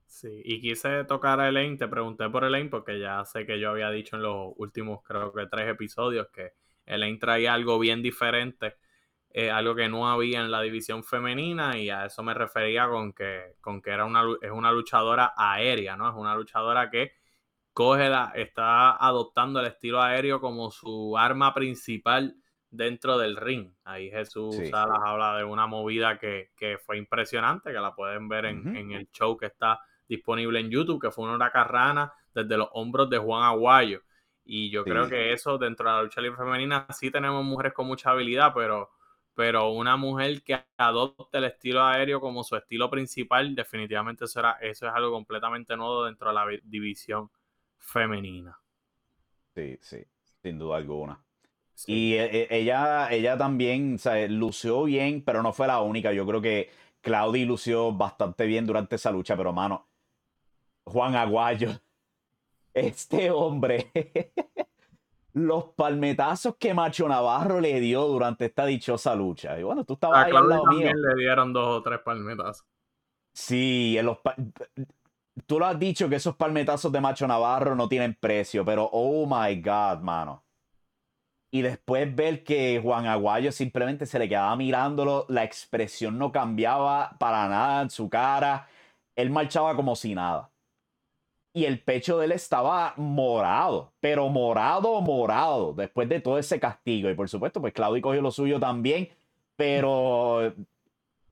Sí, 0.05 0.41
y 0.43 0.61
quise 0.61 1.05
tocar 1.05 1.39
a 1.39 1.49
Elaine, 1.49 1.77
te 1.77 1.87
pregunté 1.87 2.29
por 2.29 2.43
Elaine 2.43 2.69
porque 2.69 2.99
ya 2.99 3.23
sé 3.25 3.45
que 3.45 3.59
yo 3.59 3.71
había 3.71 3.89
dicho 3.89 4.15
en 4.15 4.23
los 4.23 4.53
últimos, 4.57 5.01
creo 5.03 5.33
que 5.33 5.47
tres 5.47 5.69
episodios, 5.69 6.27
que 6.29 6.51
Elaine 6.85 7.17
traía 7.17 7.53
algo 7.53 7.79
bien 7.79 8.01
diferente 8.01 8.75
algo 9.51 9.75
que 9.75 9.89
no 9.89 10.09
había 10.09 10.41
en 10.41 10.51
la 10.51 10.61
división 10.61 11.03
femenina 11.03 11.77
y 11.77 11.89
a 11.89 12.05
eso 12.05 12.21
me 12.23 12.33
refería 12.33 12.87
con 12.87 13.13
que, 13.13 13.55
con 13.61 13.81
que 13.81 13.89
era 13.89 14.05
una, 14.05 14.23
es 14.41 14.51
una 14.51 14.71
luchadora 14.71 15.33
aérea, 15.35 15.97
¿no? 15.97 16.07
Es 16.07 16.15
una 16.15 16.35
luchadora 16.35 16.89
que 16.89 17.13
coge 17.73 18.09
la, 18.09 18.31
está 18.35 18.95
adoptando 18.95 19.59
el 19.59 19.67
estilo 19.67 20.01
aéreo 20.01 20.39
como 20.39 20.69
su 20.71 21.17
arma 21.17 21.53
principal 21.53 22.35
dentro 22.73 23.17
del 23.17 23.37
ring. 23.37 23.71
Ahí 23.83 24.09
Jesús 24.09 24.55
Salas 24.69 24.99
habla 25.03 25.37
de 25.37 25.43
una 25.43 25.67
movida 25.67 26.17
que, 26.17 26.49
fue 26.83 26.97
impresionante, 26.97 27.71
que 27.71 27.79
la 27.79 27.95
pueden 27.95 28.27
ver 28.27 28.45
en, 28.45 28.91
el 28.91 29.09
show 29.11 29.37
que 29.37 29.45
está 29.45 29.79
disponible 30.07 30.59
en 30.59 30.69
YouTube, 30.69 31.01
que 31.01 31.11
fue 31.11 31.25
una 31.25 31.35
huracarrana 31.35 32.11
desde 32.33 32.57
los 32.57 32.67
hombros 32.73 33.09
de 33.09 33.19
Juan 33.19 33.43
Aguayo. 33.43 34.01
Y 34.43 34.69
yo 34.69 34.83
creo 34.83 35.07
que 35.07 35.31
eso 35.31 35.57
dentro 35.57 35.89
de 35.89 35.95
la 35.95 36.03
lucha 36.03 36.19
libre 36.19 36.37
femenina 36.37 36.85
sí 36.89 37.11
tenemos 37.11 37.45
mujeres 37.45 37.73
con 37.73 37.87
mucha 37.87 38.09
habilidad, 38.09 38.53
pero 38.53 38.89
pero 39.35 39.71
una 39.71 39.97
mujer 39.97 40.43
que 40.43 40.63
adopte 40.77 41.39
el 41.39 41.45
estilo 41.45 41.83
aéreo 41.83 42.21
como 42.21 42.43
su 42.43 42.55
estilo 42.55 42.87
principal, 42.87 43.55
definitivamente 43.55 44.25
eso, 44.25 44.41
eso 44.61 44.87
es 44.87 44.93
algo 44.93 45.11
completamente 45.11 45.75
nuevo 45.75 46.05
dentro 46.05 46.27
de 46.27 46.33
la 46.35 46.45
división 46.63 47.31
femenina. 47.79 48.55
Sí, 49.55 49.79
sí, 49.81 50.05
sin 50.43 50.59
duda 50.59 50.77
alguna. 50.77 51.19
Y 51.87 52.13
e, 52.13 52.43
e, 52.43 52.47
ella, 52.49 53.11
ella 53.11 53.37
también 53.37 53.97
lució 54.29 54.83
bien, 54.83 55.23
pero 55.23 55.41
no 55.43 55.53
fue 55.53 55.67
la 55.67 55.81
única. 55.81 56.13
Yo 56.13 56.25
creo 56.25 56.41
que 56.41 56.69
Claudia 57.01 57.45
lució 57.45 57.91
bastante 57.91 58.45
bien 58.45 58.65
durante 58.65 58.95
esa 58.95 59.11
lucha, 59.11 59.35
pero 59.35 59.53
mano, 59.53 59.87
Juan 60.85 61.15
Aguayo, 61.15 61.69
este 62.73 63.31
hombre 63.31 63.91
los 65.33 65.65
palmetazos 65.75 66.55
que 66.57 66.73
Macho 66.73 67.07
Navarro 67.07 67.59
le 67.59 67.79
dio 67.79 68.07
durante 68.07 68.45
esta 68.45 68.65
dichosa 68.65 69.15
lucha. 69.15 69.59
Y 69.59 69.63
bueno, 69.63 69.83
tú 69.83 69.93
estabas 69.93 70.25
ahí 70.25 70.31
al 70.35 70.47
lado 70.47 70.65
mío. 70.67 70.91
le 70.93 71.15
dieron 71.21 71.51
dos 71.51 71.79
o 71.79 71.83
tres 71.83 71.99
palmetazos. 71.99 72.65
Sí, 73.33 73.97
en 73.97 74.05
los 74.05 74.19
tú 75.47 75.57
lo 75.57 75.65
has 75.65 75.79
dicho 75.79 76.07
que 76.07 76.17
esos 76.17 76.35
palmetazos 76.35 76.91
de 76.91 77.01
Macho 77.01 77.27
Navarro 77.27 77.75
no 77.75 77.89
tienen 77.89 78.15
precio, 78.19 78.63
pero 78.63 78.87
oh 78.91 79.25
my 79.25 79.59
god, 79.59 80.01
mano. 80.01 80.43
Y 81.53 81.61
después 81.61 82.15
ver 82.15 82.43
que 82.43 82.79
Juan 82.81 83.05
Aguayo 83.05 83.51
simplemente 83.51 84.05
se 84.07 84.17
le 84.17 84.27
quedaba 84.27 84.55
mirándolo, 84.55 85.25
la 85.29 85.43
expresión 85.43 86.17
no 86.17 86.31
cambiaba 86.31 87.15
para 87.19 87.47
nada 87.47 87.83
en 87.83 87.89
su 87.91 88.09
cara. 88.09 88.67
Él 89.15 89.29
marchaba 89.29 89.75
como 89.75 89.95
si 89.95 90.15
nada 90.15 90.49
y 91.53 91.65
el 91.65 91.79
pecho 91.79 92.17
de 92.17 92.25
él 92.25 92.31
estaba 92.31 92.93
morado, 92.97 93.93
pero 93.99 94.27
morado, 94.29 94.99
morado, 95.01 95.73
después 95.73 96.09
de 96.09 96.19
todo 96.19 96.39
ese 96.39 96.59
castigo. 96.59 97.09
Y 97.09 97.15
por 97.15 97.29
supuesto, 97.29 97.61
pues 97.61 97.73
Claudio 97.73 98.01
cogió 98.01 98.21
lo 98.21 98.31
suyo 98.31 98.59
también, 98.59 99.09
pero, 99.55 100.53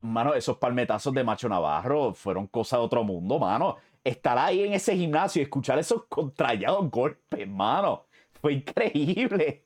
mano, 0.02 0.34
esos 0.36 0.58
palmetazos 0.58 1.14
de 1.14 1.24
Macho 1.24 1.50
Navarro 1.50 2.14
fueron 2.14 2.48
cosa 2.48 2.78
de 2.78 2.84
otro 2.84 3.04
mundo, 3.04 3.40
mano. 3.40 3.78
Estar 4.04 4.38
ahí 4.38 4.64
en 4.64 4.74
ese 4.74 4.96
gimnasio 4.96 5.42
y 5.42 5.44
escuchar 5.44 5.80
esos 5.80 6.06
contrallados 6.06 6.90
golpes, 6.92 7.48
mano, 7.48 8.06
fue 8.42 8.54
increíble. 8.54 9.66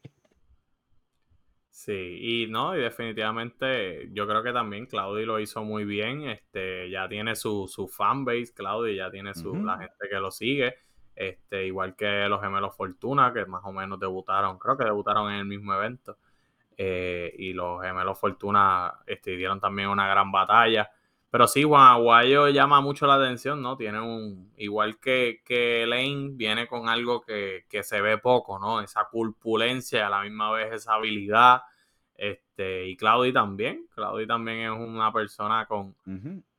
Sí, 1.86 2.18
y 2.20 2.48
no, 2.48 2.76
y 2.76 2.80
definitivamente 2.80 4.10
yo 4.12 4.26
creo 4.26 4.42
que 4.42 4.52
también 4.52 4.88
Claudio 4.88 5.24
lo 5.28 5.40
hizo 5.40 5.64
muy 5.64 5.86
bien. 5.86 6.24
Este, 6.24 6.90
ya 6.90 7.08
tiene 7.08 7.36
su, 7.36 7.68
su 7.68 7.88
fanbase, 7.88 8.56
Claudio, 8.56 8.92
ya 8.92 9.12
tiene 9.12 9.36
su, 9.36 9.56
la 9.56 9.78
gente 9.78 10.10
que 10.10 10.16
lo 10.16 10.32
sigue. 10.32 10.78
Este, 11.16 11.68
igual 11.68 11.96
que 11.96 12.28
los 12.28 12.42
gemelos 12.42 12.76
Fortuna, 12.76 13.32
que 13.32 13.46
más 13.46 13.62
o 13.66 13.72
menos 13.72 14.00
debutaron, 14.00 14.58
creo 14.58 14.76
que 14.76 14.84
debutaron 14.84 15.32
en 15.32 15.42
el 15.42 15.46
mismo 15.46 15.76
evento. 15.76 16.18
Eh, 16.76 17.32
y 17.38 17.54
los 17.54 17.84
gemelos 17.84 18.20
Fortuna 18.20 18.92
este, 19.06 19.36
dieron 19.36 19.60
también 19.60 19.90
una 19.90 20.08
gran 20.08 20.32
batalla. 20.32 20.90
Pero 21.30 21.48
sí, 21.48 21.62
Juan 21.62 21.84
Aguayo 21.84 22.48
llama 22.50 22.82
mucho 22.82 23.06
la 23.06 23.16
atención, 23.16 23.62
¿no? 23.62 23.78
Tiene 23.78 24.02
un, 24.02 24.52
igual 24.58 25.00
que, 25.00 25.44
que 25.46 25.86
Lane, 25.86 26.30
viene 26.32 26.66
con 26.66 26.90
algo 26.90 27.22
que, 27.22 27.66
que 27.70 27.84
se 27.84 28.02
ve 28.02 28.18
poco, 28.18 28.58
¿no? 28.58 28.82
Esa 28.82 29.08
culpulencia 29.12 30.00
y 30.00 30.02
a 30.02 30.10
la 30.10 30.24
misma 30.24 30.52
vez 30.52 30.74
esa 30.74 30.96
habilidad 30.96 31.62
este, 32.16 32.88
y 32.88 32.97
Claudia 32.97 33.34
también. 33.34 33.88
Claudia 33.93 34.28
también 34.28 34.59
es 34.59 34.72
una 34.72 35.11
persona 35.11 35.66
con 35.66 35.95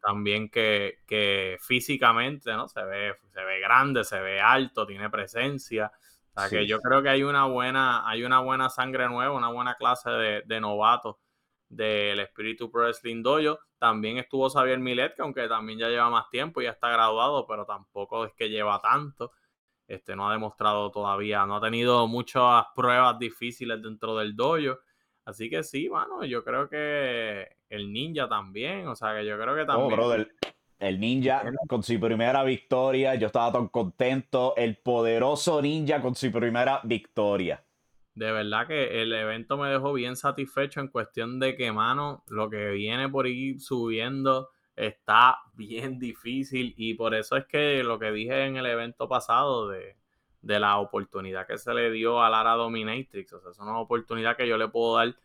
también 0.00 0.48
que, 0.48 0.98
que, 1.06 1.56
físicamente 1.60 2.52
¿no? 2.52 2.68
se, 2.68 2.82
ve, 2.84 3.14
se 3.32 3.44
ve 3.44 3.60
grande, 3.60 4.04
se 4.04 4.20
ve 4.20 4.40
alto, 4.40 4.86
tiene 4.86 5.10
presencia. 5.10 5.90
O 6.34 6.40
sea 6.40 6.50
que 6.50 6.66
yo 6.66 6.80
creo 6.80 7.02
que 7.02 7.08
hay 7.08 7.22
una 7.22 7.46
buena, 7.46 8.08
hay 8.08 8.22
una 8.22 8.40
buena 8.40 8.68
sangre 8.68 9.08
nueva, 9.08 9.34
una 9.34 9.48
buena 9.48 9.74
clase 9.74 10.10
de, 10.10 10.42
de 10.46 10.60
novatos 10.60 11.16
del 11.68 12.20
Espíritu 12.20 12.70
Pro 12.70 12.82
Wrestling 12.82 13.22
Dojo. 13.22 13.58
También 13.78 14.18
estuvo 14.18 14.48
Xavier 14.48 14.78
Milet, 14.78 15.14
que 15.16 15.22
aunque 15.22 15.48
también 15.48 15.78
ya 15.78 15.88
lleva 15.88 16.10
más 16.10 16.28
tiempo, 16.30 16.60
ya 16.60 16.70
está 16.70 16.88
graduado, 16.90 17.46
pero 17.46 17.64
tampoco 17.64 18.26
es 18.26 18.32
que 18.34 18.48
lleva 18.48 18.80
tanto. 18.80 19.32
Este 19.88 20.16
no 20.16 20.28
ha 20.28 20.32
demostrado 20.32 20.90
todavía, 20.90 21.46
no 21.46 21.56
ha 21.56 21.60
tenido 21.60 22.06
muchas 22.08 22.64
pruebas 22.74 23.18
difíciles 23.18 23.80
dentro 23.82 24.16
del 24.16 24.34
dojo. 24.34 24.78
Así 25.26 25.50
que 25.50 25.64
sí, 25.64 25.88
mano, 25.90 26.24
yo 26.24 26.44
creo 26.44 26.68
que 26.68 27.48
el 27.68 27.92
ninja 27.92 28.28
también, 28.28 28.86
o 28.86 28.94
sea 28.94 29.12
que 29.16 29.26
yo 29.26 29.36
creo 29.36 29.56
que 29.56 29.62
oh, 29.62 29.66
también. 29.66 29.92
Oh, 29.92 29.96
brother, 29.96 30.32
el 30.78 31.00
ninja 31.00 31.42
con 31.68 31.82
su 31.82 31.98
primera 31.98 32.44
victoria, 32.44 33.16
yo 33.16 33.26
estaba 33.26 33.50
tan 33.52 33.66
contento. 33.68 34.54
El 34.56 34.76
poderoso 34.76 35.60
ninja 35.60 36.00
con 36.00 36.14
su 36.14 36.30
primera 36.30 36.80
victoria. 36.84 37.60
De 38.14 38.30
verdad 38.30 38.68
que 38.68 39.02
el 39.02 39.12
evento 39.12 39.58
me 39.58 39.68
dejó 39.68 39.92
bien 39.92 40.14
satisfecho 40.14 40.78
en 40.78 40.88
cuestión 40.88 41.40
de 41.40 41.56
que, 41.56 41.72
mano, 41.72 42.22
lo 42.28 42.48
que 42.48 42.70
viene 42.70 43.08
por 43.08 43.26
ir 43.26 43.60
subiendo 43.60 44.50
está 44.76 45.38
bien 45.54 45.98
difícil 45.98 46.72
y 46.76 46.94
por 46.94 47.16
eso 47.16 47.36
es 47.36 47.46
que 47.46 47.82
lo 47.82 47.98
que 47.98 48.12
dije 48.12 48.44
en 48.44 48.56
el 48.56 48.66
evento 48.66 49.08
pasado 49.08 49.68
de, 49.68 49.96
de 50.46 50.60
la 50.60 50.78
oportunidad 50.78 51.46
que 51.46 51.58
se 51.58 51.74
le 51.74 51.90
dio 51.90 52.22
a 52.22 52.30
Lara 52.30 52.52
Dominatrix. 52.52 53.32
O 53.32 53.40
sea, 53.40 53.50
es 53.50 53.58
una 53.58 53.78
oportunidad 53.78 54.36
que 54.36 54.48
yo 54.48 54.56
le 54.56 54.68
puedo 54.68 54.96
dar 54.96 55.16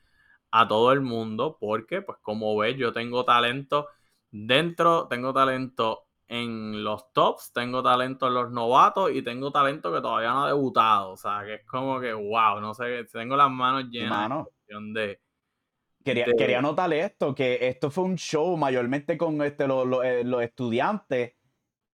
a 0.51 0.67
todo 0.67 0.91
el 0.91 1.01
mundo 1.01 1.57
porque, 1.59 2.01
pues 2.01 2.17
como 2.21 2.57
ves, 2.57 2.75
yo 2.77 2.91
tengo 2.91 3.23
talento 3.23 3.87
dentro, 4.31 5.07
tengo 5.07 5.33
talento 5.33 6.07
en 6.27 6.83
los 6.83 7.11
tops, 7.13 7.51
tengo 7.53 7.83
talento 7.83 8.27
en 8.27 8.33
los 8.33 8.51
novatos 8.51 9.11
y 9.11 9.21
tengo 9.21 9.51
talento 9.51 9.93
que 9.93 10.01
todavía 10.01 10.31
no 10.31 10.45
ha 10.45 10.47
debutado. 10.47 11.11
O 11.11 11.17
sea, 11.17 11.43
que 11.45 11.55
es 11.55 11.65
como 11.65 11.99
que, 11.99 12.13
wow, 12.13 12.59
no 12.59 12.73
sé, 12.73 13.05
tengo 13.11 13.35
las 13.35 13.51
manos 13.51 13.85
llenas 13.89 14.45
de... 14.93 15.19
Quería, 16.03 16.25
quería 16.35 16.63
notar 16.63 16.91
esto, 16.93 17.35
que 17.35 17.59
esto 17.67 17.91
fue 17.91 18.05
un 18.05 18.15
show 18.15 18.57
mayormente 18.57 19.19
con 19.19 19.39
este, 19.43 19.67
los, 19.67 19.85
eh, 20.03 20.23
los 20.23 20.41
estudiantes 20.41 21.33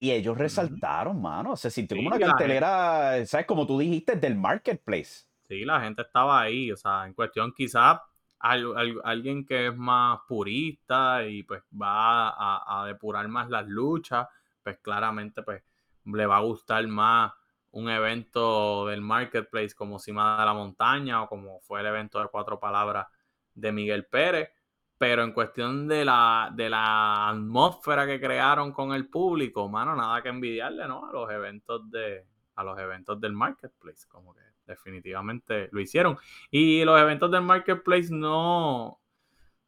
y 0.04 0.12
ellos 0.12 0.38
resaltaron, 0.38 1.22
mano. 1.22 1.56
Se 1.56 1.72
sintió 1.72 1.95
como 1.95 2.10
una 2.10 2.20
cartelera, 2.20 3.26
¿sabes? 3.26 3.45
Como 3.45 3.66
tú 3.66 3.80
dijiste, 3.80 4.18
del 4.18 4.36
marketplace. 4.36 5.24
Sí, 5.47 5.64
la 5.64 5.80
gente 5.80 6.01
estaba 6.01 6.41
ahí. 6.41 6.74
O 6.74 6.76
sea, 6.76 7.06
en 7.06 7.14
cuestión 7.14 7.54
quizás 7.56 8.01
alguien 8.38 9.45
que 9.45 9.68
es 9.68 9.78
más 9.78 10.20
purista 10.28 11.26
y 11.26 11.43
pues 11.43 11.64
va 11.82 12.82
a, 12.82 12.86
depurar 12.86 13.30
más 13.30 13.49
las 13.49 13.66
luchas, 13.66 14.28
pues 14.62 14.78
claramente 14.80 15.41
pues 15.41 15.64
le 16.04 16.26
va 16.26 16.36
a 16.36 16.41
gustar 16.41 16.86
más 16.86 17.32
un 17.72 17.89
evento 17.89 18.88
del 18.88 18.99
marketplace 18.99 19.74
como 19.74 19.99
Cima 19.99 20.38
de 20.38 20.45
la 20.45 20.54
Montaña 20.54 21.24
o 21.24 21.30
como 21.30 21.62
fue 21.62 21.80
el 21.80 21.86
evento 21.86 22.20
de 22.20 22.28
cuatro 22.28 22.60
palabras 22.60 23.08
de 23.56 23.72
Miguel 23.72 24.06
Pérez. 24.08 24.49
Pero 25.04 25.22
en 25.22 25.34
cuestión 25.34 25.86
de 25.86 26.06
la, 26.06 26.49
de 26.56 26.70
la 26.70 27.28
atmósfera 27.28 28.06
que 28.06 28.22
crearon 28.22 28.72
con 28.72 28.93
el 28.93 29.10
público, 29.10 29.68
mano, 29.68 29.97
nada 29.97 30.24
que 30.24 30.30
envidiarle, 30.30 30.88
¿no? 30.88 31.10
A 31.10 31.12
los 31.12 31.30
eventos 31.30 31.91
de, 31.91 32.26
a 32.56 32.64
los 32.64 32.80
eventos 32.80 33.20
del 33.20 33.34
marketplace. 33.34 34.08
Como 34.08 34.34
que 34.34 34.39
definitivamente 34.66 35.68
lo 35.74 35.82
hicieron. 35.82 36.18
Y 36.49 36.86
los 36.86 36.97
eventos 37.01 37.30
del 37.30 37.41
marketplace 37.41 38.08
no, 38.12 39.01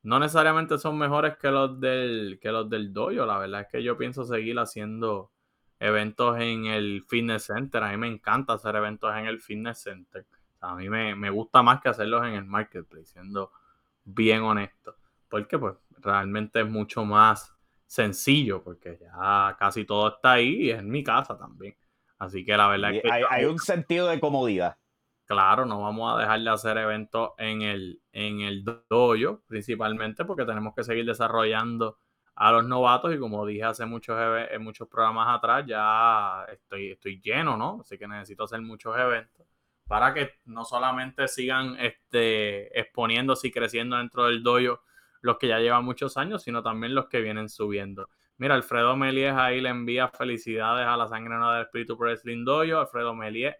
no 0.03 0.19
necesariamente 0.19 0.77
son 0.77 0.97
mejores 0.97 1.35
que 1.35 1.51
los 1.51 1.81
del, 1.81 2.39
que 2.41 2.53
los 2.53 2.69
del 2.69 2.93
dojo. 2.93 3.25
La 3.25 3.37
verdad 3.37 3.59
es 3.63 3.67
que 3.67 3.83
yo 3.83 3.97
pienso 3.97 4.23
seguir 4.23 4.57
haciendo 4.57 5.31
eventos 5.81 6.39
en 6.39 6.67
el 6.67 7.03
fitness 7.05 7.47
center. 7.47 7.83
A 7.83 7.91
mí 7.91 7.97
me 7.97 8.07
encanta 8.07 8.53
hacer 8.53 8.73
eventos 8.77 9.13
en 9.13 9.25
el 9.25 9.41
fitness 9.41 9.79
center. 9.79 10.25
a 10.61 10.75
mí 10.75 10.89
me, 10.89 11.29
gusta 11.29 11.61
más 11.61 11.81
que 11.81 11.89
hacerlos 11.89 12.25
en 12.25 12.35
el 12.35 12.45
marketplace, 12.45 13.07
siendo 13.07 13.51
bien 14.05 14.43
honesto. 14.43 14.95
Porque 15.29 15.57
pues 15.57 15.75
realmente 15.97 16.61
es 16.61 16.67
mucho 16.67 17.05
más 17.05 17.53
sencillo, 17.87 18.63
porque 18.63 18.97
ya 18.99 19.55
casi 19.59 19.85
todo 19.85 20.09
está 20.09 20.33
ahí 20.33 20.63
y 20.63 20.71
es 20.71 20.79
en 20.79 20.89
mi 20.89 21.03
casa 21.03 21.37
también. 21.37 21.75
Así 22.17 22.45
que 22.45 22.55
la 22.55 22.67
verdad 22.67 22.93
es 22.93 23.01
que... 23.01 23.09
hay 23.29 23.45
un 23.45 23.59
sentido 23.59 24.07
de 24.07 24.19
comodidad 24.19 24.77
claro, 25.25 25.65
no 25.65 25.81
vamos 25.81 26.13
a 26.13 26.19
dejar 26.19 26.39
de 26.41 26.49
hacer 26.49 26.77
eventos 26.77 27.31
en 27.37 27.61
el, 27.61 28.01
en 28.11 28.41
el 28.41 28.63
dojo, 28.63 29.41
principalmente 29.47 30.25
porque 30.25 30.45
tenemos 30.45 30.73
que 30.75 30.83
seguir 30.83 31.05
desarrollando 31.05 31.97
a 32.35 32.51
los 32.51 32.65
novatos 32.65 33.13
y 33.13 33.19
como 33.19 33.45
dije 33.45 33.63
hace 33.63 33.85
muchos, 33.85 34.17
en 34.51 34.61
muchos 34.61 34.87
programas 34.87 35.35
atrás, 35.37 35.65
ya 35.67 36.45
estoy, 36.51 36.91
estoy 36.91 37.21
lleno, 37.21 37.57
¿no? 37.57 37.79
Así 37.81 37.97
que 37.97 38.07
necesito 38.07 38.43
hacer 38.43 38.61
muchos 38.61 38.97
eventos 38.97 39.45
para 39.87 40.13
que 40.13 40.31
no 40.45 40.65
solamente 40.65 41.27
sigan 41.27 41.77
este, 41.79 42.77
exponiéndose 42.77 43.47
y 43.47 43.51
creciendo 43.51 43.97
dentro 43.97 44.25
del 44.25 44.41
dojo 44.43 44.81
los 45.25 45.37
que 45.39 45.47
ya 45.47 45.59
llevan 45.59 45.83
muchos 45.83 46.17
años, 46.17 46.43
sino 46.43 46.61
también 46.61 46.93
los 46.93 47.07
que 47.07 47.19
vienen 47.19 47.49
subiendo. 47.49 48.09
Mira, 48.37 48.53
Alfredo 48.53 48.95
Melies 48.95 49.33
ahí 49.33 49.59
le 49.59 49.69
envía 49.69 50.07
felicidades 50.07 50.85
a 50.85 50.95
la 50.95 51.07
sangre 51.07 51.35
nueva 51.35 51.55
del 51.55 51.65
Espíritu 51.65 51.95
Wrestling 51.95 52.45
Dojo. 52.45 52.79
Alfredo 52.79 53.15
Melies 53.15 53.55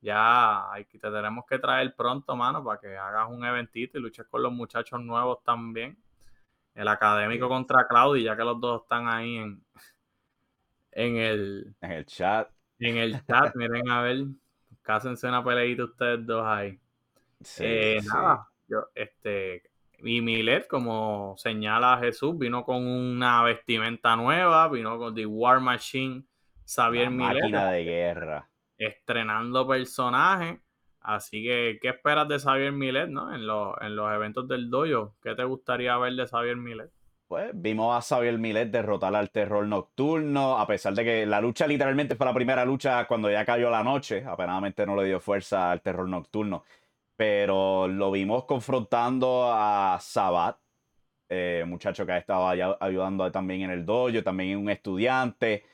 ya 0.00 0.68
te 0.88 0.98
tenemos 0.98 1.44
que 1.44 1.58
traer 1.58 1.94
pronto, 1.96 2.36
mano, 2.36 2.62
para 2.62 2.78
que 2.78 2.96
hagas 2.96 3.28
un 3.28 3.44
eventito 3.44 3.98
y 3.98 4.00
luches 4.00 4.26
con 4.28 4.42
los 4.42 4.52
muchachos 4.52 5.00
nuevos 5.00 5.42
también. 5.42 5.98
El 6.74 6.86
académico 6.86 7.48
contra 7.48 7.88
Claudio, 7.88 8.22
ya 8.22 8.36
que 8.36 8.44
los 8.44 8.60
dos 8.60 8.82
están 8.82 9.08
ahí 9.08 9.38
en, 9.38 9.64
en 10.92 11.16
el, 11.16 11.74
en 11.80 11.90
el 11.90 12.06
chat. 12.06 12.48
En 12.78 12.96
el 12.96 13.26
chat, 13.26 13.56
miren 13.56 13.90
a 13.90 14.02
ver, 14.02 14.24
cásense 14.82 15.26
una 15.26 15.42
peleita 15.42 15.82
ustedes 15.82 16.24
dos 16.24 16.46
ahí. 16.46 16.78
Sí, 17.40 17.64
eh, 17.66 18.00
Nada, 18.06 18.48
yo, 18.68 18.86
este, 18.94 19.67
y 19.98 20.20
Milet, 20.20 20.66
como 20.66 21.34
señala 21.36 21.98
Jesús, 22.00 22.38
vino 22.38 22.64
con 22.64 22.86
una 22.86 23.42
vestimenta 23.42 24.16
nueva, 24.16 24.68
vino 24.68 24.98
con 24.98 25.14
The 25.14 25.26
War 25.26 25.60
Machine, 25.60 26.24
Xavier 26.64 27.10
Milet. 27.10 27.42
Máquina 27.42 27.70
de 27.72 27.84
guerra 27.84 28.48
estrenando 28.78 29.66
personajes. 29.66 30.60
Así 31.00 31.42
que, 31.42 31.78
¿qué 31.80 31.88
esperas 31.88 32.28
de 32.28 32.38
Xavier 32.38 32.72
Millet 32.72 33.08
¿no? 33.08 33.34
en, 33.34 33.46
los, 33.46 33.74
en 33.80 33.96
los 33.96 34.12
eventos 34.12 34.46
del 34.48 34.70
dojo? 34.70 35.14
¿Qué 35.22 35.34
te 35.34 35.44
gustaría 35.44 35.96
ver 35.96 36.14
de 36.14 36.26
Xavier 36.26 36.56
Millet? 36.56 36.90
Pues 37.26 37.50
vimos 37.54 37.94
a 37.94 38.00
Xavier 38.00 38.38
Millet 38.38 38.70
derrotar 38.70 39.14
al 39.14 39.30
terror 39.30 39.66
nocturno, 39.66 40.58
a 40.58 40.66
pesar 40.66 40.94
de 40.94 41.04
que 41.04 41.26
la 41.26 41.40
lucha 41.40 41.66
literalmente 41.66 42.16
fue 42.16 42.26
la 42.26 42.32
primera 42.32 42.64
lucha 42.64 43.06
cuando 43.06 43.30
ya 43.30 43.44
cayó 43.44 43.70
la 43.70 43.84
noche, 43.84 44.24
apenadamente 44.24 44.86
no 44.86 44.96
le 44.96 45.06
dio 45.06 45.20
fuerza 45.20 45.70
al 45.70 45.82
terror 45.82 46.08
nocturno, 46.08 46.64
pero 47.18 47.88
lo 47.88 48.12
vimos 48.12 48.44
confrontando 48.44 49.50
a 49.52 49.98
Sabat, 50.00 50.56
eh, 51.28 51.64
muchacho 51.66 52.06
que 52.06 52.12
ha 52.12 52.18
estado 52.18 52.46
ayudando 52.78 53.28
también 53.32 53.62
en 53.62 53.70
el 53.70 53.84
dojo, 53.84 54.22
también 54.22 54.56
un 54.56 54.70
estudiante, 54.70 55.64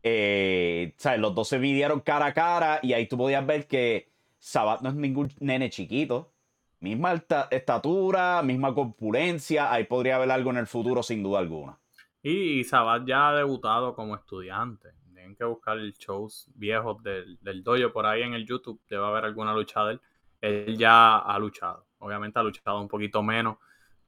eh, 0.00 0.94
Los 1.18 1.34
dos 1.34 1.48
se 1.48 1.58
midieron 1.58 1.98
cara 1.98 2.26
a 2.26 2.32
cara 2.32 2.78
y 2.84 2.92
ahí 2.92 3.08
tú 3.08 3.18
podías 3.18 3.44
ver 3.44 3.66
que 3.66 4.12
Sabat 4.38 4.82
no 4.82 4.90
es 4.90 4.94
ningún 4.94 5.28
nene 5.40 5.70
chiquito. 5.70 6.30
Misma 6.78 7.20
estatura, 7.50 8.40
misma 8.44 8.72
corpulencia. 8.72 9.72
Ahí 9.72 9.84
podría 9.84 10.16
haber 10.16 10.30
algo 10.30 10.50
en 10.50 10.58
el 10.58 10.68
futuro 10.68 11.02
sin 11.02 11.20
duda 11.24 11.40
alguna. 11.40 11.80
Y 12.22 12.62
Sabat 12.62 13.04
ya 13.06 13.30
ha 13.30 13.34
debutado 13.34 13.96
como 13.96 14.14
estudiante. 14.14 14.90
Tienen 15.12 15.34
que 15.34 15.44
buscar 15.44 15.78
shows 15.78 16.48
viejos 16.54 17.02
del, 17.02 17.38
del 17.40 17.64
dojo 17.64 17.92
por 17.92 18.06
ahí 18.06 18.22
en 18.22 18.34
el 18.34 18.46
YouTube. 18.46 18.80
Debe 18.88 19.04
haber 19.04 19.24
alguna 19.24 19.52
lucha 19.52 19.84
de 19.84 19.94
él. 19.94 20.00
Él 20.42 20.76
ya 20.76 21.18
ha 21.18 21.38
luchado. 21.38 21.86
Obviamente 22.00 22.38
ha 22.38 22.42
luchado 22.42 22.80
un 22.80 22.88
poquito 22.88 23.22
menos 23.22 23.56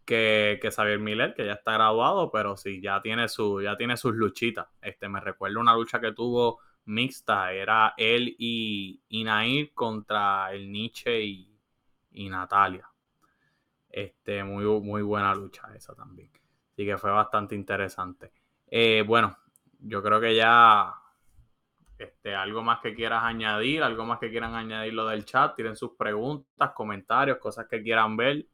que, 0.05 0.59
que 0.61 0.71
Xavier 0.71 0.99
Miller, 0.99 1.35
que 1.35 1.47
ya 1.47 1.55
está 1.55 1.73
graduado, 1.73 2.31
pero 2.31 2.57
sí, 2.57 2.83
ya 2.83 3.01
tiene, 3.01 3.29
su, 3.29 3.63
ya 3.63 3.77
tiene 3.77 3.97
sus 3.97 4.15
luchitas. 4.15 4.67
Este, 4.83 5.09
me 5.09 5.21
recuerdo 5.21 5.61
una 5.61 5.75
lucha 5.75 6.01
que 6.01 6.13
tuvo 6.13 6.61
mixta, 6.87 7.53
era 7.53 7.95
él 7.97 8.35
y, 8.39 9.01
y 9.09 9.25
Nair 9.25 9.73
contra 9.73 10.53
el 10.53 10.71
Nietzsche 10.71 11.23
y, 11.25 11.59
y 12.11 12.29
Natalia. 12.29 12.87
Este, 13.89 14.43
muy, 14.43 14.65
muy 14.83 15.03
buena 15.03 15.35
lucha 15.35 15.73
esa 15.75 15.95
también. 15.95 16.31
Así 16.73 16.85
que 16.85 16.99
fue 16.99 17.13
bastante 17.13 17.55
interesante. 17.55 18.33
Eh, 18.67 19.05
bueno, 19.07 19.39
yo 19.79 20.03
creo 20.03 20.21
que 20.21 20.35
ya 20.35 20.93
este, 21.99 22.35
algo 22.35 22.63
más 22.63 22.81
que 22.81 22.95
quieras 22.95 23.23
añadir, 23.25 23.83
algo 23.83 24.05
más 24.05 24.19
que 24.19 24.31
quieran 24.31 24.55
añadir 24.55 24.95
lo 24.95 25.07
del 25.07 25.25
chat, 25.25 25.55
tienen 25.55 25.77
sus 25.77 25.93
preguntas, 25.97 26.73
comentarios, 26.73 27.39
cosas 27.39 27.67
que 27.69 27.83
quieran 27.83 28.17
ver. 28.17 28.47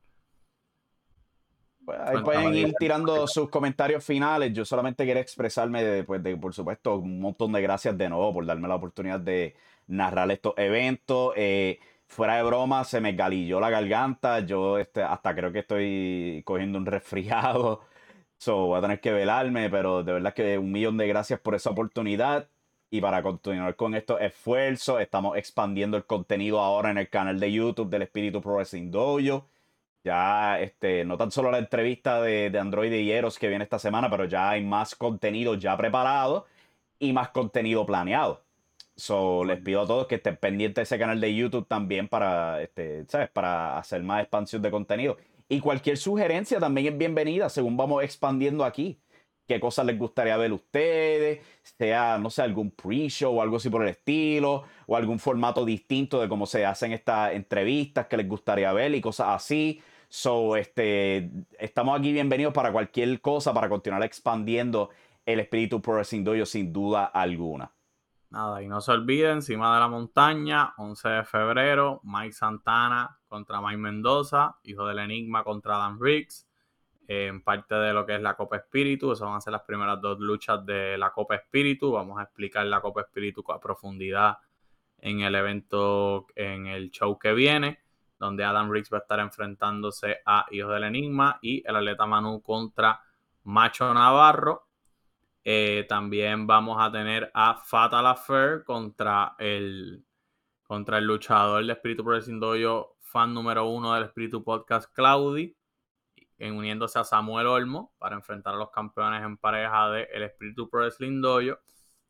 Pues, 1.85 1.99
ahí 2.01 2.23
pueden 2.23 2.55
ir 2.55 2.75
tirando 2.79 3.27
sus 3.27 3.49
comentarios 3.49 4.05
finales. 4.05 4.53
Yo 4.53 4.65
solamente 4.65 5.05
quiero 5.05 5.21
expresarme, 5.21 5.83
de, 5.83 6.05
pues, 6.05 6.23
de, 6.23 6.37
por 6.37 6.55
supuesto, 6.55 6.97
un 6.97 7.21
montón 7.21 7.53
de 7.53 7.63
gracias 7.63 7.97
de 7.97 8.09
nuevo 8.09 8.33
por 8.33 8.47
darme 8.47 8.69
la 8.69 8.77
oportunidad 8.77 9.21
de 9.21 9.57
narrar 9.87 10.31
estos 10.31 10.55
eventos. 10.57 11.33
Eh, 11.37 11.81
fuera 12.07 12.37
de 12.37 12.43
broma, 12.43 12.85
se 12.85 13.01
me 13.01 13.15
galilló 13.15 13.61
la 13.61 13.71
garganta. 13.71 14.41
Yo 14.41 14.79
este, 14.79 15.03
hasta 15.03 15.35
creo 15.35 15.53
que 15.53 15.61
estoy 15.61 16.43
cogiendo 16.45 16.79
un 16.79 16.87
resfriado. 16.87 17.83
So, 18.43 18.69
voy 18.69 18.79
a 18.79 18.81
tener 18.81 19.01
que 19.03 19.13
velarme, 19.13 19.69
pero 19.69 20.03
de 20.03 20.15
verdad 20.15 20.33
que 20.33 20.57
un 20.57 20.73
millón 20.73 20.97
de 20.97 21.07
gracias 21.07 21.39
por 21.41 21.55
esa 21.55 21.69
oportunidad. 21.69 22.49
Y 22.91 23.01
para 23.01 23.23
continuar 23.23 23.77
con 23.77 23.95
estos 23.95 24.21
esfuerzos, 24.21 25.01
estamos 25.01 25.37
expandiendo 25.37 25.97
el 25.97 26.05
contenido 26.07 26.59
ahora 26.61 26.91
en 26.91 26.99
el 26.99 27.09
canal 27.09 27.39
de 27.39 27.53
YouTube 27.53 27.89
del 27.89 28.03
Espíritu 28.03 28.41
Pro 28.41 28.55
Wrestling 28.55 28.91
Dojo. 28.91 29.47
Ya, 30.03 30.61
este, 30.61 31.05
no 31.05 31.17
tan 31.17 31.31
solo 31.31 31.51
la 31.53 31.59
entrevista 31.59 32.21
de, 32.21 32.51
de 32.51 32.59
Android 32.59 32.93
y 32.93 33.13
Eros 33.13 33.39
que 33.39 33.49
viene 33.49 33.65
esta 33.65 33.79
semana, 33.79 34.11
pero 34.11 34.25
ya 34.25 34.51
hay 34.51 34.65
más 34.65 34.97
contenido 34.97 35.55
ya 35.55 35.77
preparado 35.77 36.47
y 36.99 37.13
más 37.13 37.31
contenido 37.31 37.87
planeado. 37.87 38.43
So, 38.97 39.45
les 39.45 39.61
pido 39.61 39.83
a 39.83 39.87
todos 39.87 40.07
que 40.09 40.17
estén 40.17 40.37
pendientes 40.37 40.77
de 40.77 40.83
ese 40.83 40.99
canal 40.99 41.21
de 41.21 41.35
YouTube 41.35 41.67
también 41.69 42.09
para, 42.09 42.63
este, 42.63 43.07
¿sabes? 43.07 43.31
Para 43.31 43.79
hacer 43.79 44.03
más 44.03 44.23
expansión 44.23 44.63
de 44.63 44.71
contenido. 44.71 45.17
Y 45.49 45.61
cualquier 45.61 45.97
sugerencia 45.97 46.59
también 46.61 46.89
es 46.95 46.99
bienvenida 46.99 47.49
según 47.51 47.77
vamos 47.77 48.03
expandiendo 48.05 48.65
aquí. 48.65 48.99
¿Qué 49.51 49.59
cosas 49.59 49.85
les 49.85 49.99
gustaría 49.99 50.37
ver 50.37 50.53
ustedes? 50.53 51.45
Sea, 51.65 52.19
no 52.19 52.31
sé, 52.31 52.43
algún 52.43 52.71
pre-show 52.71 53.37
o 53.37 53.43
algo 53.43 53.57
así 53.57 53.69
por 53.69 53.83
el 53.83 53.89
estilo, 53.89 54.63
o 54.87 54.97
algún 54.97 55.19
formato 55.19 55.65
distinto 55.65 56.21
de 56.21 56.29
cómo 56.29 56.47
se 56.47 56.65
hacen 56.65 56.93
estas 56.93 57.33
entrevistas 57.33 58.07
que 58.07 58.17
les 58.17 58.29
gustaría 58.29 58.73
ver 58.73 58.95
y 58.95 59.01
cosas 59.01 59.31
así. 59.31 59.83
So, 60.09 60.55
este, 60.55 61.33
estamos 61.59 61.99
aquí 61.99 62.13
bienvenidos 62.13 62.55
para 62.55 62.71
cualquier 62.71 63.21
cosa, 63.21 63.53
para 63.53 63.69
continuar 63.69 64.05
expandiendo 64.05 64.91
el 65.27 65.41
espíritu 65.41 65.83
Pro 65.83 65.95
Wrestling 65.95 66.23
Dojo 66.23 66.47
sin 66.47 66.73
duda 66.73 67.07
alguna. 67.07 67.73
Nada, 68.31 68.63
y 68.63 68.69
no 68.69 68.81
se 68.81 68.93
olviden, 68.93 69.33
encima 69.33 69.75
de 69.75 69.81
la 69.81 69.89
montaña, 69.89 70.75
11 70.77 71.09
de 71.09 71.25
febrero, 71.25 72.01
Mike 72.05 72.35
Santana 72.35 73.19
contra 73.27 73.61
Mike 73.61 73.79
Mendoza, 73.79 74.59
hijo 74.63 74.87
del 74.87 75.01
Enigma 75.01 75.43
contra 75.43 75.77
Dan 75.77 75.99
Riggs, 76.01 76.47
en 77.13 77.43
parte 77.43 77.75
de 77.75 77.93
lo 77.93 78.07
que 78.07 78.15
es 78.15 78.23
la 78.23 78.37
Copa 78.37 78.57
Espíritu. 78.57 79.11
Esas 79.11 79.27
van 79.27 79.37
a 79.37 79.41
ser 79.41 79.53
las 79.53 79.63
primeras 79.63 80.01
dos 80.01 80.21
luchas 80.21 80.65
de 80.65 80.97
la 80.97 81.11
Copa 81.11 81.35
Espíritu. 81.35 81.91
Vamos 81.91 82.21
a 82.21 82.23
explicar 82.23 82.65
la 82.67 82.81
Copa 82.81 83.01
Espíritu 83.01 83.45
a 83.49 83.59
profundidad 83.59 84.39
en 84.99 85.21
el 85.21 85.35
evento, 85.35 86.29
en 86.37 86.67
el 86.67 86.91
show 86.91 87.19
que 87.19 87.33
viene 87.33 87.81
donde 88.21 88.45
Adam 88.45 88.71
Riggs 88.71 88.93
va 88.93 88.99
a 88.99 89.01
estar 89.01 89.19
enfrentándose 89.19 90.19
a 90.27 90.45
Hijos 90.51 90.73
del 90.75 90.85
Enigma 90.85 91.39
y 91.41 91.65
el 91.67 91.75
atleta 91.75 92.05
Manu 92.05 92.43
contra 92.43 93.01
Macho 93.45 93.93
Navarro. 93.95 94.69
Eh, 95.43 95.87
también 95.89 96.47
vamos 96.47 96.77
a 96.79 96.93
tener 96.93 97.31
a 97.33 97.57
Fatal 97.57 98.07
Affair 98.07 98.63
contra 98.63 99.35
el, 99.39 100.05
contra 100.63 100.99
el 100.99 101.07
luchador 101.07 101.63
del 101.63 101.71
Espíritu 101.71 102.05
Pro 102.05 102.21
Dojo, 102.21 102.99
fan 103.01 103.33
número 103.33 103.67
uno 103.67 103.95
del 103.95 104.05
Espíritu 104.05 104.45
Podcast, 104.45 104.93
Claudi, 104.95 105.57
en 106.41 106.57
uniéndose 106.57 106.99
a 106.99 107.05
Samuel 107.05 107.47
Olmo 107.47 107.93
para 107.99 108.17
enfrentar 108.17 108.55
a 108.55 108.57
los 108.57 108.71
campeones 108.71 109.23
en 109.23 109.37
pareja 109.37 109.91
del 109.91 110.23
Espíritu 110.25 110.69
Pro 110.69 110.81
Wrestling 110.81 111.21
Dojo. 111.21 111.59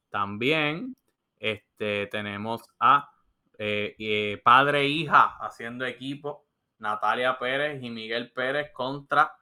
También 0.08 0.96
Este, 1.38 2.06
tenemos 2.08 2.62
a 2.78 3.10
eh, 3.58 3.96
eh, 3.98 4.40
padre 4.44 4.82
e 4.82 4.88
hija 4.88 5.36
haciendo 5.40 5.86
equipo, 5.86 6.46
Natalia 6.78 7.38
Pérez 7.38 7.82
y 7.82 7.90
Miguel 7.90 8.30
Pérez 8.32 8.72
contra 8.72 9.34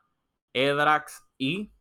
Edrax 0.53 1.25
y 1.39 1.73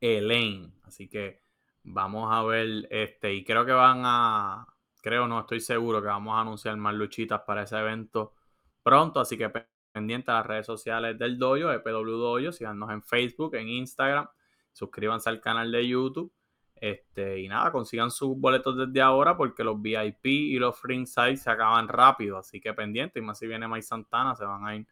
Elaine. 0.00 0.72
Así 0.84 1.08
que 1.08 1.42
vamos 1.84 2.32
a 2.32 2.42
ver, 2.42 2.88
este, 2.90 3.34
y 3.34 3.44
creo 3.44 3.64
que 3.64 3.72
van 3.72 4.02
a, 4.04 4.66
creo, 5.02 5.26
no 5.26 5.40
estoy 5.40 5.60
seguro 5.60 6.00
que 6.02 6.08
vamos 6.08 6.36
a 6.36 6.40
anunciar 6.40 6.76
más 6.76 6.94
luchitas 6.94 7.42
para 7.46 7.62
ese 7.62 7.78
evento 7.78 8.34
pronto, 8.82 9.20
así 9.20 9.38
que 9.38 9.50
pendiente 9.92 10.30
a 10.30 10.34
las 10.34 10.46
redes 10.46 10.66
sociales 10.66 11.18
del 11.18 11.38
Doyo, 11.38 11.72
EPW 11.72 12.16
Doyo, 12.16 12.52
síganos 12.52 12.90
en 12.90 13.02
Facebook, 13.02 13.54
en 13.54 13.68
Instagram, 13.68 14.28
suscríbanse 14.72 15.28
al 15.28 15.40
canal 15.40 15.70
de 15.70 15.86
YouTube. 15.86 16.32
Este, 16.74 17.40
y 17.40 17.48
nada, 17.48 17.70
consigan 17.70 18.10
sus 18.10 18.38
boletos 18.38 18.74
desde 18.74 19.02
ahora 19.02 19.36
porque 19.36 19.62
los 19.62 19.80
VIP 19.82 20.24
y 20.24 20.58
los 20.58 20.82
ringside 20.82 21.36
se 21.36 21.50
acaban 21.50 21.88
rápido, 21.88 22.38
así 22.38 22.58
que 22.58 22.72
pendiente, 22.72 23.18
y 23.18 23.22
más 23.22 23.38
si 23.38 23.46
viene 23.46 23.68
Mike 23.68 23.82
Santana, 23.82 24.34
se 24.34 24.46
van 24.46 24.66
a 24.66 24.74
ir 24.76 24.86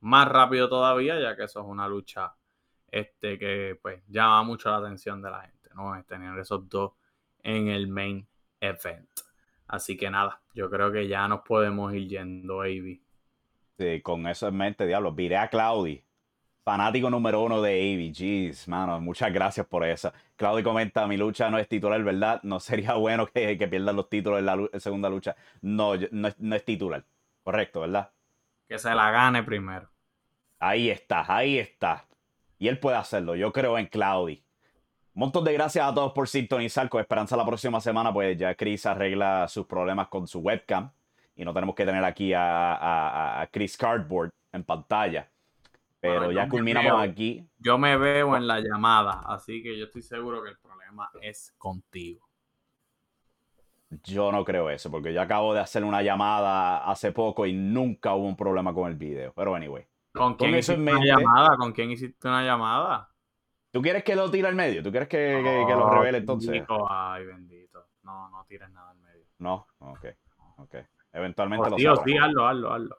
más 0.00 0.28
rápido 0.28 0.68
todavía, 0.68 1.18
ya 1.18 1.34
que 1.36 1.44
eso 1.44 1.60
es 1.60 1.66
una 1.66 1.88
lucha 1.88 2.34
este, 2.90 3.38
que 3.38 3.78
pues 3.80 4.02
llama 4.08 4.42
mucho 4.42 4.70
la 4.70 4.78
atención 4.78 5.22
de 5.22 5.30
la 5.30 5.42
gente, 5.42 5.70
¿no? 5.74 6.02
Tener 6.04 6.38
esos 6.38 6.68
dos 6.68 6.92
en 7.42 7.68
el 7.68 7.88
main 7.88 8.26
event. 8.60 9.08
Así 9.68 9.96
que 9.96 10.10
nada, 10.10 10.42
yo 10.52 10.68
creo 10.68 10.90
que 10.90 11.06
ya 11.06 11.28
nos 11.28 11.40
podemos 11.42 11.94
ir 11.94 12.08
yendo, 12.08 12.58
baby. 12.58 13.02
Sí, 13.80 14.02
con 14.02 14.26
eso 14.26 14.46
en 14.46 14.56
mente, 14.58 14.86
diablo, 14.86 15.10
viré 15.10 15.38
a 15.38 15.48
Claudi, 15.48 16.04
fanático 16.62 17.08
número 17.08 17.40
uno 17.40 17.62
de. 17.62 18.12
Jeez, 18.14 18.68
mano, 18.68 19.00
muchas 19.00 19.32
gracias 19.32 19.66
por 19.66 19.86
eso. 19.86 20.12
Claudi 20.36 20.62
comenta, 20.62 21.06
mi 21.06 21.16
lucha 21.16 21.48
no 21.48 21.56
es 21.56 21.66
titular, 21.66 22.02
¿verdad? 22.04 22.42
No 22.42 22.60
sería 22.60 22.92
bueno 22.96 23.26
que, 23.26 23.56
que 23.56 23.68
pierdan 23.68 23.96
los 23.96 24.10
títulos 24.10 24.40
en 24.40 24.44
la 24.44 24.68
segunda 24.78 25.08
lucha. 25.08 25.34
No, 25.62 25.94
no 26.10 26.28
es, 26.28 26.38
no 26.38 26.54
es 26.54 26.62
titular. 26.62 27.06
Correcto, 27.42 27.80
¿verdad? 27.80 28.10
Que 28.68 28.78
se 28.78 28.94
la 28.94 29.10
gane 29.12 29.42
primero. 29.44 29.88
Ahí 30.58 30.90
está, 30.90 31.24
ahí 31.34 31.58
está. 31.58 32.06
Y 32.58 32.68
él 32.68 32.78
puede 32.78 32.98
hacerlo. 32.98 33.34
Yo 33.34 33.50
creo 33.50 33.78
en 33.78 33.86
Claudi. 33.86 34.44
Un 35.14 35.20
montón 35.20 35.42
de 35.42 35.54
gracias 35.54 35.86
a 35.86 35.94
todos 35.94 36.12
por 36.12 36.28
sintonizar. 36.28 36.90
Con 36.90 37.00
esperanza 37.00 37.34
la 37.34 37.46
próxima 37.46 37.80
semana, 37.80 38.12
pues 38.12 38.36
ya 38.36 38.54
Chris 38.56 38.84
arregla 38.84 39.48
sus 39.48 39.64
problemas 39.64 40.08
con 40.08 40.28
su 40.28 40.40
webcam. 40.40 40.90
Y 41.34 41.44
no 41.44 41.54
tenemos 41.54 41.74
que 41.74 41.86
tener 41.86 42.04
aquí 42.04 42.32
a, 42.36 43.48
Chris 43.52 43.76
Cardboard 43.76 44.30
en 44.52 44.64
pantalla. 44.64 45.30
Pero 46.00 46.32
ya 46.32 46.48
culminamos 46.48 47.02
aquí. 47.02 47.46
Yo 47.58 47.78
me 47.78 47.96
veo 47.96 48.36
en 48.36 48.46
la 48.46 48.60
llamada, 48.60 49.22
así 49.26 49.62
que 49.62 49.78
yo 49.78 49.84
estoy 49.84 50.02
seguro 50.02 50.42
que 50.42 50.50
el 50.50 50.58
problema 50.58 51.10
es 51.20 51.54
contigo. 51.58 52.26
Yo 54.04 54.30
no 54.30 54.44
creo 54.44 54.70
eso, 54.70 54.90
porque 54.90 55.12
yo 55.12 55.20
acabo 55.20 55.52
de 55.52 55.60
hacer 55.60 55.84
una 55.84 56.00
llamada 56.00 56.84
hace 56.84 57.10
poco 57.10 57.44
y 57.44 57.52
nunca 57.52 58.14
hubo 58.14 58.26
un 58.26 58.36
problema 58.36 58.72
con 58.72 58.88
el 58.88 58.96
video. 58.96 59.32
Pero 59.34 59.54
anyway. 59.54 59.86
¿Con 60.12 60.34
quién 60.34 60.54
hiciste 60.54 60.80
una 60.80 61.04
llamada? 61.04 61.56
¿Con 61.56 61.72
quién 61.72 61.90
hiciste 61.90 62.28
una 62.28 62.42
llamada? 62.42 63.10
¿Tú 63.72 63.82
quieres 63.82 64.02
que 64.02 64.16
lo 64.16 64.30
tire 64.30 64.48
al 64.48 64.54
medio? 64.54 64.82
¿Tú 64.82 64.90
quieres 64.90 65.08
que, 65.08 65.40
lo 65.68 65.90
revele 65.90 66.18
entonces? 66.18 66.62
ay, 66.88 67.26
bendito. 67.26 67.86
No, 68.02 68.28
no 68.30 68.44
tires 68.46 68.70
nada 68.70 68.90
al 68.90 68.98
medio. 68.98 69.24
No, 69.38 69.66
ok. 69.78 70.06
Ok. 70.58 70.76
Eventualmente 71.12 71.66
oh, 71.66 71.70
lo 71.70 71.76
tío, 71.76 71.96
sí, 72.04 72.16
hazlo, 72.16 72.46
hazlo, 72.46 72.72
hazlo. 72.72 72.98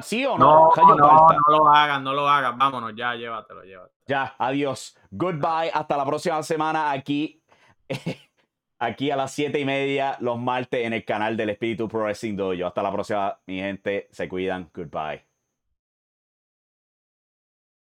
¿Sí 0.00 0.24
o 0.24 0.38
no? 0.38 0.70
No, 0.76 0.86
no, 0.86 0.94
no 0.94 1.58
lo 1.58 1.68
hagas, 1.68 2.00
no 2.00 2.12
lo 2.12 2.28
hagas. 2.28 2.56
Vámonos, 2.56 2.94
ya, 2.96 3.14
llévatelo, 3.14 3.64
llévatelo. 3.64 3.94
Ya, 4.06 4.34
adiós. 4.38 4.96
Goodbye. 5.10 5.70
Hasta 5.72 5.96
la 5.96 6.04
próxima 6.04 6.42
semana 6.42 6.92
aquí. 6.92 7.42
aquí 8.78 9.10
a 9.10 9.16
las 9.16 9.32
siete 9.32 9.58
y 9.58 9.64
media 9.64 10.16
los 10.20 10.38
martes 10.38 10.86
en 10.86 10.92
el 10.92 11.04
canal 11.04 11.36
del 11.36 11.50
Espíritu 11.50 11.88
Pro 11.88 12.02
Wrestling 12.02 12.36
Dojo. 12.36 12.66
Hasta 12.66 12.82
la 12.82 12.92
próxima, 12.92 13.38
mi 13.46 13.58
gente. 13.58 14.08
Se 14.12 14.28
cuidan. 14.28 14.70
Goodbye. 14.72 15.33